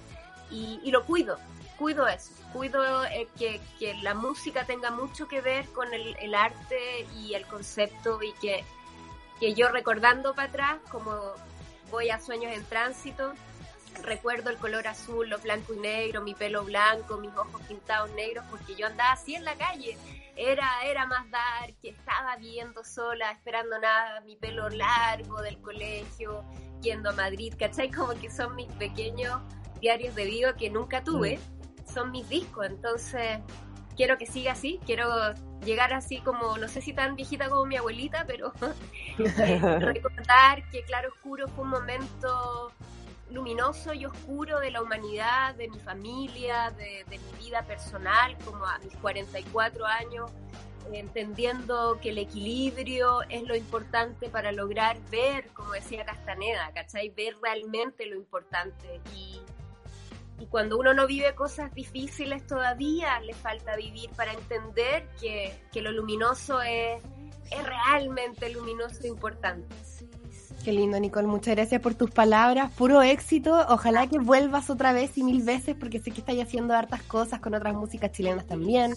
y, 0.50 0.80
y 0.82 0.90
lo 0.90 1.04
cuido, 1.04 1.38
cuido 1.78 2.08
eso, 2.08 2.32
cuido 2.52 3.04
eh, 3.04 3.28
que, 3.38 3.60
que 3.78 3.94
la 4.02 4.14
música 4.14 4.64
tenga 4.64 4.90
mucho 4.90 5.28
que 5.28 5.40
ver 5.40 5.66
con 5.68 5.94
el, 5.94 6.34
arte 6.34 7.06
y 7.16 7.34
el 7.34 7.46
concepto 7.46 8.20
y 8.22 8.32
que, 8.34 8.64
que 9.38 9.54
yo 9.54 9.68
recordando 9.68 10.34
para 10.34 10.48
atrás, 10.48 10.78
como 10.90 11.12
voy 11.90 12.10
a 12.10 12.20
Sueños 12.20 12.52
en 12.52 12.64
Tránsito, 12.64 13.32
recuerdo 14.02 14.50
el 14.50 14.58
color 14.58 14.88
azul, 14.88 15.28
lo 15.28 15.38
blanco 15.38 15.72
y 15.72 15.78
negro, 15.78 16.22
mi 16.22 16.34
pelo 16.34 16.64
blanco, 16.64 17.16
mis 17.18 17.34
ojos 17.36 17.60
pintados 17.62 18.10
negros, 18.12 18.44
porque 18.50 18.74
yo 18.74 18.86
andaba 18.86 19.12
así 19.12 19.34
en 19.34 19.44
la 19.44 19.54
calle. 19.54 19.96
Era, 20.36 20.84
era 20.84 21.04
más 21.06 21.28
dark, 21.30 21.74
estaba 21.82 22.36
viviendo 22.36 22.84
sola, 22.84 23.32
esperando 23.32 23.78
nada, 23.78 24.20
mi 24.20 24.36
pelo 24.36 24.68
largo 24.68 25.42
del 25.42 25.60
colegio, 25.60 26.44
yendo 26.80 27.10
a 27.10 27.12
Madrid, 27.12 27.54
¿cachai? 27.58 27.90
Como 27.90 28.14
que 28.14 28.30
son 28.30 28.54
mis 28.54 28.70
pequeños 28.74 29.40
diarios 29.80 30.14
de 30.14 30.24
vida 30.24 30.56
que 30.56 30.70
nunca 30.70 31.02
tuve, 31.02 31.40
son 31.92 32.10
mis 32.10 32.28
discos, 32.28 32.66
entonces 32.66 33.40
quiero 33.96 34.16
que 34.16 34.26
siga 34.26 34.52
así, 34.52 34.80
quiero 34.86 35.08
llegar 35.64 35.92
así 35.92 36.20
como, 36.20 36.56
no 36.56 36.68
sé 36.68 36.80
si 36.80 36.92
tan 36.92 37.16
viejita 37.16 37.48
como 37.48 37.66
mi 37.66 37.76
abuelita, 37.76 38.24
pero 38.26 38.52
eh, 39.18 39.60
recordar 39.80 40.68
que 40.70 40.82
Claro 40.84 41.08
Oscuro 41.08 41.48
fue 41.48 41.64
un 41.64 41.70
momento 41.70 42.72
luminoso 43.30 43.92
y 43.92 44.06
oscuro 44.06 44.60
de 44.60 44.70
la 44.70 44.82
humanidad, 44.82 45.54
de 45.54 45.68
mi 45.68 45.78
familia, 45.80 46.70
de, 46.70 47.04
mi 47.08 47.44
vida 47.44 47.62
personal, 47.62 48.36
como 48.44 48.64
a 48.64 48.78
mis 48.78 48.94
44 48.96 49.84
años, 49.84 50.30
entendiendo 50.92 51.98
que 52.00 52.10
el 52.10 52.18
equilibrio 52.18 53.22
es 53.28 53.42
lo 53.42 53.54
importante 53.54 54.28
para 54.30 54.52
lograr 54.52 54.98
ver, 55.10 55.48
como 55.48 55.72
decía 55.72 56.04
Castaneda, 56.04 56.70
¿cachai? 56.72 57.10
Ver 57.10 57.36
realmente 57.42 58.06
lo 58.06 58.16
importante. 58.16 59.00
Y, 59.14 59.40
y 60.40 60.46
cuando 60.46 60.78
uno 60.78 60.94
no 60.94 61.06
vive 61.06 61.34
cosas 61.34 61.74
difíciles 61.74 62.46
todavía, 62.46 63.20
le 63.20 63.34
falta 63.34 63.76
vivir 63.76 64.10
para 64.10 64.32
entender 64.32 65.08
que, 65.20 65.52
que 65.72 65.82
lo 65.82 65.90
luminoso 65.90 66.62
es, 66.62 67.02
es 67.50 67.62
realmente 67.64 68.48
luminoso 68.50 69.00
e 69.02 69.08
importante. 69.08 69.74
Qué 70.64 70.72
lindo, 70.72 70.98
Nicole. 70.98 71.26
Muchas 71.26 71.54
gracias 71.54 71.80
por 71.80 71.94
tus 71.94 72.10
palabras. 72.10 72.70
Puro 72.72 73.02
éxito. 73.02 73.64
Ojalá 73.68 74.06
que 74.06 74.18
vuelvas 74.18 74.70
otra 74.70 74.92
vez 74.92 75.16
y 75.16 75.22
mil 75.22 75.42
veces, 75.42 75.76
porque 75.78 75.98
sé 75.98 76.10
que 76.10 76.20
estás 76.20 76.36
haciendo 76.38 76.74
hartas 76.74 77.02
cosas 77.02 77.40
con 77.40 77.54
otras 77.54 77.74
músicas 77.74 78.12
chilenas 78.12 78.46
también. 78.46 78.94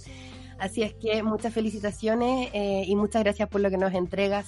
Así 0.59 0.83
es 0.83 0.93
que 0.93 1.23
muchas 1.23 1.53
felicitaciones 1.53 2.49
eh, 2.53 2.83
y 2.85 2.95
muchas 2.95 3.23
gracias 3.23 3.49
por 3.49 3.61
lo 3.61 3.69
que 3.69 3.77
nos 3.77 3.93
entregas. 3.93 4.47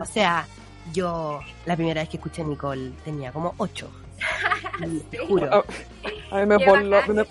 O 0.00 0.04
sea, 0.04 0.46
yo 0.92 1.40
la 1.66 1.76
primera 1.76 2.00
vez 2.00 2.08
que 2.08 2.16
escuché 2.16 2.42
a 2.42 2.44
Nicole 2.44 2.92
tenía 3.04 3.32
como 3.32 3.54
ocho. 3.58 3.90
Te 5.10 5.18
juro. 5.18 5.64
A, 6.30 6.36
a 6.36 6.40
mí 6.40 6.46
me 6.46 6.56
voló, 6.64 7.00
me-. 7.08 7.26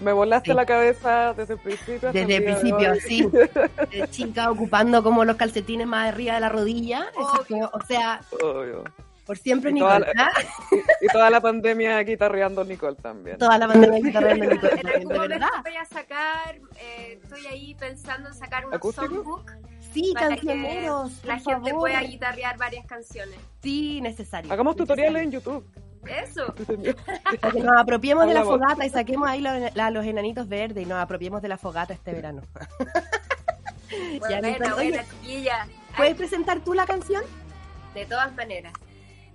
Me 0.00 0.12
volaste 0.12 0.50
Sí. 0.50 0.56
la 0.56 0.66
cabeza 0.66 1.34
desde 1.34 1.54
el 1.54 1.60
principio. 1.60 2.10
Desde 2.12 2.20
el 2.22 2.26
de 2.28 2.40
principio, 2.42 2.90
hoy. 2.92 3.00
sí. 3.00 3.28
De 3.92 4.08
chica 4.10 4.50
ocupando 4.50 5.02
como 5.02 5.24
los 5.24 5.36
calcetines 5.36 5.86
más 5.86 6.08
arriba 6.08 6.34
de 6.34 6.40
la 6.40 6.48
rodilla. 6.48 7.06
Eso 7.12 7.44
fue- 7.46 7.62
o 7.62 7.80
sea, 7.86 8.20
Obvio. 8.42 8.82
por 9.24 9.38
siempre 9.38 9.70
Y 9.70 9.78
toda 9.78 10.00
Nicole. 10.00 10.12
la- 10.16 10.24
¿ah? 10.24 10.42
Y, 10.72 11.04
y 11.04 11.08
toda 11.12 11.30
la 11.30 11.40
pandemia 11.40 12.00
guitarreando 12.02 12.64
Nicole 12.64 12.96
también. 12.96 13.38
Toda 13.38 13.56
la 13.56 13.68
bandera 13.68 13.94
de 13.94 14.00
guitarra 14.02 14.28
de 14.34 14.34
Nicole, 14.34 14.80
En 14.80 14.88
algún 14.88 15.12
de 15.12 15.18
verdad. 15.28 15.48
voy 15.62 15.76
a 15.76 15.84
sacar, 15.84 16.56
eh, 16.80 17.20
estoy 17.22 17.46
ahí 17.46 17.74
pensando 17.76 18.28
en 18.28 18.34
sacar 18.34 18.66
un 18.66 18.74
¿Acústico? 18.74 19.06
songbook 19.06 19.50
Sí, 19.92 20.10
para 20.12 20.30
cancioneros. 20.30 21.12
que 21.20 21.28
la 21.28 21.34
por 21.36 21.44
gente 21.44 21.70
favor. 21.70 21.78
pueda 21.88 22.00
guitarrear 22.02 22.58
varias 22.58 22.84
canciones. 22.84 23.36
Sí, 23.62 24.00
necesario. 24.00 24.52
Hagamos 24.52 24.74
tutoriales 24.74 25.24
Necesario. 25.24 25.52
en 25.54 25.62
YouTube. 25.62 25.83
Eso. 26.08 26.54
Que 26.54 27.62
nos 27.62 27.76
apropiemos 27.78 28.26
de 28.26 28.34
la 28.34 28.44
fogata 28.44 28.84
y 28.86 28.90
saquemos 28.90 29.28
ahí 29.28 29.40
los, 29.40 29.74
la- 29.74 29.90
los 29.90 30.04
enanitos 30.04 30.48
verdes 30.48 30.82
y 30.84 30.86
nos 30.86 30.98
apropiemos 30.98 31.42
de 31.42 31.48
la 31.48 31.58
fogata 31.58 31.92
este 31.94 32.12
verano. 32.12 32.42
Ya, 34.28 34.40
buena, 34.40 35.04
chiquilla. 35.04 35.68
¿Puedes 35.96 36.16
presentar 36.16 36.60
tú 36.64 36.74
la 36.74 36.84
canción? 36.86 37.22
De 37.94 38.06
todas 38.06 38.34
maneras. 38.34 38.72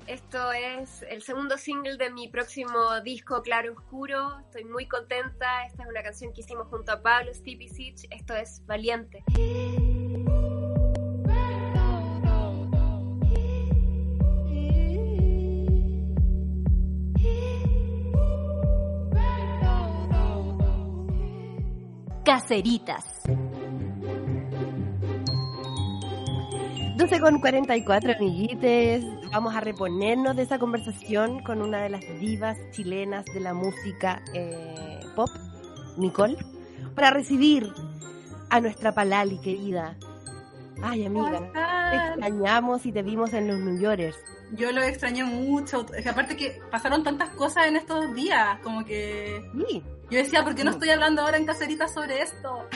Esto 0.07 0.51
es 0.51 1.05
el 1.07 1.21
segundo 1.21 1.57
single 1.57 1.95
de 1.97 2.09
mi 2.09 2.27
próximo 2.27 2.99
disco 3.03 3.41
Claro 3.41 3.73
Oscuro. 3.73 4.39
Estoy 4.39 4.65
muy 4.65 4.85
contenta. 4.87 5.65
Esta 5.65 5.83
es 5.83 5.89
una 5.89 6.01
canción 6.01 6.33
que 6.33 6.41
hicimos 6.41 6.67
junto 6.67 6.91
a 6.91 7.01
Pablo 7.01 7.33
Stevie 7.33 7.69
Sitch. 7.69 8.07
Esto 8.09 8.35
es 8.35 8.65
Valiente. 8.65 9.23
Caseritas. 22.29 23.23
12 26.95 27.19
con 27.21 27.39
44, 27.39 28.13
amiguites. 28.13 29.03
Vamos 29.31 29.55
a 29.55 29.61
reponernos 29.61 30.35
de 30.35 30.43
esa 30.43 30.59
conversación 30.59 31.41
con 31.41 31.59
una 31.63 31.81
de 31.81 31.89
las 31.89 32.01
divas 32.19 32.55
chilenas 32.69 33.25
de 33.33 33.39
la 33.39 33.55
música 33.55 34.21
eh, 34.35 34.99
pop, 35.15 35.31
Nicole, 35.97 36.37
para 36.93 37.09
recibir 37.09 37.73
a 38.51 38.61
nuestra 38.61 38.93
Palali 38.93 39.39
querida. 39.39 39.97
Ay, 40.83 41.07
amiga, 41.07 41.51
te 41.89 41.97
extrañamos 41.97 42.85
y 42.85 42.91
te 42.91 43.01
vimos 43.01 43.33
en 43.33 43.47
los 43.47 43.57
New 43.57 43.81
Yorkers. 43.81 44.17
Yo 44.53 44.71
lo 44.71 44.81
extrañé 44.81 45.23
mucho. 45.23 45.85
Es 45.95 46.03
que 46.03 46.09
aparte 46.09 46.35
que 46.35 46.59
pasaron 46.71 47.03
tantas 47.03 47.29
cosas 47.31 47.67
en 47.67 47.75
estos 47.77 48.13
días, 48.15 48.59
como 48.63 48.83
que 48.83 49.41
Sí, 49.67 49.83
yo 50.09 50.17
decía, 50.17 50.43
¿por 50.43 50.55
qué 50.55 50.63
no 50.63 50.71
estoy 50.71 50.89
hablando 50.89 51.21
ahora 51.21 51.37
en 51.37 51.45
caserita 51.45 51.87
sobre 51.87 52.21
esto? 52.23 52.67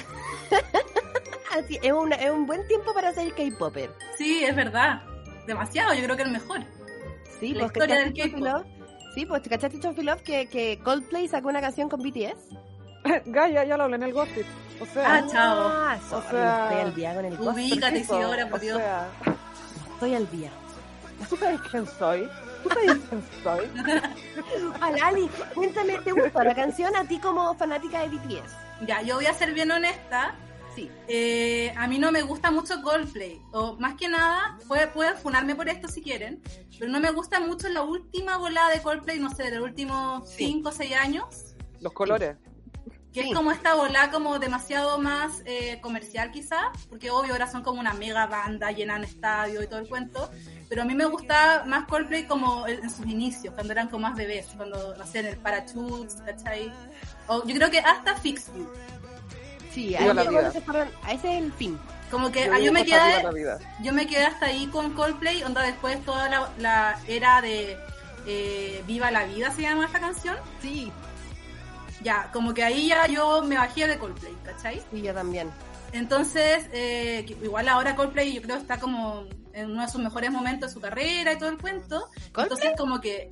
así, 1.57 1.79
es, 1.81 1.91
una- 1.91 2.15
es 2.15 2.29
un 2.31 2.45
buen 2.45 2.65
tiempo 2.67 2.93
para 2.93 3.11
ser 3.13 3.33
K-Popper. 3.33 3.91
Sí, 4.17 4.43
es 4.43 4.55
verdad. 4.55 5.01
Demasiado, 5.47 5.93
yo 5.93 6.03
creo 6.03 6.15
que 6.15 6.23
el 6.23 6.31
mejor. 6.31 6.59
Sí, 7.39 7.53
La 7.53 7.61
pues, 7.61 7.71
historia 7.73 7.95
del 7.97 8.13
¿cachaste, 8.13 8.41
K-pop. 8.41 8.65
Sí, 9.15 9.25
pues, 9.25 9.41
¿cachaste, 9.47 9.79
Chofilov, 9.79 10.21
que, 10.21 10.47
que 10.47 10.79
Coldplay 10.83 11.27
sacó 11.27 11.49
una 11.49 11.61
canción 11.61 11.89
con 11.89 12.01
BTS? 12.01 12.55
Gaya, 13.25 13.63
ya 13.65 13.77
lo 13.77 13.83
hablé 13.83 13.97
en 13.97 14.03
el 14.03 14.13
gossip. 14.13 14.45
O 14.79 14.85
sea, 14.85 15.15
Ah, 15.15 15.25
chao. 15.29 15.67
Ah, 15.67 15.97
sorry, 16.09 16.27
sea, 16.29 16.63
estoy 16.69 16.81
al 16.81 16.95
día 16.95 17.15
con 17.15 17.25
el 17.25 17.37
gossip. 17.37 17.53
Ubícate, 17.53 17.99
Isidora, 17.99 18.47
por 18.49 18.59
o 18.59 18.61
Dios. 18.61 18.77
sea, 18.77 19.07
Estoy 19.93 20.15
al 20.15 20.31
día. 20.31 20.49
¿Tú 21.29 21.37
sabes 21.37 21.59
quién 21.69 21.85
soy? 21.87 22.29
¿Tú 22.63 22.69
sabes 22.69 22.97
quién 23.09 23.23
soy? 23.43 23.65
Alali, 24.81 25.29
cuéntame, 25.53 25.97
¿te 25.99 26.11
gustó 26.11 26.43
la 26.43 26.55
canción 26.55 26.95
a 26.95 27.05
ti 27.05 27.17
como 27.19 27.53
fanática 27.55 28.01
de 28.01 28.09
BTS? 28.09 28.53
Ya, 28.87 29.01
yo 29.01 29.15
voy 29.15 29.25
a 29.25 29.33
ser 29.33 29.53
bien 29.53 29.71
honesta. 29.71 30.35
Sí. 30.75 30.89
Eh, 31.07 31.71
a 31.77 31.87
mí 31.87 31.99
no 31.99 32.11
me 32.11 32.23
gusta 32.23 32.49
mucho 32.49 32.81
Coldplay. 32.81 33.39
O 33.51 33.75
más 33.75 33.93
que 33.95 34.07
nada, 34.07 34.57
puede- 34.67 34.87
pueden 34.87 35.15
funarme 35.17 35.55
por 35.55 35.69
esto 35.69 35.87
si 35.87 36.01
quieren. 36.01 36.41
Pero 36.79 36.91
no 36.91 36.99
me 36.99 37.11
gusta 37.11 37.39
mucho 37.39 37.69
la 37.69 37.83
última 37.83 38.37
volada 38.37 38.69
de 38.71 38.81
Coldplay, 38.81 39.19
no 39.19 39.29
sé, 39.29 39.43
de 39.43 39.57
los 39.57 39.63
últimos 39.65 40.27
Sí. 40.29 40.45
5 40.47 40.69
o 40.69 40.71
6 40.71 40.95
años. 40.95 41.55
Los 41.79 41.93
colores. 41.93 42.37
Que 43.13 43.21
Sí. 43.21 43.29
es 43.29 43.35
como 43.35 43.51
esta 43.51 43.75
bola 43.75 44.09
como 44.09 44.39
demasiado 44.39 44.97
más 44.97 45.43
eh, 45.45 45.79
comercial 45.81 46.31
quizá, 46.31 46.71
porque 46.89 47.11
obvio 47.11 47.33
ahora 47.33 47.45
son 47.49 47.61
como 47.61 47.79
una 47.79 47.93
mega 47.93 48.25
banda, 48.25 48.71
llenan 48.71 49.03
estadio 49.03 49.61
y 49.61 49.67
todo 49.67 49.79
el 49.79 49.87
cuento, 49.87 50.31
pero 50.67 50.81
a 50.81 50.85
mí 50.85 50.95
me 50.95 51.05
gusta 51.05 51.63
más 51.67 51.85
Coldplay 51.87 52.25
como 52.25 52.65
en 52.67 52.89
sus 52.89 53.05
inicios, 53.05 53.53
cuando 53.53 53.71
eran 53.73 53.87
como 53.89 54.07
más 54.07 54.15
bebés, 54.17 54.47
cuando, 54.57 54.95
no 54.97 55.05
sé, 55.05 55.19
en 55.19 55.27
el 55.27 55.37
Parachutes, 55.37 56.15
¿cachai? 56.25 56.73
O 57.27 57.45
yo 57.45 57.53
creo 57.55 57.69
que 57.69 57.79
hasta 57.79 58.15
Fix 58.15 58.47
You. 58.47 58.67
Sí, 59.71 59.95
ahí 59.95 60.07
ese 60.47 60.61
fueron- 60.61 60.89
a 61.03 61.13
ese 61.13 61.37
es 61.37 61.43
el 61.43 61.53
fin. 61.53 61.79
Como 62.11 62.31
que 62.31 62.45
Yo 62.45 62.53
ah, 62.53 62.59
yo, 62.59 62.71
me 62.71 62.85
quedé, 62.85 63.23
yo 63.81 63.93
me 63.93 64.05
quedé 64.07 64.25
hasta 64.25 64.45
ahí 64.47 64.67
con 64.67 64.93
Coldplay, 64.93 65.41
onda 65.43 65.61
después 65.63 66.03
toda 66.05 66.29
la, 66.29 66.49
la 66.59 66.99
era 67.07 67.41
de 67.41 67.77
eh, 68.27 68.83
Viva 68.87 69.09
la 69.11 69.25
Vida 69.25 69.51
se 69.51 69.61
llama 69.63 69.85
esta 69.85 69.99
canción. 69.99 70.35
Sí. 70.61 70.91
Ya, 72.03 72.29
como 72.31 72.53
que 72.53 72.63
ahí 72.63 72.87
ya 72.89 73.07
yo 73.07 73.41
me 73.43 73.55
bajé 73.57 73.87
de 73.87 73.97
Coldplay, 73.97 74.35
¿cachai? 74.43 74.81
Sí, 74.91 75.01
yo 75.01 75.13
también. 75.13 75.49
Entonces, 75.91 76.67
eh, 76.73 77.25
igual 77.43 77.69
ahora 77.69 77.95
Coldplay 77.95 78.33
yo 78.33 78.41
creo 78.41 78.57
está 78.57 78.79
como 78.79 79.25
en 79.53 79.71
uno 79.71 79.83
de 79.83 79.87
sus 79.87 80.01
mejores 80.01 80.31
momentos 80.31 80.69
de 80.69 80.73
su 80.73 80.81
carrera 80.81 81.33
y 81.33 81.37
todo 81.37 81.49
el 81.49 81.57
cuento. 81.59 82.09
Entonces 82.35 82.71
como 82.77 82.99
que 82.99 83.29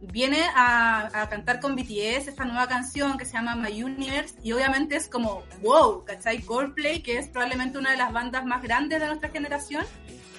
viene 0.00 0.44
a, 0.54 1.22
a 1.22 1.28
cantar 1.28 1.60
con 1.60 1.74
BTS 1.74 2.28
esta 2.28 2.44
nueva 2.44 2.68
canción 2.68 3.16
que 3.18 3.24
se 3.24 3.32
llama 3.32 3.56
My 3.56 3.82
Universe 3.82 4.36
y 4.42 4.52
obviamente 4.52 4.96
es 4.96 5.08
como, 5.08 5.42
wow, 5.62 6.04
¿cachai? 6.04 6.42
Coldplay, 6.42 7.02
que 7.02 7.18
es 7.18 7.28
probablemente 7.28 7.78
una 7.78 7.90
de 7.90 7.96
las 7.96 8.12
bandas 8.12 8.44
más 8.44 8.62
grandes 8.62 9.00
de 9.00 9.06
nuestra 9.06 9.30
generación, 9.30 9.84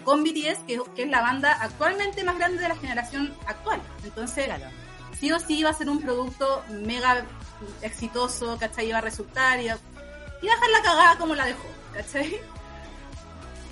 con 0.04 0.24
BTS, 0.24 0.60
que, 0.68 0.80
que 0.96 1.04
es 1.04 1.10
la 1.10 1.22
banda 1.22 1.58
actualmente 1.60 2.24
más 2.24 2.38
grande 2.38 2.62
de 2.62 2.70
la 2.70 2.76
generación 2.76 3.34
actual. 3.48 3.82
Entonces, 4.04 4.46
Claro. 4.46 4.66
sí 5.20 5.32
o 5.32 5.40
sí 5.40 5.58
iba 5.60 5.72
a 5.72 5.74
ser 5.74 5.90
un 5.90 6.00
producto 6.00 6.64
mega 6.70 7.26
exitoso, 7.82 8.58
¿cachai? 8.60 8.88
Iba 8.89 8.97
a 8.99 9.01
resultar 9.01 9.60
y 9.60 9.70
a, 9.70 9.78
y 10.41 10.47
a 10.47 10.53
dejar 10.53 10.70
la 10.70 10.82
cagada 10.82 11.18
como 11.18 11.36
la 11.36 11.45
dejó, 11.45 11.66
¿cachai? 11.93 12.39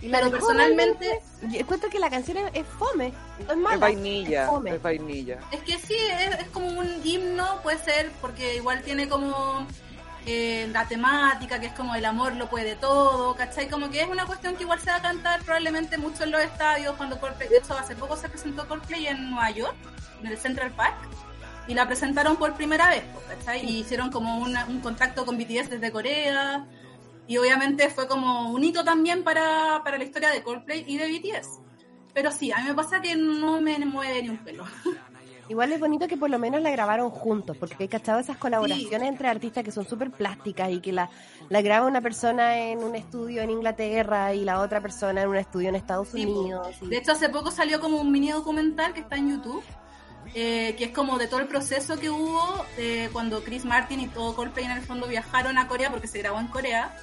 Y 0.01 0.09
Pero 0.09 0.29
personalmente- 0.31 1.07
realmente- 1.07 1.55
Yo 1.55 1.59
encuentro 1.61 1.89
que 1.89 1.97
la 1.99 2.09
canción 2.09 2.35
es, 2.37 2.51
es 2.53 2.67
fome. 2.67 3.13
Es 3.39 3.55
mala. 3.55 3.75
Es 3.75 3.79
vainilla. 3.79 4.43
es 4.43 4.49
fome. 4.49 4.71
Es 4.75 4.81
vainilla. 4.81 5.39
Es 5.51 5.61
que 5.61 5.77
sí, 5.79 5.95
es, 5.95 6.39
es 6.39 6.47
como 6.49 6.67
un 6.67 7.01
himno, 7.05 7.61
puede 7.63 7.77
ser, 7.79 8.11
porque 8.19 8.55
igual 8.57 8.81
tiene 8.81 9.07
como 9.07 9.65
eh, 10.25 10.67
la 10.73 10.85
temática, 10.89 11.59
que 11.61 11.67
es 11.67 11.73
como 11.73 11.95
el 11.95 12.03
amor 12.03 12.33
lo 12.35 12.49
puede 12.49 12.75
todo, 12.75 13.33
¿cachai? 13.35 13.69
Como 13.69 13.89
que 13.89 14.01
es 14.01 14.07
una 14.09 14.25
cuestión 14.25 14.55
que 14.57 14.63
igual 14.63 14.79
se 14.81 14.89
va 14.89 14.97
a 14.97 15.01
cantar 15.01 15.41
probablemente 15.43 15.97
mucho 15.97 16.23
en 16.25 16.31
los 16.31 16.41
estadios, 16.41 16.95
cuando 16.97 17.17
Coldplay, 17.19 17.47
de 17.47 17.57
hecho 17.59 17.73
hace 17.77 17.95
poco 17.95 18.17
se 18.17 18.27
presentó 18.27 18.67
Coldplay 18.67 19.07
en 19.07 19.29
Nueva 19.31 19.51
York, 19.51 19.75
en 20.21 20.27
el 20.27 20.37
Central 20.37 20.71
Park, 20.71 20.95
y 21.67 21.73
la 21.73 21.87
presentaron 21.87 22.35
por 22.37 22.53
primera 22.53 22.89
vez, 22.89 23.03
¿cachai? 23.27 23.65
Y 23.65 23.79
hicieron 23.79 24.11
como 24.11 24.37
una- 24.39 24.65
un 24.65 24.79
contacto 24.81 25.25
con 25.25 25.37
BTS 25.37 25.69
desde 25.69 25.91
Corea, 25.91 26.67
y 27.27 27.37
obviamente 27.37 27.89
fue 27.89 28.07
como 28.07 28.49
un 28.51 28.63
hito 28.63 28.83
también 28.83 29.23
para, 29.23 29.81
para 29.83 29.97
la 29.97 30.03
historia 30.03 30.29
de 30.29 30.43
Coldplay 30.43 30.83
y 30.87 30.97
de 30.97 31.07
BTS. 31.07 31.59
Pero 32.13 32.31
sí, 32.31 32.51
a 32.51 32.57
mí 32.57 32.63
me 32.67 32.73
pasa 32.75 33.01
que 33.01 33.15
no 33.15 33.59
me 33.61 33.77
mueve 33.85 34.21
ni 34.23 34.29
un 34.29 34.37
pelo. 34.37 34.65
Igual 35.49 35.73
es 35.73 35.79
bonito 35.79 36.07
que 36.07 36.15
por 36.15 36.29
lo 36.29 36.39
menos 36.39 36.61
la 36.61 36.71
grabaron 36.71 37.09
juntos, 37.09 37.57
porque 37.57 37.75
hay 37.79 37.87
cachado 37.89 38.19
esas 38.19 38.37
colaboraciones 38.37 39.09
entre 39.09 39.27
artistas 39.27 39.63
que 39.63 39.71
son 39.71 39.85
súper 39.85 40.09
plásticas 40.09 40.71
y 40.71 40.79
que 40.79 40.93
la, 40.93 41.09
la 41.49 41.61
graba 41.61 41.85
una 41.85 41.99
persona 41.99 42.57
en 42.59 42.81
un 42.81 42.95
estudio 42.95 43.41
en 43.41 43.49
Inglaterra 43.49 44.33
y 44.33 44.45
la 44.45 44.61
otra 44.61 44.79
persona 44.79 45.21
en 45.23 45.27
un 45.29 45.35
estudio 45.35 45.67
en 45.69 45.75
Estados 45.75 46.09
Sí. 46.09 46.25
Unidos. 46.25 46.67
y- 46.81 46.87
De 46.87 46.97
hecho, 46.97 47.11
hace 47.11 47.27
poco 47.27 47.51
salió 47.51 47.81
como 47.81 47.99
un 47.99 48.09
mini 48.09 48.31
documental 48.31 48.93
que 48.93 49.01
está 49.01 49.17
en 49.17 49.31
YouTube, 49.31 49.61
eh, 50.35 50.75
que 50.77 50.85
es 50.85 50.91
como 50.91 51.17
de 51.17 51.27
todo 51.27 51.39
el 51.39 51.47
proceso 51.47 51.97
que 51.97 52.09
hubo 52.09 52.65
eh, 52.77 53.09
cuando 53.13 53.43
Chris 53.43 53.65
Martin 53.65 53.99
y 53.99 54.07
todo 54.07 54.35
Coldplay 54.35 54.65
en 54.65 54.71
el 54.71 54.81
fondo 54.81 55.07
viajaron 55.07 55.57
a 55.57 55.67
Corea, 55.67 55.91
porque 55.91 56.07
se 56.07 56.19
grabó 56.19 56.39
en 56.39 56.47
Corea, 56.47 56.95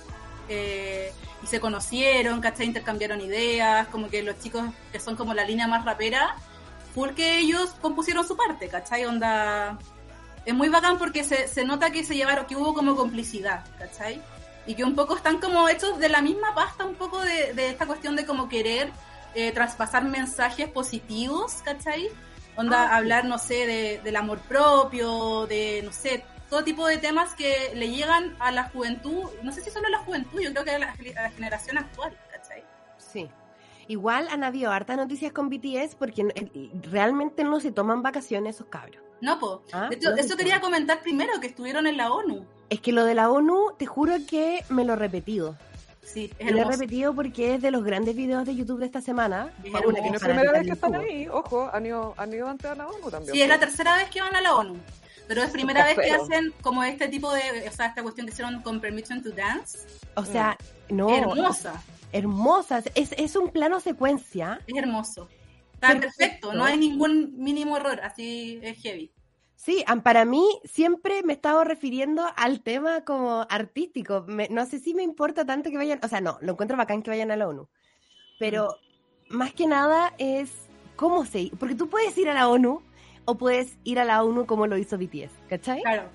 eh, 0.49 1.13
y 1.43 1.47
se 1.47 1.61
conocieron, 1.61 2.41
¿cachai? 2.41 2.67
Intercambiaron 2.67 3.21
ideas, 3.21 3.87
como 3.89 4.09
que 4.09 4.23
los 4.23 4.39
chicos 4.41 4.65
que 4.91 4.99
son 4.99 5.17
como 5.17 5.33
la 5.33 5.45
línea 5.45 5.69
más 5.69 5.85
rapera, 5.85 6.35
full 6.95 7.11
que 7.11 7.39
ellos 7.39 7.71
compusieron 7.81 8.27
su 8.27 8.37
parte, 8.37 8.69
¿cachai? 8.69 9.05
Onda... 9.05 9.79
Es 10.47 10.55
muy 10.55 10.71
bacán 10.71 10.99
porque 10.99 11.23
se, 11.23 11.49
se 11.49 11.65
nota 11.65 11.91
que 11.91 12.03
se 12.03 12.17
llevaron, 12.17 12.47
que 12.47 12.57
hubo 12.57 12.73
como 12.73 12.97
complicidad, 12.97 13.63
¿cachai? 13.79 14.23
Y 14.67 14.75
que 14.75 14.85
un 14.85 14.95
poco 14.95 15.15
están 15.15 15.39
como 15.39 15.69
hechos 15.69 15.99
de 15.99 16.09
la 16.09 16.23
misma 16.23 16.55
pasta, 16.55 16.87
un 16.87 16.95
poco 16.95 17.21
de, 17.21 17.53
de 17.53 17.69
esta 17.69 17.87
cuestión 17.87 18.17
de 18.17 18.25
como 18.25 18.49
querer 18.49 18.91
eh, 19.35 19.53
traspasar 19.53 20.03
mensajes 20.05 20.69
positivos, 20.69 21.61
¿cachai? 21.63 22.09
Onda, 22.61 22.91
Ah, 22.91 22.97
hablar, 22.97 23.25
no 23.25 23.39
sé, 23.39 23.67
de, 23.67 24.01
del 24.05 24.17
amor 24.17 24.39
propio, 24.41 25.47
de, 25.47 25.83
no 25.85 25.93
sé, 25.93 26.25
todo 26.49 26.65
tipo 26.65 26.87
de 26.87 26.99
temas 26.99 27.35
que 27.35 27.73
le 27.75 27.91
llegan 27.91 28.35
a 28.39 28.51
la 28.53 28.65
juventud, 28.71 29.25
no 29.43 29.53
sé 29.53 29.61
si 29.63 29.71
solo 29.71 29.87
a 29.87 29.91
la 29.91 29.99
juventud, 29.99 30.41
yo 30.41 30.51
creo 30.53 30.65
que 30.65 30.71
a 30.73 30.79
la, 30.79 30.91
a 30.93 31.23
la 31.23 31.31
generación 31.31 31.79
actual, 31.79 32.17
¿cachai? 32.33 32.65
Sí. 32.99 33.29
Igual 33.89 34.29
han 34.31 34.45
habido 34.45 34.71
hartas 34.71 34.97
noticias 34.97 35.33
con 35.33 35.49
BTS 35.49 35.97
porque 35.97 36.29
realmente 36.91 37.43
no 37.45 37.59
se 37.61 37.73
toman 37.73 38.03
vacaciones 38.03 38.55
esos 38.57 38.69
cabros. 38.69 39.03
No, 39.21 39.39
po. 39.39 39.63
Ah, 39.73 39.89
De 39.91 39.97
hecho, 39.97 40.11
no 40.11 40.17
eso 40.17 40.37
quería 40.37 40.61
comentar 40.61 41.01
primero, 41.03 41.41
que 41.41 41.49
estuvieron 41.49 41.87
en 41.87 41.97
la 41.97 42.13
ONU. 42.13 42.47
Es 42.69 42.81
que 42.81 42.93
lo 42.93 43.05
de 43.05 43.15
la 43.15 43.31
ONU, 43.31 43.73
te 43.79 43.87
juro 43.87 44.15
que 44.29 44.65
me 44.69 44.85
lo 44.85 44.93
he 44.93 44.97
repetido. 44.97 45.57
Sí, 46.13 46.33
es 46.39 46.51
lo 46.51 46.59
he 46.59 46.65
repetido 46.65 47.15
porque 47.15 47.55
es 47.55 47.63
de 47.63 47.71
los 47.71 47.85
grandes 47.85 48.17
videos 48.17 48.45
de 48.45 48.57
YouTube 48.57 48.81
de 48.81 48.87
esta 48.87 49.01
semana. 49.01 49.53
Es 49.63 49.71
Paula, 49.71 49.99
hermoso. 49.99 50.03
que 50.03 50.11
no 50.11 50.17
es 50.17 50.23
la 50.23 50.29
primera 50.29 50.53
vez 50.53 50.67
que 50.67 50.73
están 50.73 50.95
ahí, 50.97 51.29
ojo, 51.29 51.71
han 51.73 51.87
ido, 51.87 52.15
han 52.17 52.33
ido 52.33 52.49
antes 52.49 52.71
a 52.71 52.75
la 52.75 52.89
ONU 52.89 53.11
también. 53.11 53.35
Sí, 53.35 53.43
es 53.43 53.49
la 53.49 53.61
tercera 53.61 53.97
vez 53.97 54.11
que 54.11 54.21
van 54.21 54.35
a 54.35 54.41
la 54.41 54.55
ONU. 54.57 54.77
Pero 55.29 55.45
es 55.45 55.51
primera 55.51 55.85
vez 55.85 55.97
que 55.97 56.11
hacen 56.11 56.53
como 56.61 56.83
este 56.83 57.07
tipo 57.07 57.33
de, 57.33 57.69
o 57.69 57.73
sea, 57.73 57.87
esta 57.87 58.03
cuestión 58.03 58.27
que 58.27 58.33
hicieron 58.33 58.63
con 58.63 58.81
Permission 58.81 59.23
to 59.23 59.31
Dance. 59.31 59.79
O 60.17 60.25
sea, 60.25 60.57
no. 60.89 61.15
Hermosa, 61.15 61.81
Hermosa. 62.13 62.83
Es, 62.97 63.13
es 63.13 63.37
un 63.37 63.51
plano 63.51 63.79
secuencia. 63.79 64.61
es 64.67 64.77
hermoso. 64.77 65.29
Está 65.75 65.89
Perfecto. 65.89 66.17
perfecto, 66.19 66.53
no 66.55 66.65
hay 66.65 66.77
ningún 66.77 67.33
mínimo 67.39 67.77
error, 67.77 68.01
así 68.03 68.59
es 68.63 68.79
heavy. 68.83 69.13
Sí, 69.63 69.85
para 70.03 70.25
mí 70.25 70.43
siempre 70.65 71.23
me 71.23 71.35
he 71.35 71.37
estado 71.37 71.65
refiriendo 71.65 72.25
al 72.37 72.63
tema 72.63 73.05
como 73.05 73.47
artístico. 73.51 74.25
Me- 74.27 74.49
no 74.49 74.65
sé 74.65 74.79
si 74.79 74.95
me 74.95 75.03
importa 75.03 75.45
tanto 75.45 75.69
que 75.69 75.77
vayan, 75.77 76.01
o 76.03 76.09
sea, 76.09 76.23
no, 76.23 76.39
lo 76.41 76.53
encuentro 76.53 76.79
bacán 76.79 77.03
que 77.03 77.11
vayan 77.11 77.31
a 77.31 77.37
la 77.37 77.47
ONU. 77.47 77.69
Pero 78.39 78.75
más 79.29 79.53
que 79.53 79.67
nada 79.67 80.15
es 80.17 80.51
cómo 80.97 81.27
se... 81.27 81.51
Porque 81.59 81.75
tú 81.75 81.91
puedes 81.91 82.17
ir 82.17 82.31
a 82.31 82.35
la 82.35 82.49
ONU 82.49 82.83
o 83.27 83.35
puedes 83.37 83.77
ir 83.85 83.99
a 84.01 84.07
la 84.07 84.25
ONU 84.25 84.47
como 84.47 84.67
lo 84.67 84.79
hizo 84.79 84.97
BTS, 84.97 85.35
¿cachai? 85.51 85.83
Claro, 85.83 86.09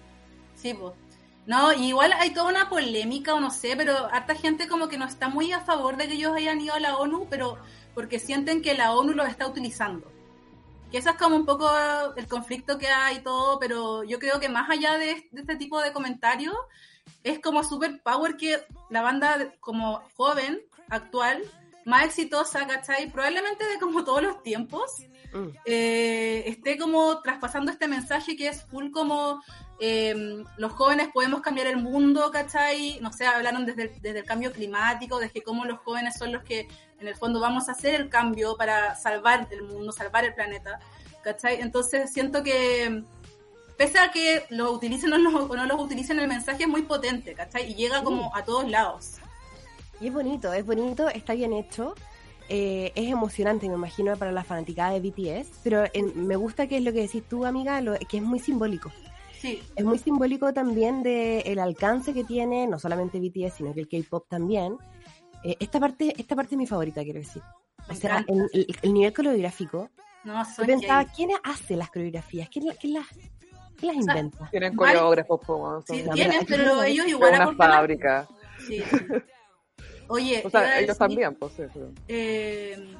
sí, 0.56 0.74
pues. 0.74 0.94
No, 1.46 1.72
igual 1.72 2.14
hay 2.14 2.32
toda 2.32 2.50
una 2.50 2.68
polémica 2.68 3.36
o 3.36 3.40
no 3.40 3.52
sé, 3.52 3.76
pero 3.78 4.08
harta 4.12 4.34
gente 4.34 4.68
como 4.68 4.88
que 4.88 4.98
no 4.98 5.06
está 5.06 5.30
muy 5.30 5.52
a 5.52 5.60
favor 5.62 5.98
de 5.98 6.08
que 6.08 6.16
ellos 6.16 6.36
hayan 6.36 6.60
ido 6.62 6.74
a 6.74 6.80
la 6.80 6.98
ONU, 6.98 7.28
pero 7.30 7.60
porque 7.94 8.18
sienten 8.18 8.64
que 8.64 8.74
la 8.74 8.94
ONU 8.94 9.14
los 9.14 9.30
está 9.30 9.48
utilizando. 9.48 10.15
Que 10.92 11.00
eso 11.00 11.10
es 11.10 11.16
como 11.18 11.36
un 11.36 11.46
poco 11.46 11.70
el 12.16 12.28
conflicto 12.28 12.78
que 12.78 12.88
hay 12.88 13.18
y 13.18 13.22
todo, 13.22 13.60
pero 13.60 14.04
yo 14.04 14.20
creo 14.20 14.40
que 14.40 14.50
más 14.50 14.70
allá 14.70 14.98
de, 14.98 15.28
de 15.32 15.42
este 15.42 15.56
tipo 15.56 15.82
de 15.82 15.92
comentarios, 15.92 16.56
es 17.24 17.40
como 17.40 17.64
super 17.64 18.02
power 18.02 18.38
que 18.38 18.64
la 18.90 19.02
banda 19.02 19.54
como 19.60 20.02
joven, 20.16 20.62
actual, 20.90 21.42
más 21.86 22.06
exitosa, 22.06 22.66
¿cachai? 22.68 23.12
Probablemente 23.12 23.66
de 23.66 23.80
como 23.80 24.04
todos 24.04 24.22
los 24.24 24.42
tiempos, 24.44 24.92
Mm. 25.34 25.50
eh, 25.66 26.44
esté 26.48 26.78
como 26.78 27.22
traspasando 27.22 27.70
este 27.70 27.90
mensaje 27.90 28.38
que 28.38 28.48
es 28.48 28.64
full 28.64 28.90
como 28.92 29.42
eh, 29.80 30.44
los 30.58 30.72
jóvenes 30.72 31.10
podemos 31.14 31.42
cambiar 31.42 31.68
el 31.68 31.78
mundo, 31.78 32.30
¿cachai? 32.32 32.98
No 33.02 33.12
sé, 33.12 33.26
hablaron 33.28 33.66
desde 33.66 33.84
el, 33.84 34.02
desde 34.02 34.20
el 34.20 34.26
cambio 34.26 34.52
climático, 34.52 35.20
desde 35.20 35.42
cómo 35.44 35.66
los 35.66 35.80
jóvenes 35.80 36.18
son 36.18 36.32
los 36.32 36.44
que 36.44 36.68
en 37.00 37.08
el 37.08 37.16
fondo 37.16 37.40
vamos 37.40 37.68
a 37.68 37.74
hacer 37.74 37.96
el 38.00 38.10
cambio 38.10 38.56
para 38.58 38.96
salvar 38.96 39.48
el 39.52 39.64
mundo, 39.64 39.92
salvar 39.92 40.24
el 40.24 40.34
planeta, 40.34 40.80
¿cachai? 41.24 41.60
Entonces 41.60 42.12
siento 42.14 42.42
que 42.44 43.04
pese 43.78 44.00
a 44.00 44.12
que 44.12 44.46
lo 44.50 44.72
utilicen 44.72 45.12
o 45.12 45.18
no, 45.18 45.44
o 45.46 45.56
no 45.56 45.66
los 45.66 45.82
utilicen, 45.82 46.20
el 46.20 46.28
mensaje 46.30 46.64
es 46.64 46.70
muy 46.70 46.84
potente, 46.84 47.34
¿cachai? 47.34 47.70
Y 47.72 47.76
llega 47.76 48.02
como 48.04 48.34
a 48.34 48.46
todos 48.46 48.70
lados. 48.70 49.16
Y 50.00 50.08
es 50.08 50.14
bonito, 50.14 50.54
es 50.54 50.66
bonito, 50.66 51.10
está 51.10 51.34
bien 51.34 51.54
hecho. 51.54 51.96
eh, 52.48 52.92
es 52.94 53.10
emocionante, 53.10 53.68
me 53.68 53.74
imagino, 53.74 54.16
para 54.18 54.32
la 54.32 54.44
fanaticada 54.44 54.92
de 54.92 55.00
BTS. 55.00 55.48
Pero 55.64 55.84
en- 55.94 56.28
me 56.28 56.36
gusta 56.36 56.68
que 56.68 56.78
es 56.78 56.84
lo 56.84 56.94
que 56.94 57.02
decís 57.02 57.24
tú, 57.28 57.44
amiga, 57.44 57.82
lo- 57.82 57.98
que 57.98 58.18
es 58.18 58.24
muy 58.24 58.40
simbólico. 58.40 58.92
Sí, 59.46 59.62
Es 59.76 59.86
muy 59.86 59.98
simbólico 60.00 60.54
también 60.54 61.04
del 61.04 61.44
el 61.46 61.60
alcance 61.60 62.14
que 62.14 62.24
tiene, 62.24 62.66
no 62.68 62.80
solamente 62.80 63.20
BTS, 63.20 63.56
sino 63.58 63.74
que 63.74 63.82
el 63.82 63.88
K-pop 63.88 64.26
también. 64.28 64.78
Eh, 65.44 65.56
esta 65.60 65.80
parte 65.80 66.14
esta 66.18 66.36
parte 66.36 66.56
es 66.56 66.58
mi 66.58 66.66
favorita, 66.66 67.04
quiero 67.04 67.20
decir. 67.20 67.42
O 67.88 67.94
sea, 67.94 68.26
el, 68.28 68.50
el- 68.54 68.76
el 68.82 68.94
nivel 68.94 69.14
coreográfico. 69.14 69.90
no, 70.24 70.44
Yo 70.58 70.66
pensaba, 70.66 71.04
gay. 71.04 71.14
¿quién 71.16 71.30
hace 71.44 71.76
las 71.76 71.92
coreografías? 71.92 72.50
¿Quién, 72.50 72.66
quién 72.82 72.94
las, 72.94 73.08
quién 73.78 73.96
las 73.96 73.98
O 73.98 74.02
sea, 74.04 74.18
inventa? 74.18 74.50
Tienen 74.50 74.76
coreógrafos, 74.76 75.40
como 75.46 75.82
son 75.82 75.84
Sí, 75.96 76.04
No, 76.04 76.14
tienen, 76.14 76.46
pero- 76.48 76.64
pero 76.64 76.84
ellos 76.84 77.06
de 77.06 77.12
igual 77.12 77.34
una 77.36 77.54
fábrica. 77.54 78.28
Sí. 78.68 78.82
Oye, 80.08 80.42
O 80.46 80.50
sea, 80.50 80.80
ellos 80.80 80.88
decir, 80.88 80.98
también, 81.00 81.36
pues 81.36 81.54
sí. 81.54 81.64
sí. 81.74 81.80
eh, 82.08 82.96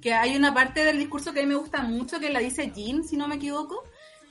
que 0.00 0.12
hay 0.12 0.36
una 0.36 0.52
parte 0.54 0.84
del 0.84 0.98
discurso 0.98 1.32
que 1.32 1.40
a 1.40 1.42
mí 1.42 1.48
me 1.48 1.54
gusta 1.56 1.82
mucho, 1.82 2.20
que 2.20 2.30
la 2.30 2.38
dice 2.40 2.70
Jean, 2.74 3.02
si 3.04 3.16
no 3.16 3.26
me 3.28 3.36
equivoco, 3.36 3.82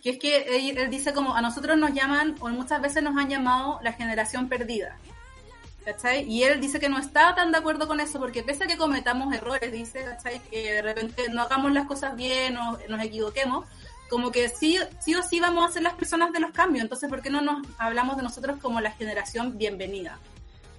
que 0.04 0.12
es 0.12 0.20
que 0.20 0.70
él, 0.70 0.78
él 0.78 0.90
dice 0.90 1.14
como 1.14 1.36
a 1.36 1.42
nosotros 1.42 1.78
nos 1.78 1.94
llaman, 1.94 2.36
o 2.40 2.50
muchas 2.50 2.82
veces 2.82 3.04
nos 3.04 3.18
han 3.18 3.30
llamado 3.30 3.80
la 3.84 3.94
generación 3.94 4.50
perdida. 4.50 4.98
¿Cachai? 5.86 6.30
Y 6.30 6.44
él 6.44 6.60
dice 6.60 6.82
que 6.82 6.90
no 6.90 7.00
está 7.00 7.34
tan 7.34 7.54
de 7.54 7.60
acuerdo 7.60 7.88
con 7.88 8.02
eso, 8.02 8.20
porque 8.20 8.44
pese 8.44 8.66
a 8.66 8.68
que 8.68 8.76
cometamos 8.76 9.34
errores, 9.34 9.72
dice, 9.72 10.04
¿cachai? 10.04 10.40
Que 10.52 10.74
de 10.74 10.82
repente 10.82 11.30
no 11.30 11.44
hagamos 11.44 11.72
las 11.72 11.88
cosas 11.88 12.14
bien 12.18 12.58
o 12.58 12.78
nos 12.90 13.02
equivoquemos, 13.02 13.66
como 14.10 14.32
que 14.32 14.50
sí, 14.50 14.78
sí 15.00 15.16
o 15.16 15.24
sí 15.24 15.40
vamos 15.40 15.70
a 15.70 15.74
ser 15.74 15.84
las 15.84 15.94
personas 15.94 16.34
de 16.34 16.42
los 16.42 16.52
cambios. 16.52 16.84
Entonces, 16.84 17.10
¿por 17.10 17.22
qué 17.22 17.30
no 17.30 17.42
nos 17.42 17.66
hablamos 17.78 18.18
de 18.18 18.24
nosotros 18.24 18.60
como 18.62 18.82
la 18.82 18.92
generación 18.92 19.58
bienvenida? 19.58 20.20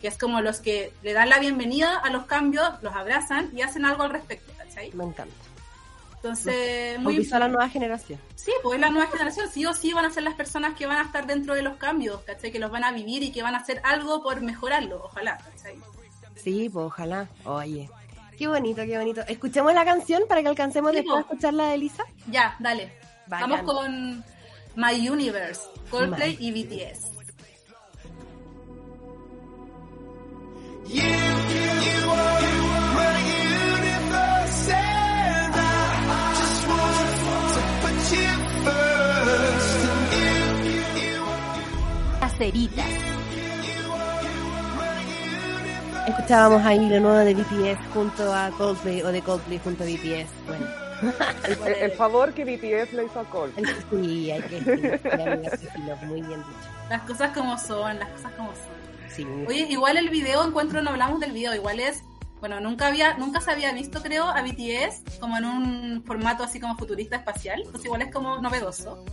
Que 0.01 0.09
es 0.09 0.19
como 0.19 0.43
los 0.43 0.61
que 0.61 0.93
le 1.03 1.15
dan 1.15 1.31
la 1.31 1.39
bienvenida 1.39 1.97
a 1.97 2.11
los 2.11 2.27
cambios, 2.27 2.71
los 2.83 2.95
abrazan 2.95 3.51
y 3.55 3.63
hacen 3.63 3.87
algo 3.87 4.03
al 4.03 4.11
respecto, 4.11 4.53
¿cachai? 4.59 4.93
Me 4.93 5.05
encanta. 5.05 5.48
Entonces, 6.23 6.99
muy, 6.99 7.29
a 7.31 7.39
la 7.39 7.49
nueva 7.49 7.69
generación. 7.69 8.19
Sí, 8.35 8.51
pues 8.63 8.81
la 8.81 8.91
nueva 8.91 9.09
generación 9.09 9.47
sí 9.53 9.65
o 9.67 9.73
sí 9.73 9.93
van 9.93 10.05
a 10.05 10.11
ser 10.11 10.25
las 10.25 10.35
personas 10.35 10.75
que 10.77 10.87
van 10.87 10.99
a 10.99 11.03
estar 11.03 11.27
dentro 11.27 11.55
de 11.55 11.63
los 11.63 11.77
cambios, 11.77 12.21
¿cachai? 12.23 12.51
Que 12.51 12.59
los 12.59 12.71
van 12.73 12.83
a 12.83 12.91
vivir 12.91 13.23
y 13.23 13.31
que 13.31 13.43
van 13.43 13.55
a 13.55 13.59
hacer 13.59 13.81
algo 13.85 14.23
por 14.23 14.41
mejorarlo, 14.41 15.01
ojalá, 15.05 15.39
¿cachai? 15.39 15.79
Sí, 16.35 16.69
pues 16.69 16.87
ojalá. 16.87 17.29
Oye. 17.45 17.89
Qué 18.37 18.47
bonito, 18.49 18.83
qué 18.83 18.99
bonito. 18.99 19.21
Escuchemos 19.29 19.73
la 19.75 19.85
canción 19.85 20.23
para 20.29 20.43
que 20.43 20.49
alcancemos 20.49 20.91
Sí, 20.91 20.97
después 20.99 21.19
a 21.19 21.27
po. 21.27 21.33
escuchar 21.35 21.55
la 21.55 21.69
de 21.69 21.75
Elisa. 21.75 22.05
Ya, 22.31 22.57
dale. 22.59 22.93
Vamos 23.27 23.63
con 23.63 24.25
My 24.77 25.09
Universe, 25.09 25.63
Coldplay 25.91 26.37
My 26.39 26.47
y 26.49 26.65
BTS. 26.65 27.09
Escuchábamos 46.07 46.65
ahí 46.65 46.89
lo 46.89 47.01
nuevo 47.01 47.19
de 47.19 47.35
BTS 47.35 47.79
junto 47.93 48.33
a 48.33 48.51
Coldplay 48.51 49.03
o 49.03 49.09
de 49.13 49.21
Coldplay 49.23 49.59
junto 49.59 49.85
a 49.85 49.87
BTS. 49.87 50.29
Bueno, 50.47 50.67
El, 51.67 51.73
el 51.75 51.91
favor 51.93 52.33
que 52.33 52.45
BTS 52.45 52.93
le 52.95 53.05
hizo 53.05 53.21
a 53.21 53.25
Cole. 53.25 53.53
el- 53.57 53.67
sí, 54.07 54.31
hay 54.31 54.43
que 54.43 54.61
decirlo. 54.61 55.97
Muy 56.07 56.23
bien 56.23 56.41
dicho. 56.41 56.71
Las 56.89 57.03
cosas 57.03 57.37
como 57.37 57.59
son, 57.59 57.99
las 57.99 58.09
cosas 58.11 58.33
como 58.37 58.49
son. 58.49 59.15
Sí. 59.15 59.27
Oye, 59.47 59.67
igual 59.69 59.97
el 59.97 60.09
video, 60.09 60.45
encuentro, 60.47 60.81
no 60.83 60.91
hablamos 60.91 61.21
del 61.21 61.33
video, 61.33 61.55
igual 61.55 61.79
es, 61.81 62.03
bueno, 62.41 62.61
nunca 62.61 62.87
había, 62.87 63.15
nunca 63.19 63.41
se 63.41 63.51
había 63.51 63.73
visto, 63.73 64.03
creo, 64.03 64.25
a 64.29 64.43
BTS 64.43 65.19
como 65.21 65.37
en 65.37 65.45
un 65.45 66.03
formato 66.07 66.43
así 66.45 66.59
como 66.61 66.77
futurista 66.77 67.17
espacial, 67.17 67.61
entonces 67.61 67.85
igual 67.85 68.03
es 68.03 68.13
como 68.13 68.39
novedoso. 68.41 69.05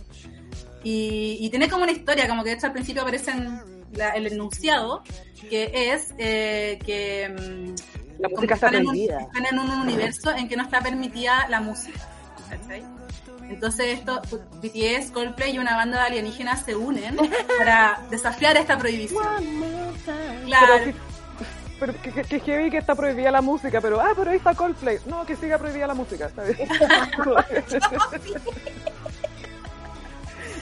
Y, 0.88 1.38
y 1.40 1.50
tiene 1.50 1.68
como 1.68 1.82
una 1.82 1.90
historia, 1.90 2.28
como 2.28 2.44
que 2.44 2.50
de 2.50 2.56
hecho 2.56 2.66
al 2.68 2.72
principio 2.72 3.02
aparece 3.02 3.32
en 3.32 3.60
la- 3.94 4.10
el 4.10 4.28
enunciado, 4.28 5.02
que 5.50 5.68
es 5.92 6.14
eh, 6.18 6.78
que 6.86 7.28
mm, 7.28 7.74
La 8.22 8.28
música 8.28 8.54
está 8.54 8.66
están 8.68 8.82
en, 8.82 8.86
un, 8.88 8.96
están 8.96 9.46
en 9.50 9.58
un 9.58 9.70
universo 9.80 10.30
en 10.30 10.48
que 10.48 10.56
no 10.56 10.62
está 10.62 10.80
permitida 10.80 11.48
la 11.48 11.60
música. 11.60 11.98
¿cachai? 12.48 12.84
Entonces 13.48 13.98
esto, 13.98 14.22
BTS, 14.62 15.10
Coldplay 15.12 15.56
y 15.56 15.58
una 15.58 15.74
banda 15.76 16.00
de 16.02 16.06
alienígenas 16.06 16.62
se 16.64 16.76
unen 16.76 17.16
para 17.58 18.00
desafiar 18.10 18.56
esta 18.56 18.78
prohibición. 18.78 19.24
Claro. 20.44 20.92
Pero 21.80 22.00
que, 22.00 22.10
que, 22.12 22.22
que 22.24 22.40
heavy 22.40 22.70
que 22.70 22.78
está 22.78 22.94
prohibida 22.94 23.30
la 23.32 23.42
música, 23.42 23.80
pero 23.80 24.00
ah, 24.00 24.12
pero 24.16 24.30
ahí 24.30 24.36
está 24.38 24.54
Coldplay. 24.54 24.98
No, 25.06 25.26
que 25.26 25.34
siga 25.36 25.58
prohibida 25.58 25.86
la 25.88 25.94
música, 25.94 26.26
está 26.26 26.44
bien. 26.44 26.68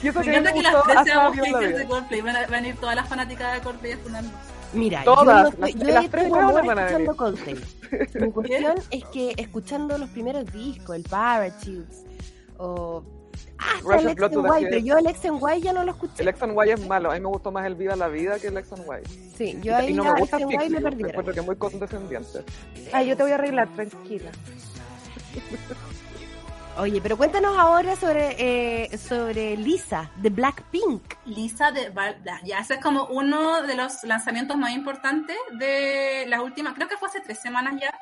y 0.05 0.09
eso 0.09 0.19
Me 0.19 0.25
que 0.25 0.31
encanta 0.31 0.51
me 0.51 0.57
que 0.57 0.63
las 0.63 0.83
tres 0.83 0.97
seamos 1.03 1.35
haters 1.35 1.77
de. 1.77 1.85
Coldplay. 1.85 2.21
Van 2.21 2.35
a, 2.35 2.45
van 2.47 2.63
a 2.63 2.67
ir 2.67 2.75
todas 2.75 2.95
las 2.95 3.09
fanáticas 3.09 3.53
de 3.55 3.61
Coldplay 3.61 3.91
a 3.93 3.97
funarnos. 3.97 4.31
Mira, 4.73 5.03
Todas, 5.03 5.51
yo, 5.51 5.57
no 5.59 5.67
yo 5.67 5.85
las 5.85 6.09
tres 6.09 6.25
escuchando 6.27 7.15
Coldplay. 7.15 7.55
Mi 8.13 8.31
cuestión 8.31 8.75
es 8.91 9.03
que 9.05 9.33
escuchando 9.37 9.97
los 9.97 10.09
primeros 10.11 10.45
discos, 10.51 10.95
el 10.95 11.03
Parachutes 11.03 12.03
o... 12.57 13.03
Ah, 13.57 13.79
el 13.97 14.09
X 14.09 14.21
Head. 14.21 14.69
pero 14.69 14.77
yo 14.77 14.97
el 14.97 15.07
X 15.07 15.25
and 15.25 15.41
Y 15.41 15.61
ya 15.61 15.73
no 15.73 15.83
lo 15.83 15.91
escuché. 15.93 16.21
El 16.21 16.27
X 16.27 16.43
and 16.43 16.53
Y 16.55 16.69
es 16.71 16.87
malo. 16.87 17.09
A 17.09 17.15
mí 17.15 17.21
me 17.21 17.27
gustó 17.27 17.51
más 17.51 17.65
el 17.65 17.75
Viva 17.75 17.95
la 17.95 18.09
Vida 18.09 18.37
que 18.37 18.47
el 18.47 18.57
X 18.57 18.73
and 18.73 18.83
Y. 18.85 19.31
Sí, 19.35 19.59
yo 19.63 19.75
ahí 19.75 19.89
y 19.89 19.93
no 19.93 20.03
me 20.03 20.19
gusta 20.19 20.37
X 20.37 20.43
and 20.43 20.53
Y 20.53 20.57
Pixie. 20.57 20.79
me 20.81 21.09
encuentro 21.09 21.33
que 21.33 21.39
es 21.39 21.45
muy 21.45 21.55
condescendiente. 21.55 22.43
Ay, 22.93 23.07
yo 23.07 23.17
te 23.17 23.23
voy 23.23 23.31
a 23.31 23.35
arreglar, 23.35 23.69
tranquila. 23.73 24.29
Oye, 26.77 26.99
pero 27.01 27.15
cuéntanos 27.15 27.57
ahora 27.57 27.95
sobre 27.95 28.35
eh, 28.37 28.97
sobre 28.97 29.55
Lisa, 29.55 30.11
de 30.17 30.29
Blackpink. 30.29 31.15
Lisa 31.25 31.71
de 31.71 31.93
ya 32.43 32.59
ese 32.59 32.75
es 32.75 32.81
como 32.81 33.05
uno 33.05 33.61
de 33.61 33.75
los 33.75 34.03
lanzamientos 34.03 34.57
más 34.57 34.71
importantes 34.71 35.37
de 35.57 36.25
las 36.27 36.41
últimas, 36.41 36.73
creo 36.73 36.89
que 36.89 36.97
fue 36.97 37.07
hace 37.07 37.21
tres 37.21 37.39
semanas 37.39 37.75
ya. 37.79 37.97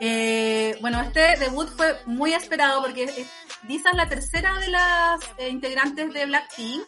Eh, 0.00 0.76
bueno, 0.80 1.00
este 1.00 1.36
debut 1.38 1.68
fue 1.68 1.94
muy 2.06 2.32
esperado 2.32 2.82
porque 2.82 3.26
Lisa 3.68 3.90
es 3.90 3.96
la 3.96 4.08
tercera 4.08 4.58
de 4.58 4.68
las 4.68 5.20
eh, 5.36 5.50
integrantes 5.50 6.12
de 6.12 6.26
Blackpink 6.26 6.84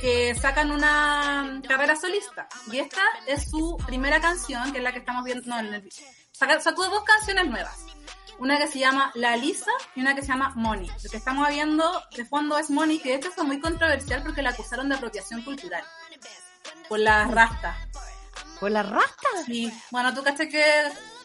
que 0.00 0.34
sacan 0.34 0.72
una 0.72 1.60
carrera 1.66 1.94
solista. 1.94 2.48
Y 2.70 2.78
esta 2.78 3.02
es 3.28 3.48
su 3.48 3.76
primera 3.86 4.20
canción, 4.20 4.72
que 4.72 4.78
es 4.78 4.84
la 4.84 4.92
que 4.92 4.98
estamos 4.98 5.24
viendo. 5.24 5.44
No, 5.46 5.56
sacó 6.32 6.84
dos 6.88 7.04
canciones 7.04 7.46
nuevas. 7.46 7.91
Una 8.38 8.58
que 8.58 8.66
se 8.66 8.78
llama 8.78 9.12
La 9.14 9.36
Lisa 9.36 9.70
y 9.94 10.00
una 10.00 10.14
que 10.14 10.22
se 10.22 10.28
llama 10.28 10.52
Money. 10.56 10.88
Lo 11.02 11.10
que 11.10 11.16
estamos 11.16 11.48
viendo 11.48 12.02
de 12.16 12.24
fondo 12.24 12.58
es 12.58 12.70
Money, 12.70 12.98
que 12.98 13.10
de 13.10 13.14
hecho 13.16 13.30
fue 13.30 13.44
muy 13.44 13.60
controversial 13.60 14.22
porque 14.22 14.42
la 14.42 14.50
acusaron 14.50 14.88
de 14.88 14.96
apropiación 14.96 15.42
cultural. 15.42 15.84
Por 16.88 16.98
las 16.98 17.30
rastas. 17.30 17.76
¿Por 18.58 18.70
la 18.70 18.82
rasta? 18.82 19.28
Sí, 19.46 19.72
bueno, 19.90 20.12
tú 20.14 20.22
caché 20.22 20.48
que 20.48 20.64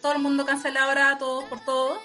todo 0.01 0.13
el 0.13 0.19
mundo 0.19 0.45
cancela 0.45 0.83
ahora 0.83 1.17
todo 1.17 1.45
por 1.47 1.59
todo. 1.61 1.99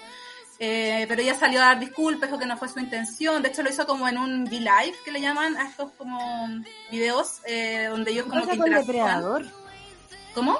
Eh, 0.59 1.05
pero 1.07 1.21
ella 1.21 1.35
salió 1.35 1.61
a 1.61 1.65
dar 1.65 1.79
disculpas, 1.79 2.29
dijo 2.29 2.39
que 2.39 2.45
no 2.45 2.57
fue 2.57 2.69
su 2.69 2.79
intención. 2.79 3.41
De 3.41 3.49
hecho, 3.49 3.63
lo 3.63 3.69
hizo 3.69 3.85
como 3.85 4.07
en 4.07 4.17
un 4.17 4.43
V-Live, 4.43 4.95
que 5.03 5.11
le 5.11 5.19
llaman 5.19 5.57
a 5.57 5.67
estos 5.67 5.91
como 5.97 6.47
videos, 6.91 7.41
eh, 7.45 7.87
donde 7.89 8.11
ellos 8.11 8.25
¿Qué 8.25 8.29
como 8.29 8.41
que 8.43 8.57
con 8.57 8.67
interactúan. 8.67 8.85
Depredador? 8.85 9.45
¿Cómo? 10.33 10.59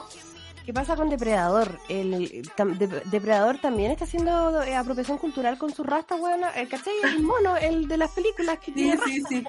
¿Qué 0.65 0.73
pasa 0.73 0.95
con 0.95 1.09
Depredador? 1.09 1.77
El 1.89 2.49
tam- 2.55 2.77
Depredador 2.77 3.59
también 3.59 3.91
está 3.91 4.05
haciendo 4.05 4.61
eh, 4.63 4.75
apropiación 4.75 5.17
cultural 5.17 5.57
con 5.57 5.73
su 5.73 5.83
rasta, 5.83 6.15
weón. 6.15 6.41
El 6.55 6.69
¿Cachai? 6.69 6.93
El 7.03 7.21
mono, 7.21 7.57
el 7.57 7.87
de 7.87 7.97
las 7.97 8.11
películas 8.11 8.59
que 8.59 8.65
Sí, 8.67 8.71
tiene 8.73 8.97
sí, 9.05 9.19
rasta. 9.21 9.29
sí. 9.29 9.43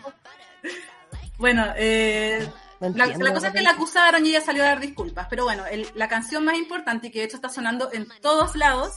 Bueno, 1.39 1.67
eh, 1.77 2.49
No 2.81 2.89
la, 2.89 3.05
entiendo, 3.05 3.27
la 3.27 3.33
cosa 3.35 3.49
es 3.49 3.53
que 3.55 3.63
la 3.63 3.71
acusaron 3.71 4.27
y 4.27 4.31
ella 4.31 4.41
salió 4.41 4.63
a 4.65 4.67
dar 4.67 4.81
disculpas. 4.81 5.27
Pero 5.31 5.45
bueno, 5.45 5.65
el- 5.67 5.87
la 5.95 6.09
canción 6.09 6.45
más 6.45 6.57
importante 6.57 7.07
y 7.07 7.11
que 7.11 7.21
de 7.21 7.25
hecho 7.27 7.37
está 7.37 7.49
sonando 7.49 7.91
en 7.93 8.09
todos 8.21 8.57
lados, 8.57 8.93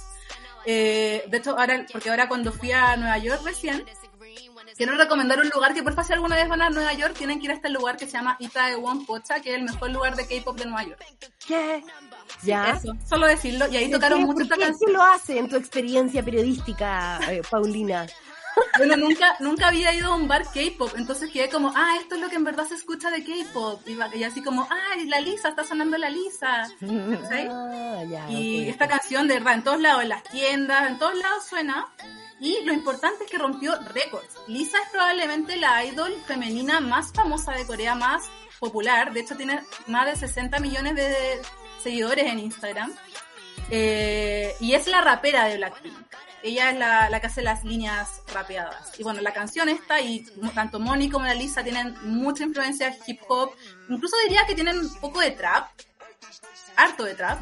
eh, 0.66 1.24
de 1.30 1.38
hecho, 1.38 1.52
ahora, 1.58 1.86
porque 1.92 2.10
ahora 2.10 2.28
cuando 2.28 2.52
fui 2.52 2.72
a 2.72 2.96
Nueva 2.98 3.18
York 3.20 3.42
recién, 3.46 3.86
quiero 4.76 4.96
recomendar 4.98 5.40
un 5.40 5.50
lugar 5.50 5.74
que 5.74 5.82
por 5.82 6.04
si 6.04 6.14
alguna 6.14 6.36
vez 6.36 6.48
van 6.48 6.62
a 6.62 6.70
Nueva 6.70 6.94
York, 6.94 7.16
tienen 7.18 7.40
que 7.40 7.46
ir 7.46 7.52
a 7.52 7.56
este 7.56 7.70
lugar 7.70 7.98
que 7.98 8.06
se 8.06 8.12
llama 8.14 8.36
Itaewon 8.40 9.06
Pocha, 9.06 9.40
que 9.40 9.52
es 9.52 9.56
el 9.58 9.64
mejor 9.64 9.90
lugar 9.92 10.16
de 10.16 10.28
K-pop 10.28 10.58
de 10.58 10.66
Nueva 10.66 10.84
York. 10.84 11.04
¿Qué? 11.48 11.84
Sí, 12.42 12.48
¿Ya? 12.48 12.72
Eso, 12.72 12.96
solo 13.08 13.28
decirlo. 13.28 13.68
Y 13.68 13.78
ahí 13.78 13.90
¿Por 13.90 14.00
tocaron 14.00 14.22
mucho 14.22 14.34
¿Por 14.34 14.44
esta 14.44 14.58
canción. 14.58 14.88
¿Qué 14.88 14.94
lo 14.94 15.04
hace 15.04 15.38
en 15.38 15.50
tu 15.50 15.56
experiencia 15.56 16.24
periodística, 16.24 17.20
eh, 17.32 17.42
Paulina? 17.50 18.08
Bueno, 18.78 18.96
nunca, 18.96 19.36
nunca 19.40 19.68
había 19.68 19.94
ido 19.94 20.12
a 20.12 20.16
un 20.16 20.28
bar 20.28 20.44
K-pop, 20.44 20.92
entonces 20.96 21.32
quedé 21.32 21.50
como, 21.50 21.72
ah, 21.76 21.98
esto 22.00 22.16
es 22.16 22.22
lo 22.22 22.30
que 22.30 22.36
en 22.36 22.44
verdad 22.44 22.66
se 22.66 22.76
escucha 22.76 23.10
de 23.10 23.24
K-pop. 23.24 23.82
Y, 23.88 24.24
así 24.24 24.42
como, 24.42 24.68
ah, 24.70 24.96
la 25.06 25.20
Lisa, 25.20 25.50
está 25.50 25.64
sonando 25.64 25.98
la 25.98 26.10
Lisa. 26.10 26.68
Ah, 26.82 28.04
ya, 28.08 28.30
Y 28.30 28.68
esta 28.70 28.88
canción, 28.88 29.28
de 29.28 29.36
verdad, 29.36 29.56
en 29.56 29.64
todos 29.64 29.82
lados, 29.82 30.04
en 30.04 30.10
las 30.10 30.24
tiendas, 30.24 30.90
en 30.90 30.98
todos 30.98 31.16
lados 31.16 31.46
suena. 31.46 31.88
Y 32.40 32.64
lo 32.66 32.74
importante 32.74 33.24
es 33.24 33.32
que 33.32 33.38
rompió 33.38 33.74
récords. 33.94 34.36
Lisa 34.48 34.78
es 34.84 34.90
probablemente 34.92 35.56
la 35.58 35.84
idol 35.86 36.14
femenina 36.28 36.80
más 36.80 37.12
famosa 37.12 37.54
de 37.54 37.66
Corea, 37.66 37.96
más 37.96 38.30
popular. 38.60 39.12
De 39.12 39.22
hecho, 39.22 39.36
tiene 39.36 39.62
más 39.88 40.06
de 40.06 40.16
60 40.16 40.60
millones 40.60 40.96
de 40.96 41.42
seguidores 41.82 42.26
en 42.26 42.40
Instagram. 42.40 42.94
Eh, 43.70 44.56
y 44.60 44.74
es 44.74 44.88
la 44.88 45.02
rapera 45.02 45.46
de 45.46 45.58
Blackpink. 45.58 45.96
Ella 46.44 46.70
es 46.70 46.78
la, 46.78 47.10
la 47.10 47.20
que 47.20 47.28
hace 47.28 47.42
las 47.42 47.64
líneas 47.64 48.22
rapeadas. 48.34 48.98
Y 49.00 49.04
bueno, 49.04 49.22
la 49.22 49.34
canción 49.34 49.70
esta 49.70 50.00
y 50.00 50.26
tanto 50.54 50.80
Moni 50.80 51.10
como 51.10 51.26
la 51.26 51.34
Lisa 51.34 51.64
tienen 51.64 51.96
mucha 52.04 52.44
influencia 52.44 52.96
hip 53.06 53.20
hop. 53.28 53.52
Incluso 53.90 54.16
diría 54.24 54.46
que 54.46 54.56
tienen 54.56 54.80
un 54.80 54.96
poco 55.00 55.20
de 55.20 55.32
trap. 55.32 55.68
Harto 56.76 57.04
de 57.04 57.16
trap. 57.16 57.40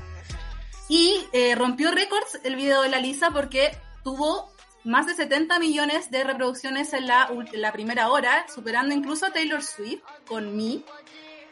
Y 0.88 1.26
eh, 1.34 1.56
rompió 1.56 1.92
récords 1.92 2.40
el 2.44 2.56
video 2.56 2.82
de 2.84 2.90
la 2.90 3.00
Lisa 3.00 3.32
porque 3.32 3.78
tuvo 4.04 4.54
más 4.84 5.08
de 5.08 5.16
70 5.16 5.60
millones 5.60 6.12
de 6.12 6.24
reproducciones 6.24 6.94
en 6.94 7.08
la, 7.08 7.28
en 7.32 7.62
la 7.62 7.72
primera 7.72 8.10
hora, 8.10 8.46
superando 8.54 8.94
incluso 8.94 9.26
a 9.26 9.34
Taylor 9.34 9.64
Swift 9.64 10.04
con 10.28 10.56
Me, 10.56 10.84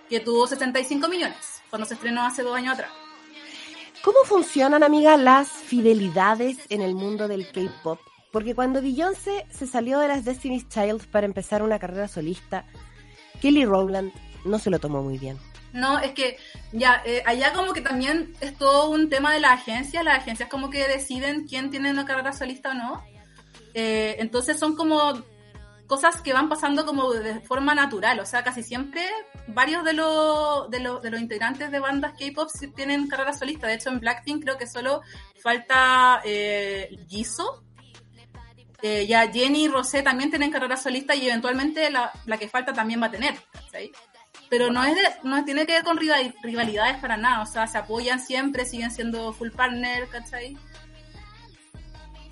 que 0.07 0.19
tuvo 0.19 0.45
65 0.47 1.07
millones 1.09 1.62
cuando 1.73 1.87
se 1.87 1.95
estrenó 1.95 2.23
hace 2.23 2.43
dos 2.43 2.55
años 2.55 2.75
atrás. 2.75 2.91
¿Cómo 4.03 4.19
funcionan, 4.25 4.83
amiga, 4.83 5.17
las 5.17 5.49
fidelidades 5.49 6.59
en 6.69 6.83
el 6.83 6.93
mundo 6.93 7.27
del 7.27 7.51
K-pop? 7.51 7.99
Porque 8.31 8.53
cuando 8.53 8.79
Beyoncé 8.79 9.47
se 9.49 9.65
salió 9.65 9.97
de 9.97 10.07
las 10.07 10.23
Destiny's 10.23 10.69
Child 10.69 11.07
para 11.07 11.25
empezar 11.25 11.63
una 11.63 11.79
carrera 11.79 12.07
solista, 12.07 12.65
Kelly 13.41 13.65
Rowland 13.65 14.13
no 14.45 14.59
se 14.59 14.69
lo 14.69 14.77
tomó 14.77 15.01
muy 15.01 15.17
bien. 15.17 15.39
No, 15.71 15.97
es 15.97 16.11
que 16.11 16.37
ya, 16.73 17.01
eh, 17.07 17.23
allá 17.25 17.53
como 17.53 17.73
que 17.73 17.81
también 17.81 18.35
es 18.39 18.55
todo 18.55 18.91
un 18.91 19.09
tema 19.09 19.33
de 19.33 19.39
la 19.39 19.53
agencia, 19.53 20.03
las 20.03 20.19
agencias 20.19 20.49
como 20.49 20.69
que 20.69 20.87
deciden 20.87 21.47
quién 21.47 21.71
tiene 21.71 21.89
una 21.89 22.05
carrera 22.05 22.33
solista 22.33 22.69
o 22.69 22.73
no. 22.75 23.03
Eh, 23.73 24.17
entonces 24.19 24.59
son 24.59 24.75
como 24.75 25.23
cosas 25.93 26.21
que 26.21 26.33
van 26.33 26.49
pasando 26.49 26.87
como 26.87 27.13
de 27.13 27.39
forma 27.41 27.75
natural, 27.75 28.19
o 28.19 28.25
sea, 28.25 28.43
casi 28.43 28.63
siempre 28.63 29.07
varios 29.45 29.83
de, 29.83 29.93
los 29.93 30.67
de, 30.71 30.79
los 30.79 31.03
de 31.03 31.11
los 31.11 31.21
integrantes 31.21 31.69
de 31.69 31.79
bandas 31.79 32.13
K-pop 32.17 32.49
sí 32.51 32.67
tienen 32.69 33.07
carrera 33.07 33.31
solista, 33.31 33.67
de 33.67 33.75
hecho 33.75 33.89
en 33.89 33.99
Blackpink 33.99 34.41
creo 34.43 34.57
que 34.57 34.65
solo 34.65 35.01
falta 35.39 36.19
eh, 36.25 36.97
Jisoo, 37.07 37.61
eh, 38.81 39.05
ya 39.05 39.31
Jenny 39.31 39.65
y 39.65 39.67
Rosé 39.67 40.01
también 40.01 40.31
tienen 40.31 40.49
carrera 40.49 40.77
solista 40.77 41.13
y 41.13 41.27
eventualmente 41.27 41.91
la, 41.91 42.11
que 42.39 42.49
falta 42.49 42.73
también 42.73 42.99
va 42.99 43.05
a 43.05 43.11
tener, 43.11 43.35
¿cachai? 43.51 43.91
Pero 44.49 44.71
no 44.71 44.83
es 44.83 44.95
de, 44.95 45.01
no 45.29 45.45
tiene 45.45 45.67
que 45.67 45.73
ver 45.73 45.83
con 45.83 45.97
rival- 45.97 46.33
rivalidades 46.41 46.97
para 46.97 47.17
nada, 47.17 47.43
o 47.43 47.45
sea, 47.45 47.67
se 47.67 47.77
apoyan 47.77 48.19
siempre, 48.19 48.65
siguen 48.65 48.89
siendo 48.89 49.31
full 49.31 49.51
partner, 49.51 50.07
¿cachai? 50.07 50.57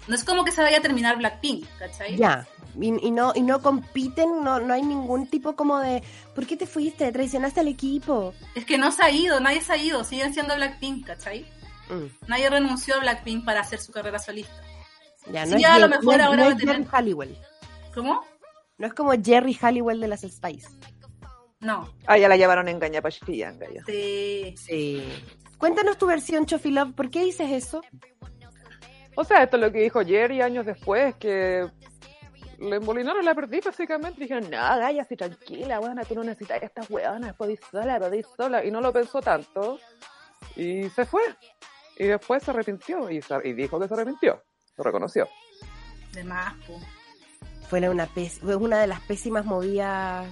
No 0.07 0.15
es 0.15 0.23
como 0.23 0.43
que 0.43 0.51
se 0.51 0.63
vaya 0.63 0.79
a 0.79 0.81
terminar 0.81 1.15
Blackpink, 1.17 1.63
¿cachai? 1.77 2.17
Ya. 2.17 2.47
Y, 2.79 3.07
y 3.07 3.11
no 3.11 3.33
y 3.35 3.41
no 3.41 3.61
compiten, 3.61 4.43
no, 4.43 4.59
no 4.59 4.73
hay 4.73 4.81
ningún 4.83 5.27
tipo 5.27 5.55
como 5.55 5.79
de 5.79 6.03
¿por 6.35 6.45
qué 6.47 6.55
te 6.57 6.65
fuiste? 6.65 7.11
¿Traicionaste 7.11 7.59
al 7.59 7.67
equipo? 7.67 8.33
Es 8.55 8.65
que 8.65 8.77
no 8.77 8.91
se 8.91 9.03
ha 9.03 9.09
ido, 9.11 9.39
nadie 9.39 9.61
se 9.61 9.73
ha 9.73 9.77
ido, 9.77 10.03
siguen 10.03 10.33
siendo 10.33 10.55
Blackpink, 10.55 11.05
¿cachai? 11.07 11.45
Mm, 11.89 12.27
Nadie 12.27 12.49
renunció 12.49 12.95
a 12.95 12.99
Blackpink 12.99 13.43
para 13.43 13.61
hacer 13.61 13.79
su 13.79 13.91
carrera 13.91 14.19
solista. 14.19 14.53
Ya, 15.31 15.45
Sí, 15.45 15.51
no 15.51 15.57
es, 15.57 15.65
a 15.65 15.79
lo 15.79 15.89
mejor 15.89 16.17
no 16.17 16.23
ahora 16.23 16.37
no 16.37 16.45
va 16.45 16.51
a 16.53 16.57
tener- 16.57 16.75
Jerry 16.77 16.87
Halliwell. 16.91 17.37
¿Cómo? 17.93 18.23
No 18.77 18.87
es 18.87 18.93
como 18.93 19.11
Jerry 19.21 19.53
Halliwell 19.61 19.99
de 19.99 20.07
las 20.07 20.21
Spice. 20.21 20.67
No. 21.59 21.93
Ah, 22.07 22.17
ya 22.17 22.27
la 22.27 22.37
llevaron 22.37 22.67
a 22.67 22.71
engañar 22.71 23.03
para 23.03 23.13
Chillanga, 23.13 23.67
ya. 23.71 23.83
Sí. 23.85 24.55
Sí. 24.57 25.03
Cuéntanos 25.59 25.97
tu 25.99 26.07
versión, 26.07 26.45
Chofi 26.47 26.71
Love. 26.71 26.93
¿Por 26.95 27.11
qué 27.11 27.23
dices 27.23 27.51
eso? 27.51 27.81
O 29.15 29.23
sea, 29.23 29.43
esto 29.43 29.57
es 29.57 29.61
lo 29.61 29.71
que 29.71 29.79
dijo 29.81 30.03
Jerry 30.03 30.41
años 30.41 30.65
después, 30.65 31.13
que 31.17 31.67
le 32.61 32.75
embolinaron 32.77 33.25
la 33.25 33.33
perdí 33.35 33.59
básicamente. 33.59 34.21
Dijeron, 34.21 34.43
no, 34.49 34.57
Gaya, 34.57 35.01
así 35.01 35.15
tranquila, 35.15 35.79
buena, 35.79 36.03
tú 36.05 36.15
no 36.15 36.23
necesitas 36.23 36.61
estas 36.63 36.89
hueonas, 36.89 37.35
podís 37.35 37.59
sola, 37.71 37.99
podís 37.99 38.25
sola. 38.37 38.63
Y 38.63 38.71
no 38.71 38.79
lo 38.81 38.93
pensó 38.93 39.21
tanto. 39.21 39.79
Y 40.55 40.89
se 40.89 41.05
fue. 41.05 41.21
Y 41.97 42.05
después 42.07 42.43
se 42.43 42.51
arrepintió 42.51 43.09
y, 43.09 43.21
se- 43.21 43.41
y 43.47 43.53
dijo 43.53 43.79
que 43.79 43.87
se 43.87 43.93
arrepintió. 43.93 44.41
Lo 44.77 44.83
reconoció. 44.83 45.27
De 46.13 46.23
más. 46.23 46.53
Fue 47.69 47.79
una, 47.89 48.07
una 48.57 48.79
de 48.79 48.87
las 48.87 48.99
pésimas 49.01 49.45
movidas 49.45 50.27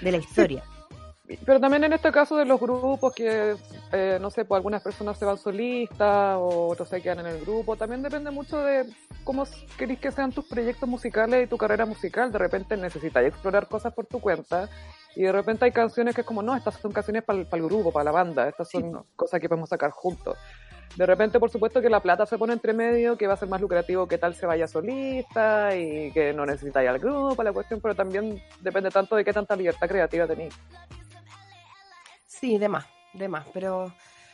de 0.00 0.12
la 0.12 0.18
historia. 0.18 0.62
Pero 1.44 1.60
también 1.60 1.84
en 1.84 1.92
este 1.92 2.10
caso 2.10 2.36
de 2.36 2.44
los 2.44 2.60
grupos 2.60 3.14
que, 3.14 3.56
eh, 3.92 4.18
no 4.20 4.30
sé, 4.30 4.44
pues 4.44 4.58
algunas 4.58 4.82
personas 4.82 5.18
se 5.18 5.24
van 5.24 5.38
solistas 5.38 6.36
o 6.38 6.68
otros 6.68 6.88
se 6.88 7.00
quedan 7.00 7.20
en 7.20 7.26
el 7.26 7.40
grupo, 7.40 7.76
también 7.76 8.02
depende 8.02 8.30
mucho 8.30 8.58
de 8.58 8.86
cómo 9.22 9.44
querés 9.78 9.98
que 9.98 10.10
sean 10.10 10.32
tus 10.32 10.46
proyectos 10.46 10.88
musicales 10.88 11.44
y 11.44 11.46
tu 11.48 11.56
carrera 11.56 11.86
musical. 11.86 12.32
De 12.32 12.38
repente 12.38 12.76
necesitas 12.76 13.24
explorar 13.24 13.68
cosas 13.68 13.92
por 13.92 14.06
tu 14.06 14.20
cuenta 14.20 14.68
y 15.14 15.22
de 15.22 15.32
repente 15.32 15.64
hay 15.64 15.72
canciones 15.72 16.14
que 16.14 16.22
es 16.22 16.26
como, 16.26 16.42
no, 16.42 16.56
estas 16.56 16.74
son 16.74 16.92
canciones 16.92 17.22
para 17.22 17.38
el 17.38 17.62
grupo, 17.62 17.92
para 17.92 18.04
la 18.04 18.12
banda, 18.12 18.48
estas 18.48 18.68
son 18.68 19.04
cosas 19.14 19.40
que 19.40 19.48
podemos 19.48 19.68
sacar 19.68 19.90
juntos. 19.90 20.36
De 20.96 21.06
repente, 21.06 21.38
por 21.38 21.50
supuesto, 21.50 21.80
que 21.80 21.88
la 21.88 22.00
plata 22.00 22.26
se 22.26 22.36
pone 22.36 22.52
entre 22.52 22.72
medio, 22.72 23.16
que 23.16 23.28
va 23.28 23.34
a 23.34 23.36
ser 23.36 23.48
más 23.48 23.60
lucrativo 23.60 24.08
que 24.08 24.18
tal 24.18 24.34
se 24.34 24.44
vaya 24.44 24.66
solista 24.66 25.76
y 25.76 26.10
que 26.10 26.32
no 26.32 26.44
necesita 26.44 26.82
ya 26.82 26.90
al 26.90 26.98
grupo, 26.98 27.40
la 27.44 27.52
cuestión, 27.52 27.80
pero 27.80 27.94
también 27.94 28.42
depende 28.60 28.90
tanto 28.90 29.14
de 29.14 29.24
qué 29.24 29.32
tanta 29.32 29.54
libertad 29.54 29.88
creativa 29.88 30.26
tenéis. 30.26 30.58
Sí, 32.40 32.58
de 32.58 32.68
más, 32.68 32.86
de 33.12 33.28
más. 33.28 33.46
Pero, 33.52 33.92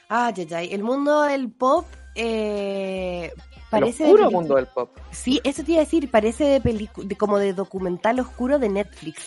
ah, 0.09 0.33
ay, 0.37 0.49
ay, 0.55 0.69
el 0.73 0.83
mundo 0.83 1.23
del 1.23 1.51
pop 1.51 1.85
eh, 2.15 3.33
parece... 3.71 4.05
el 4.05 4.11
oscuro 4.11 4.29
de- 4.29 4.35
mundo 4.35 4.55
del 4.57 4.67
pop. 4.67 4.91
Sí, 5.11 5.41
eso 5.45 5.65
te 5.65 5.73
iba 5.73 5.81
a 5.81 5.85
decir, 5.85 6.11
parece 6.11 6.61
de, 6.61 6.89
de 7.05 7.17
como 7.17 7.39
de 7.39 7.53
documental 7.53 8.21
oscuro 8.21 8.59
de 8.59 8.69
Netflix. 8.69 9.27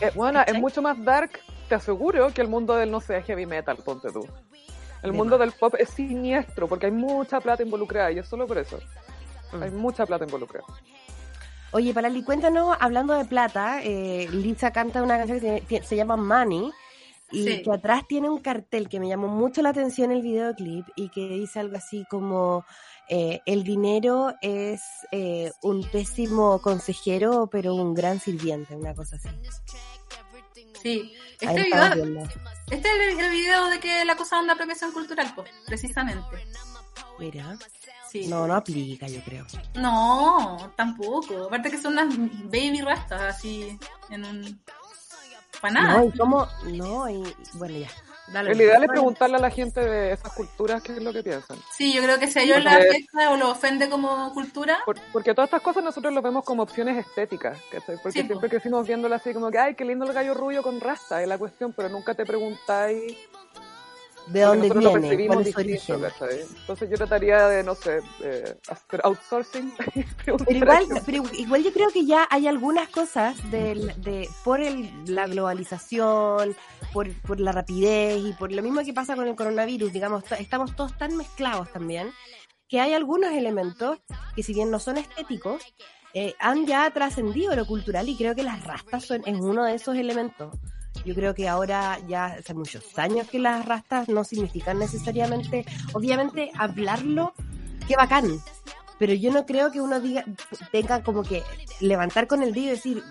Eh, 0.00 0.10
bueno, 0.14 0.42
es 0.46 0.54
mucho 0.58 0.82
más 0.82 1.02
dark, 1.04 1.40
te 1.68 1.74
aseguro, 1.74 2.32
que 2.32 2.40
el 2.40 2.48
mundo 2.48 2.74
del, 2.74 2.90
no 2.90 3.00
sé, 3.00 3.22
heavy 3.22 3.46
metal, 3.46 3.76
ponte 3.84 4.10
tú. 4.12 4.26
El 5.02 5.12
De 5.12 5.16
mundo 5.16 5.38
del 5.38 5.52
pop 5.52 5.74
es 5.78 5.90
siniestro, 5.90 6.66
porque 6.66 6.86
hay 6.86 6.92
mucha 6.92 7.40
plata 7.40 7.62
involucrada, 7.62 8.10
y 8.10 8.18
es 8.18 8.26
solo 8.26 8.46
por 8.46 8.58
eso. 8.58 8.78
Mm. 9.52 9.62
Hay 9.62 9.70
mucha 9.70 10.04
plata 10.06 10.24
involucrada. 10.24 10.66
Oye, 11.70 11.94
Palali, 11.94 12.22
cuéntanos, 12.24 12.76
hablando 12.80 13.14
de 13.14 13.24
plata, 13.26 13.80
eh, 13.82 14.26
Lisa 14.32 14.72
canta 14.72 15.02
una 15.02 15.18
canción 15.18 15.38
que 15.40 15.62
se, 15.68 15.82
se 15.86 15.96
llama 15.96 16.16
Money 16.16 16.72
y 17.30 17.44
Sí. 17.44 17.62
que 17.62 17.72
atrás 17.72 18.02
tiene 18.08 18.28
un 18.30 18.38
cartel 18.38 18.88
que 18.88 19.00
me 19.00 19.08
llamó 19.08 19.28
mucho 19.28 19.62
la 19.62 19.70
atención 19.70 20.10
el 20.10 20.22
videoclip 20.22 20.86
y 20.96 21.10
que 21.10 21.28
dice 21.28 21.60
algo 21.60 21.76
así 21.76 22.06
como 22.10 22.64
eh, 23.08 23.40
el 23.46 23.64
dinero 23.64 24.34
es 24.42 24.82
eh, 25.12 25.50
un 25.62 25.82
pésimo 25.90 26.60
consejero, 26.60 27.48
pero 27.50 27.74
un 27.74 27.94
gran 27.94 28.20
sirviente, 28.20 28.76
una 28.76 28.94
cosa 28.94 29.16
así. 29.16 29.28
Sí. 30.82 31.12
Este 31.40 31.62
video, 31.62 32.24
este 32.70 32.88
es 32.88 33.18
el, 33.18 33.30
video 33.30 33.66
de 33.66 33.78
que 33.80 34.04
la 34.04 34.16
cosa 34.16 34.38
onda 34.38 34.54
apropiación 34.54 34.92
cultural, 34.92 35.32
pues, 35.34 35.50
precisamente. 35.66 36.26
Mira, 37.18 37.56
Sí. 38.10 38.26
no, 38.26 38.46
no 38.46 38.54
aplica, 38.54 39.06
yo 39.06 39.20
creo. 39.22 39.46
No, 39.74 40.72
tampoco. 40.76 41.44
Aparte 41.46 41.70
que 41.70 41.78
son 41.78 41.92
unas 41.92 42.08
baby 42.44 42.80
rastas 42.80 43.36
así 43.36 43.78
en 44.10 44.24
un... 44.24 44.60
Para 45.60 45.74
nada. 45.74 45.98
No, 45.98 46.04
y 46.04 46.12
cómo, 46.16 46.48
no, 46.72 47.08
y 47.10 47.22
bueno, 47.54 47.78
ya. 47.78 47.88
dale. 48.32 48.52
El 48.52 48.60
ideal 48.60 48.82
es 48.84 48.88
preguntarle 48.88 49.36
a 49.36 49.40
la 49.40 49.50
gente 49.50 49.80
de 49.80 50.12
esas 50.12 50.32
culturas 50.32 50.82
qué 50.82 50.92
es 50.92 51.02
lo 51.02 51.12
que 51.12 51.22
piensan. 51.22 51.58
Sí, 51.76 51.92
yo 51.92 52.02
creo 52.02 52.18
que 52.18 52.26
si 52.28 52.38
a 52.38 52.42
ellos 52.42 52.58
Porque- 52.62 52.88
afecta 52.88 53.30
o 53.30 53.36
lo 53.36 53.50
ofende 53.50 53.88
como 53.88 54.32
cultura, 54.34 54.78
Por- 54.84 55.00
porque 55.12 55.34
todas 55.34 55.48
estas 55.48 55.62
cosas 55.62 55.82
nosotros 55.82 56.12
lo 56.12 56.22
vemos 56.22 56.44
como 56.44 56.62
opciones 56.62 56.96
estéticas, 57.04 57.58
¿cachai? 57.72 57.96
Porque 58.02 58.12
Sí, 58.12 58.22
po. 58.22 58.26
siempre 58.28 58.50
crecimos 58.50 58.86
viéndolo 58.86 59.14
así 59.14 59.32
como 59.34 59.50
que, 59.50 59.58
ay, 59.58 59.74
qué 59.74 59.84
lindo 59.84 60.04
el 60.06 60.12
gallo 60.12 60.34
rubio 60.34 60.62
con 60.62 60.80
rasta, 60.80 61.22
es 61.22 61.28
la 61.28 61.38
cuestión, 61.38 61.72
pero 61.72 61.88
nunca 61.88 62.14
te 62.14 62.24
preguntáis 62.24 63.16
¿De 64.30 64.40
dónde 64.42 64.70
viene? 64.70 64.90
percibimos 64.90 65.36
¿Cuál 65.36 65.46
es 65.46 65.54
su 65.54 65.60
distinto, 65.62 66.06
origen? 66.06 66.18
¿cachai? 66.18 66.46
Entonces 66.60 66.90
yo 66.90 66.96
trataría 66.96 67.48
de, 67.48 67.62
no 67.62 67.74
sé, 67.74 68.00
eh, 68.22 68.54
hacer 68.68 69.00
outsourcing. 69.04 69.72
Pero 70.24 70.36
igual, 70.48 70.86
pero 71.06 71.22
igual 71.32 71.62
yo 71.62 71.72
creo 71.72 71.88
que 71.90 72.04
ya 72.04 72.26
hay 72.30 72.46
algunas 72.46 72.88
cosas 72.88 73.36
del, 73.50 73.92
de, 74.02 74.28
por 74.44 74.60
el, 74.60 74.90
la 75.06 75.26
globalización, 75.26 76.54
por, 76.92 77.12
por 77.22 77.40
la 77.40 77.52
rapidez 77.52 78.18
y 78.24 78.32
por 78.32 78.52
lo 78.52 78.62
mismo 78.62 78.82
que 78.84 78.92
pasa 78.92 79.16
con 79.16 79.26
el 79.26 79.36
coronavirus, 79.36 79.92
digamos, 79.92 80.24
estamos 80.38 80.76
todos 80.76 80.96
tan 80.98 81.16
mezclados 81.16 81.72
también, 81.72 82.12
que 82.68 82.80
hay 82.80 82.92
algunos 82.92 83.32
elementos 83.32 83.98
que 84.36 84.42
si 84.42 84.52
bien 84.52 84.70
no 84.70 84.78
son 84.78 84.98
estéticos, 84.98 85.62
eh, 86.14 86.34
han 86.38 86.66
ya 86.66 86.90
trascendido 86.90 87.54
lo 87.54 87.66
cultural 87.66 88.08
y 88.08 88.16
creo 88.16 88.34
que 88.34 88.42
las 88.42 88.64
rastas 88.64 89.04
son, 89.04 89.22
es 89.26 89.38
uno 89.38 89.64
de 89.64 89.74
esos 89.74 89.96
elementos. 89.96 90.56
Yo 91.08 91.14
creo 91.14 91.34
que 91.34 91.48
ahora 91.48 91.98
ya 92.06 92.26
hace 92.26 92.52
muchos 92.52 92.98
años 92.98 93.26
que 93.30 93.38
las 93.38 93.64
rastas 93.64 94.10
no 94.10 94.24
significan 94.24 94.78
necesariamente, 94.78 95.64
obviamente 95.94 96.50
hablarlo, 96.54 97.32
qué 97.88 97.96
bacán, 97.96 98.42
pero 98.98 99.14
yo 99.14 99.32
no 99.32 99.46
creo 99.46 99.72
que 99.72 99.80
uno 99.80 100.00
diga 100.00 100.26
tenga 100.70 101.02
como 101.02 101.22
que 101.22 101.42
levantar 101.80 102.26
con 102.26 102.42
el 102.42 102.52
dedo 102.52 102.66
y 102.66 102.68
decir 102.68 103.02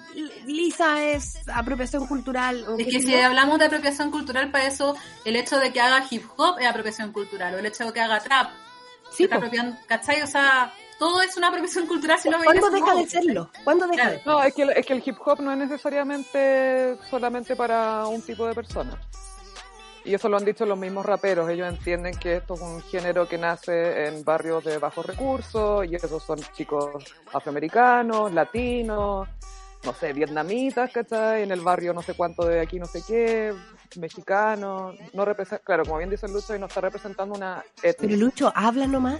Lisa 0.45 1.05
es 1.05 1.39
apropiación 1.51 2.05
cultural 2.05 2.65
o 2.67 2.77
es 2.77 2.85
que 2.85 2.99
si 2.99 3.13
yo. 3.13 3.25
hablamos 3.25 3.57
de 3.57 3.65
apropiación 3.65 4.11
cultural, 4.11 4.51
para 4.51 4.67
eso 4.67 4.95
el 5.25 5.35
hecho 5.35 5.57
de 5.57 5.73
que 5.73 5.81
haga 5.81 6.05
hip 6.07 6.23
hop 6.37 6.59
es 6.59 6.67
apropiación 6.67 7.11
cultural, 7.11 7.55
o 7.55 7.57
el 7.57 7.65
hecho 7.65 7.83
de 7.83 7.93
que 7.93 8.01
haga 8.01 8.19
trap, 8.19 8.51
Sí, 9.09 9.23
está 9.23 9.37
apropiando, 9.37 9.75
¿cachai? 9.87 10.21
O 10.21 10.27
sea, 10.27 10.71
todo 10.99 11.21
es 11.21 11.37
una 11.37 11.47
apropiación 11.49 11.85
cultural 11.87 12.19
si 12.19 12.29
lo 12.29 12.37
veis 12.39 12.45
¿cuándo 12.45 12.69
deja 12.71 12.85
modo, 12.85 12.97
de 12.97 13.07
serlo? 13.09 13.49
¿cuándo 13.63 13.87
deja 13.87 13.95
Claro. 14.03 14.17
de 14.17 14.21
No, 14.25 14.43
es 14.43 14.53
que, 14.53 14.61
el, 14.63 14.69
es 14.71 14.85
que 14.85 14.93
el 14.93 15.03
hip 15.05 15.17
hop 15.25 15.39
no 15.41 15.51
es 15.51 15.57
necesariamente 15.57 16.97
solamente 17.09 17.55
para 17.55 18.07
un 18.07 18.21
tipo 18.21 18.45
de 18.47 18.53
persona. 18.55 18.99
Y 20.05 20.13
eso 20.13 20.29
lo 20.29 20.37
han 20.37 20.45
dicho 20.45 20.65
los 20.65 20.77
mismos 20.77 21.05
raperos. 21.05 21.49
Ellos 21.49 21.67
entienden 21.67 22.15
que 22.17 22.37
esto 22.37 22.53
es 22.53 22.61
un 22.61 22.81
género 22.83 23.27
que 23.27 23.37
nace 23.37 24.07
en 24.07 24.23
barrios 24.23 24.63
de 24.63 24.77
bajos 24.77 25.05
recursos 25.05 25.85
y 25.85 25.95
esos 25.95 26.23
son 26.23 26.39
chicos 26.53 27.03
afroamericanos, 27.33 28.31
latinos, 28.31 29.27
no 29.83 29.93
sé, 29.93 30.13
vietnamitas, 30.13 30.91
¿cachai? 30.93 31.43
En 31.43 31.51
el 31.51 31.59
barrio 31.59 31.93
no 31.93 32.01
sé 32.01 32.13
cuánto 32.13 32.45
de 32.45 32.61
aquí, 32.61 32.79
no 32.79 32.85
sé 32.85 33.01
qué, 33.05 33.53
mexicanos. 33.99 34.95
No 35.13 35.25
representa, 35.25 35.63
claro, 35.65 35.83
como 35.83 35.97
bien 35.97 36.09
dice 36.09 36.27
Lucho, 36.29 36.55
y 36.55 36.59
no 36.59 36.67
está 36.67 36.79
representando 36.79 37.35
una 37.35 37.61
Pero 37.81 37.93
etnia. 37.93 38.17
Lucho, 38.17 38.51
habla 38.55 38.87
nomás. 38.87 39.19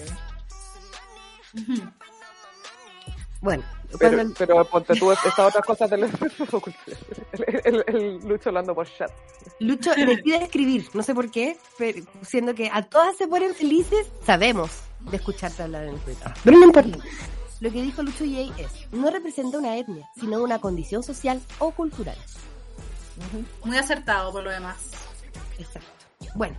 Bueno, 3.41 3.64
Pero, 3.99 4.24
pero 4.38 4.66
ponte 4.66 4.95
tú 4.95 5.12
estas 5.12 5.38
otras 5.38 5.64
cosas 5.66 5.89
del 5.89 6.03
el, 7.34 7.62
el, 7.64 7.84
el 7.88 8.28
Lucho 8.28 8.49
hablando 8.49 8.74
por 8.74 8.88
chat. 8.88 9.12
Lucho 9.60 9.91
decide 9.93 10.43
escribir, 10.43 10.88
no 10.93 11.03
sé 11.03 11.14
por 11.14 11.30
qué, 11.32 11.58
pero 11.78 12.01
siendo 12.24 12.53
que 12.55 12.70
a 12.72 12.82
todas 12.82 13.16
se 13.16 13.28
ponen 13.28 13.53
felices, 13.53 14.08
sabemos 14.26 14.72
de 14.99 15.18
escucharte 15.18 15.64
hablar 15.64 15.84
en 15.84 15.93
el 15.95 15.99
programa. 15.99 16.36
Pero 16.43 16.58
no 16.58 16.66
importa. 16.66 16.97
Lo 17.60 17.72
que 17.72 17.82
dijo 17.82 18.03
Lucho 18.03 18.26
Yey 18.26 18.53
es, 18.58 18.91
no 18.91 19.10
representa 19.10 19.58
una 19.58 19.78
etnia, 19.78 20.08
sino 20.20 20.43
una 20.43 20.60
condición 20.60 21.01
social 21.01 21.41
o 21.60 21.72
cultural. 21.72 22.18
Muy 23.64 23.78
acertado 23.78 24.32
por 24.32 24.43
lo 24.43 24.51
demás. 24.51 24.78
Exacto. 25.58 25.89
Bueno, 26.36 26.55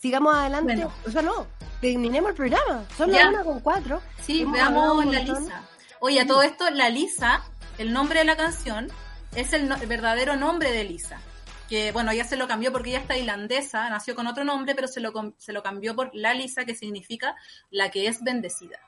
sigamos 0.00 0.34
adelante. 0.34 0.74
Bueno. 0.74 0.92
O 1.06 1.10
sea, 1.10 1.22
no, 1.22 1.46
terminemos 1.80 2.30
el 2.30 2.36
programa. 2.36 2.84
Son 2.96 3.10
las 3.12 3.26
una 3.28 3.44
con 3.44 3.60
cuatro. 3.60 4.00
Sí, 4.20 4.42
Hemos 4.42 4.54
veamos 4.54 5.06
la. 5.06 5.20
Lisa. 5.20 5.62
Oye, 6.00 6.20
a 6.20 6.26
todo 6.26 6.42
esto, 6.42 6.68
la 6.70 6.88
Lisa, 6.88 7.42
el 7.78 7.92
nombre 7.92 8.20
de 8.20 8.24
la 8.24 8.36
canción, 8.36 8.88
es 9.34 9.52
el, 9.52 9.68
no- 9.68 9.76
el 9.76 9.86
verdadero 9.86 10.36
nombre 10.36 10.70
de 10.72 10.84
Lisa. 10.84 11.20
Que 11.68 11.92
bueno, 11.92 12.10
ella 12.10 12.24
se 12.24 12.36
lo 12.36 12.48
cambió 12.48 12.72
porque 12.72 12.90
ella 12.90 12.98
está 13.00 13.16
irlandesa, 13.16 13.88
nació 13.90 14.14
con 14.16 14.26
otro 14.26 14.42
nombre, 14.44 14.74
pero 14.74 14.88
se 14.88 14.98
lo, 15.00 15.12
se 15.38 15.52
lo 15.52 15.62
cambió 15.62 15.94
por 15.94 16.10
la 16.14 16.34
Lisa, 16.34 16.64
que 16.64 16.74
significa 16.74 17.36
la 17.70 17.90
que 17.90 18.06
es 18.08 18.22
bendecida. 18.24 18.78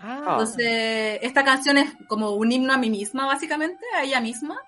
Ah, 0.00 0.18
Entonces, 0.30 1.18
esta 1.22 1.44
canción 1.44 1.78
es 1.78 1.92
como 2.08 2.30
un 2.30 2.52
himno 2.52 2.72
a 2.72 2.76
mí 2.76 2.90
misma, 2.90 3.26
básicamente, 3.26 3.84
a 3.96 4.02
ella 4.04 4.20
misma. 4.20 4.60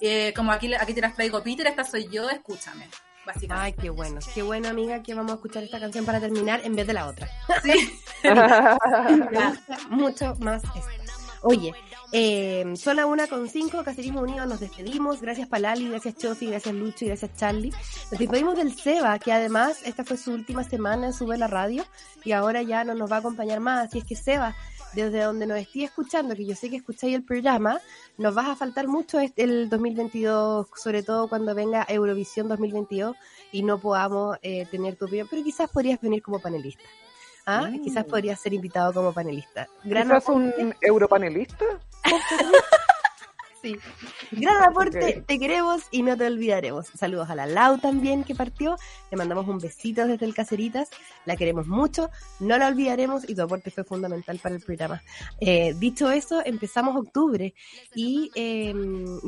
Eh, 0.00 0.32
como 0.34 0.52
aquí, 0.52 0.72
aquí 0.74 0.92
te 0.94 1.00
las 1.02 1.14
traigo, 1.14 1.42
Peter, 1.42 1.66
esta 1.66 1.84
soy 1.84 2.08
yo, 2.10 2.28
escúchame, 2.30 2.88
básicamente. 3.32 3.66
Ay, 3.66 3.72
qué 3.74 3.90
bueno. 3.90 4.20
Qué 4.34 4.42
bueno, 4.42 4.68
amiga, 4.68 5.02
que 5.02 5.14
vamos 5.14 5.32
a 5.32 5.34
escuchar 5.34 5.62
esta 5.62 5.80
canción 5.80 6.04
para 6.04 6.20
terminar 6.20 6.60
en 6.64 6.74
vez 6.76 6.86
de 6.86 6.92
la 6.92 7.06
otra. 7.06 7.28
Sí. 7.62 7.98
Me 8.22 9.48
gusta 9.48 9.78
mucho 9.88 10.36
más 10.40 10.62
esta. 10.64 11.10
Oye, 11.42 11.72
eh, 12.12 12.74
son 12.76 12.96
las 12.96 13.06
una 13.06 13.26
con 13.26 13.48
cinco, 13.48 13.82
Cacerismo 13.82 14.20
Unido, 14.20 14.44
nos 14.44 14.60
despedimos. 14.60 15.22
Gracias 15.22 15.48
Palali, 15.48 15.88
gracias 15.88 16.16
Chofi, 16.16 16.46
gracias 16.46 16.74
Lucho 16.74 17.04
y 17.04 17.08
gracias 17.08 17.34
Charlie. 17.36 17.70
Nos 18.10 18.18
despedimos 18.18 18.56
del 18.56 18.74
Seba, 18.74 19.18
que 19.18 19.32
además 19.32 19.80
esta 19.84 20.04
fue 20.04 20.18
su 20.18 20.32
última 20.32 20.64
semana 20.64 21.06
en 21.06 21.12
Sube 21.14 21.38
la 21.38 21.46
Radio 21.46 21.84
y 22.24 22.32
ahora 22.32 22.62
ya 22.62 22.84
no 22.84 22.94
nos 22.94 23.10
va 23.10 23.16
a 23.16 23.18
acompañar 23.20 23.60
más. 23.60 23.88
Así 23.88 23.98
es 23.98 24.04
que 24.04 24.16
Seba, 24.16 24.54
desde 24.94 25.22
donde 25.22 25.46
nos 25.46 25.58
esté 25.58 25.84
escuchando, 25.84 26.34
que 26.34 26.46
yo 26.46 26.54
sé 26.54 26.70
que 26.70 26.76
escucháis 26.76 27.14
el 27.14 27.22
programa, 27.22 27.80
nos 28.18 28.34
vas 28.34 28.48
a 28.48 28.56
faltar 28.56 28.86
mucho 28.88 29.18
el 29.36 29.68
2022, 29.68 30.66
sobre 30.76 31.02
todo 31.02 31.28
cuando 31.28 31.54
venga 31.54 31.86
Eurovisión 31.88 32.48
2022 32.48 33.16
y 33.52 33.62
no 33.62 33.78
podamos 33.78 34.38
eh, 34.42 34.66
tener 34.66 34.96
tu 34.96 35.06
opinión, 35.06 35.26
pero 35.30 35.42
quizás 35.42 35.70
podrías 35.70 36.00
venir 36.00 36.22
como 36.22 36.40
panelista. 36.40 36.84
¿Ah? 37.46 37.68
Mm. 37.70 37.82
Quizás 37.82 38.04
podrías 38.04 38.40
ser 38.40 38.52
invitado 38.52 38.92
como 38.92 39.12
panelista. 39.12 39.68
Gran 39.84 40.04
¿Quizás 40.04 40.24
aporte, 40.24 40.62
un 40.62 40.74
europanelista? 40.80 41.64
sí. 43.62 43.76
Gran 44.32 44.62
aporte, 44.70 45.18
Ok. 45.18 45.26
te 45.26 45.38
queremos 45.38 45.82
y 45.90 46.02
no 46.02 46.16
te 46.16 46.26
olvidaremos. 46.26 46.86
Saludos 46.88 47.30
a 47.30 47.34
la 47.34 47.46
Lau 47.46 47.78
también 47.78 48.24
que 48.24 48.34
partió. 48.34 48.76
Le 49.10 49.16
mandamos 49.16 49.46
un 49.48 49.58
besito 49.58 50.06
desde 50.06 50.26
el 50.26 50.34
Caceritas. 50.34 50.88
La 51.24 51.36
queremos 51.36 51.66
mucho, 51.66 52.10
no 52.38 52.58
la 52.58 52.68
olvidaremos 52.68 53.28
y 53.28 53.34
tu 53.34 53.42
aporte 53.42 53.70
fue 53.70 53.84
fundamental 53.84 54.38
para 54.38 54.54
el 54.54 54.62
programa. 54.62 55.02
Eh, 55.40 55.74
dicho 55.78 56.10
eso, 56.10 56.42
empezamos 56.44 56.96
octubre 56.96 57.54
y 57.94 58.30
eh, 58.34 58.74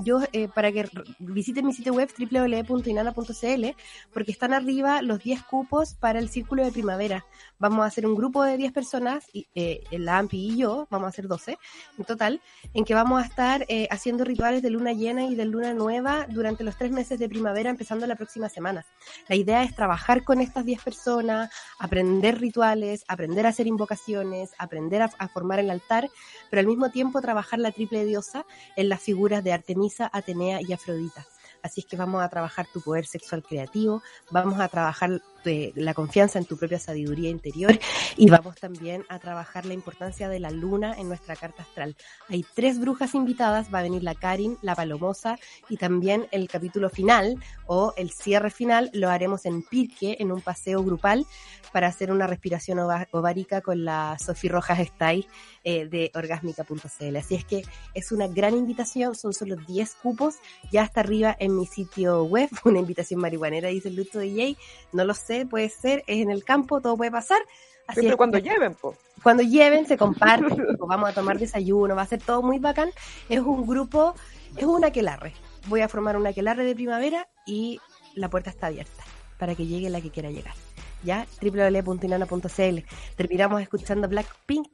yo 0.04 0.20
eh, 0.32 0.48
para 0.48 0.72
que 0.72 0.88
visiten 1.18 1.66
mi 1.66 1.72
sitio 1.72 1.92
web 1.94 2.08
www.inana.cl 2.18 3.76
porque 4.12 4.32
están 4.32 4.52
arriba 4.52 5.02
los 5.02 5.22
10 5.22 5.42
cupos 5.44 5.94
para 5.94 6.18
el 6.18 6.28
círculo 6.28 6.64
de 6.64 6.72
primavera. 6.72 7.24
Vamos 7.58 7.84
a 7.84 7.86
hacer 7.86 8.06
un 8.06 8.14
grupo 8.14 8.42
de 8.42 8.56
10 8.56 8.72
personas, 8.72 9.24
y, 9.32 9.46
eh, 9.54 9.82
la 9.92 10.18
AMPI 10.18 10.52
y 10.52 10.56
yo, 10.56 10.88
vamos 10.90 11.06
a 11.06 11.08
hacer 11.10 11.28
12 11.28 11.58
en 11.98 12.04
total, 12.04 12.40
en 12.74 12.84
que 12.84 12.94
vamos 12.94 13.22
a 13.22 13.26
estar 13.26 13.64
eh, 13.68 13.86
rituales 14.24 14.62
de 14.62 14.70
luna 14.70 14.92
llena 14.92 15.24
y 15.24 15.34
de 15.34 15.44
luna 15.44 15.74
nueva 15.74 16.26
durante 16.28 16.64
los 16.64 16.76
tres 16.76 16.90
meses 16.90 17.18
de 17.18 17.28
primavera, 17.28 17.70
empezando 17.70 18.06
la 18.06 18.16
próxima 18.16 18.48
semana. 18.48 18.84
La 19.28 19.36
idea 19.36 19.62
es 19.62 19.74
trabajar 19.74 20.24
con 20.24 20.40
estas 20.40 20.64
10 20.64 20.82
personas, 20.82 21.50
aprender 21.78 22.40
rituales, 22.40 23.04
aprender 23.08 23.46
a 23.46 23.50
hacer 23.50 23.66
invocaciones, 23.66 24.50
aprender 24.58 25.02
a 25.02 25.28
formar 25.28 25.58
el 25.58 25.70
altar, 25.70 26.08
pero 26.50 26.60
al 26.60 26.66
mismo 26.66 26.90
tiempo 26.90 27.20
trabajar 27.20 27.58
la 27.58 27.72
triple 27.72 28.04
diosa 28.04 28.44
en 28.76 28.88
las 28.88 29.00
figuras 29.00 29.44
de 29.44 29.52
Artemisa, 29.52 30.10
Atenea 30.12 30.60
y 30.62 30.72
Afrodita. 30.72 31.26
Así 31.62 31.80
es 31.80 31.86
que 31.86 31.96
vamos 31.96 32.22
a 32.22 32.28
trabajar 32.28 32.66
tu 32.72 32.80
poder 32.80 33.06
sexual 33.06 33.42
creativo, 33.42 34.02
vamos 34.30 34.58
a 34.60 34.68
trabajar 34.68 35.20
eh, 35.44 35.72
la 35.74 35.92
confianza 35.92 36.38
en 36.38 36.44
tu 36.44 36.56
propia 36.56 36.78
sabiduría 36.78 37.28
interior 37.28 37.78
y 38.16 38.30
vamos 38.30 38.56
también 38.56 39.04
a 39.08 39.18
trabajar 39.18 39.66
la 39.66 39.74
importancia 39.74 40.28
de 40.28 40.38
la 40.38 40.50
luna 40.50 40.94
en 40.96 41.08
nuestra 41.08 41.34
carta 41.34 41.62
astral. 41.62 41.96
Hay 42.28 42.44
tres 42.54 42.78
brujas 42.78 43.14
invitadas, 43.14 43.72
va 43.72 43.80
a 43.80 43.82
venir 43.82 44.02
la 44.02 44.14
Karin, 44.14 44.58
la 44.62 44.76
Palomosa 44.76 45.38
y 45.68 45.76
también 45.76 46.28
el 46.30 46.48
capítulo 46.48 46.90
final 46.90 47.42
o 47.66 47.92
el 47.96 48.10
cierre 48.10 48.50
final 48.50 48.90
lo 48.92 49.08
haremos 49.10 49.44
en 49.46 49.62
Pirque, 49.62 50.16
en 50.20 50.30
un 50.30 50.40
paseo 50.40 50.82
grupal 50.84 51.26
para 51.72 51.88
hacer 51.88 52.12
una 52.12 52.26
respiración 52.26 52.78
ovárica 53.10 53.62
con 53.62 53.84
la 53.84 54.16
Sofía 54.18 54.52
Rojas 54.52 54.78
Stay 54.80 55.26
eh, 55.64 55.86
de 55.86 56.10
orgásmica.cl. 56.14 57.16
Así 57.16 57.34
es 57.34 57.44
que 57.44 57.64
es 57.94 58.12
una 58.12 58.28
gran 58.28 58.54
invitación, 58.56 59.14
son 59.14 59.32
solo 59.32 59.56
10 59.56 59.94
cupos, 60.02 60.36
ya 60.70 60.84
está 60.84 61.00
arriba 61.00 61.34
en 61.38 61.51
mi 61.56 61.66
sitio 61.66 62.24
web, 62.24 62.48
una 62.64 62.78
invitación 62.80 63.20
marihuanera, 63.20 63.68
dice 63.68 63.88
el 63.88 63.96
Luto 63.96 64.18
DJ, 64.18 64.56
no 64.92 65.04
lo 65.04 65.14
sé, 65.14 65.46
puede 65.46 65.68
ser, 65.68 66.04
es 66.06 66.20
en 66.22 66.30
el 66.30 66.44
campo, 66.44 66.80
todo 66.80 66.96
puede 66.96 67.10
pasar, 67.10 67.40
Así 67.88 68.00
Siempre 68.00 68.12
es, 68.14 68.16
cuando 68.16 68.38
lleven, 68.38 68.74
po. 68.76 68.94
cuando 69.24 69.42
lleven, 69.42 69.86
se 69.86 69.98
comparten, 69.98 70.50
tipo, 70.66 70.86
vamos 70.86 71.10
a 71.10 71.12
tomar 71.12 71.36
desayuno, 71.38 71.96
va 71.96 72.02
a 72.02 72.06
ser 72.06 72.22
todo 72.22 72.40
muy 72.40 72.60
bacán. 72.60 72.90
Es 73.28 73.40
un 73.40 73.66
grupo, 73.66 74.14
es 74.56 74.62
un 74.64 74.84
aquelarre. 74.84 75.34
Voy 75.66 75.80
a 75.80 75.88
formar 75.88 76.16
un 76.16 76.24
aquelarre 76.26 76.64
de 76.64 76.76
primavera 76.76 77.28
y 77.44 77.80
la 78.14 78.30
puerta 78.30 78.50
está 78.50 78.68
abierta 78.68 79.02
para 79.36 79.56
que 79.56 79.66
llegue 79.66 79.90
la 79.90 80.00
que 80.00 80.10
quiera 80.10 80.30
llegar. 80.30 80.54
¿Ya? 81.02 81.26
www.inana.cl. 81.42 82.78
Terminamos 83.16 83.60
escuchando 83.60 84.08
Blackpink. 84.08 84.68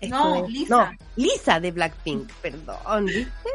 Esto 0.00 0.16
No, 0.16 0.34
es- 0.46 0.50
Lisa. 0.50 0.74
No, 0.76 0.90
Lisa 1.16 1.60
de 1.60 1.70
Blackpink, 1.70 2.32
perdón. 2.40 3.04
¿viste? 3.06 3.50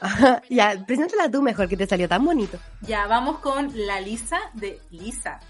ya, 0.50 0.84
preséntala 0.86 1.30
tú 1.30 1.42
mejor, 1.42 1.68
que 1.68 1.76
te 1.76 1.86
salió 1.86 2.08
tan 2.08 2.24
bonito. 2.24 2.58
Ya, 2.82 3.06
vamos 3.06 3.38
con 3.38 3.70
la 3.86 4.00
Lisa 4.00 4.38
de 4.54 4.80
Lisa. 4.90 5.40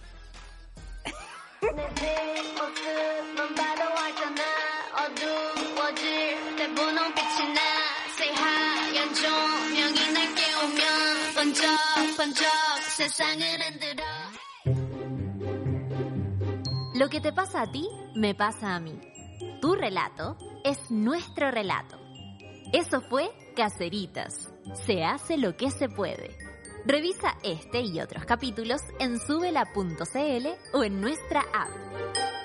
Lo 16.95 17.09
que 17.11 17.21
te 17.21 17.33
pasa 17.33 17.63
a 17.63 17.71
ti, 17.71 17.89
me 18.15 18.35
pasa 18.35 18.75
a 18.75 18.81
mí. 18.81 18.99
Tu 19.61 19.75
relato 19.75 20.37
es 20.65 20.91
nuestro 20.91 21.51
relato. 21.51 21.99
Eso 22.73 23.01
fue 23.03 23.31
Caceritas. 23.57 24.53
Se 24.85 25.03
hace 25.03 25.39
lo 25.39 25.57
que 25.57 25.71
se 25.71 25.89
puede. 25.89 26.37
Revisa 26.85 27.39
este 27.43 27.81
y 27.81 28.01
otros 28.01 28.27
capítulos 28.27 28.83
en 29.01 29.19
subela.cl 29.19 30.47
o 30.75 30.85
en 30.85 31.01
nuestra 31.01 31.41
app. 31.41 32.36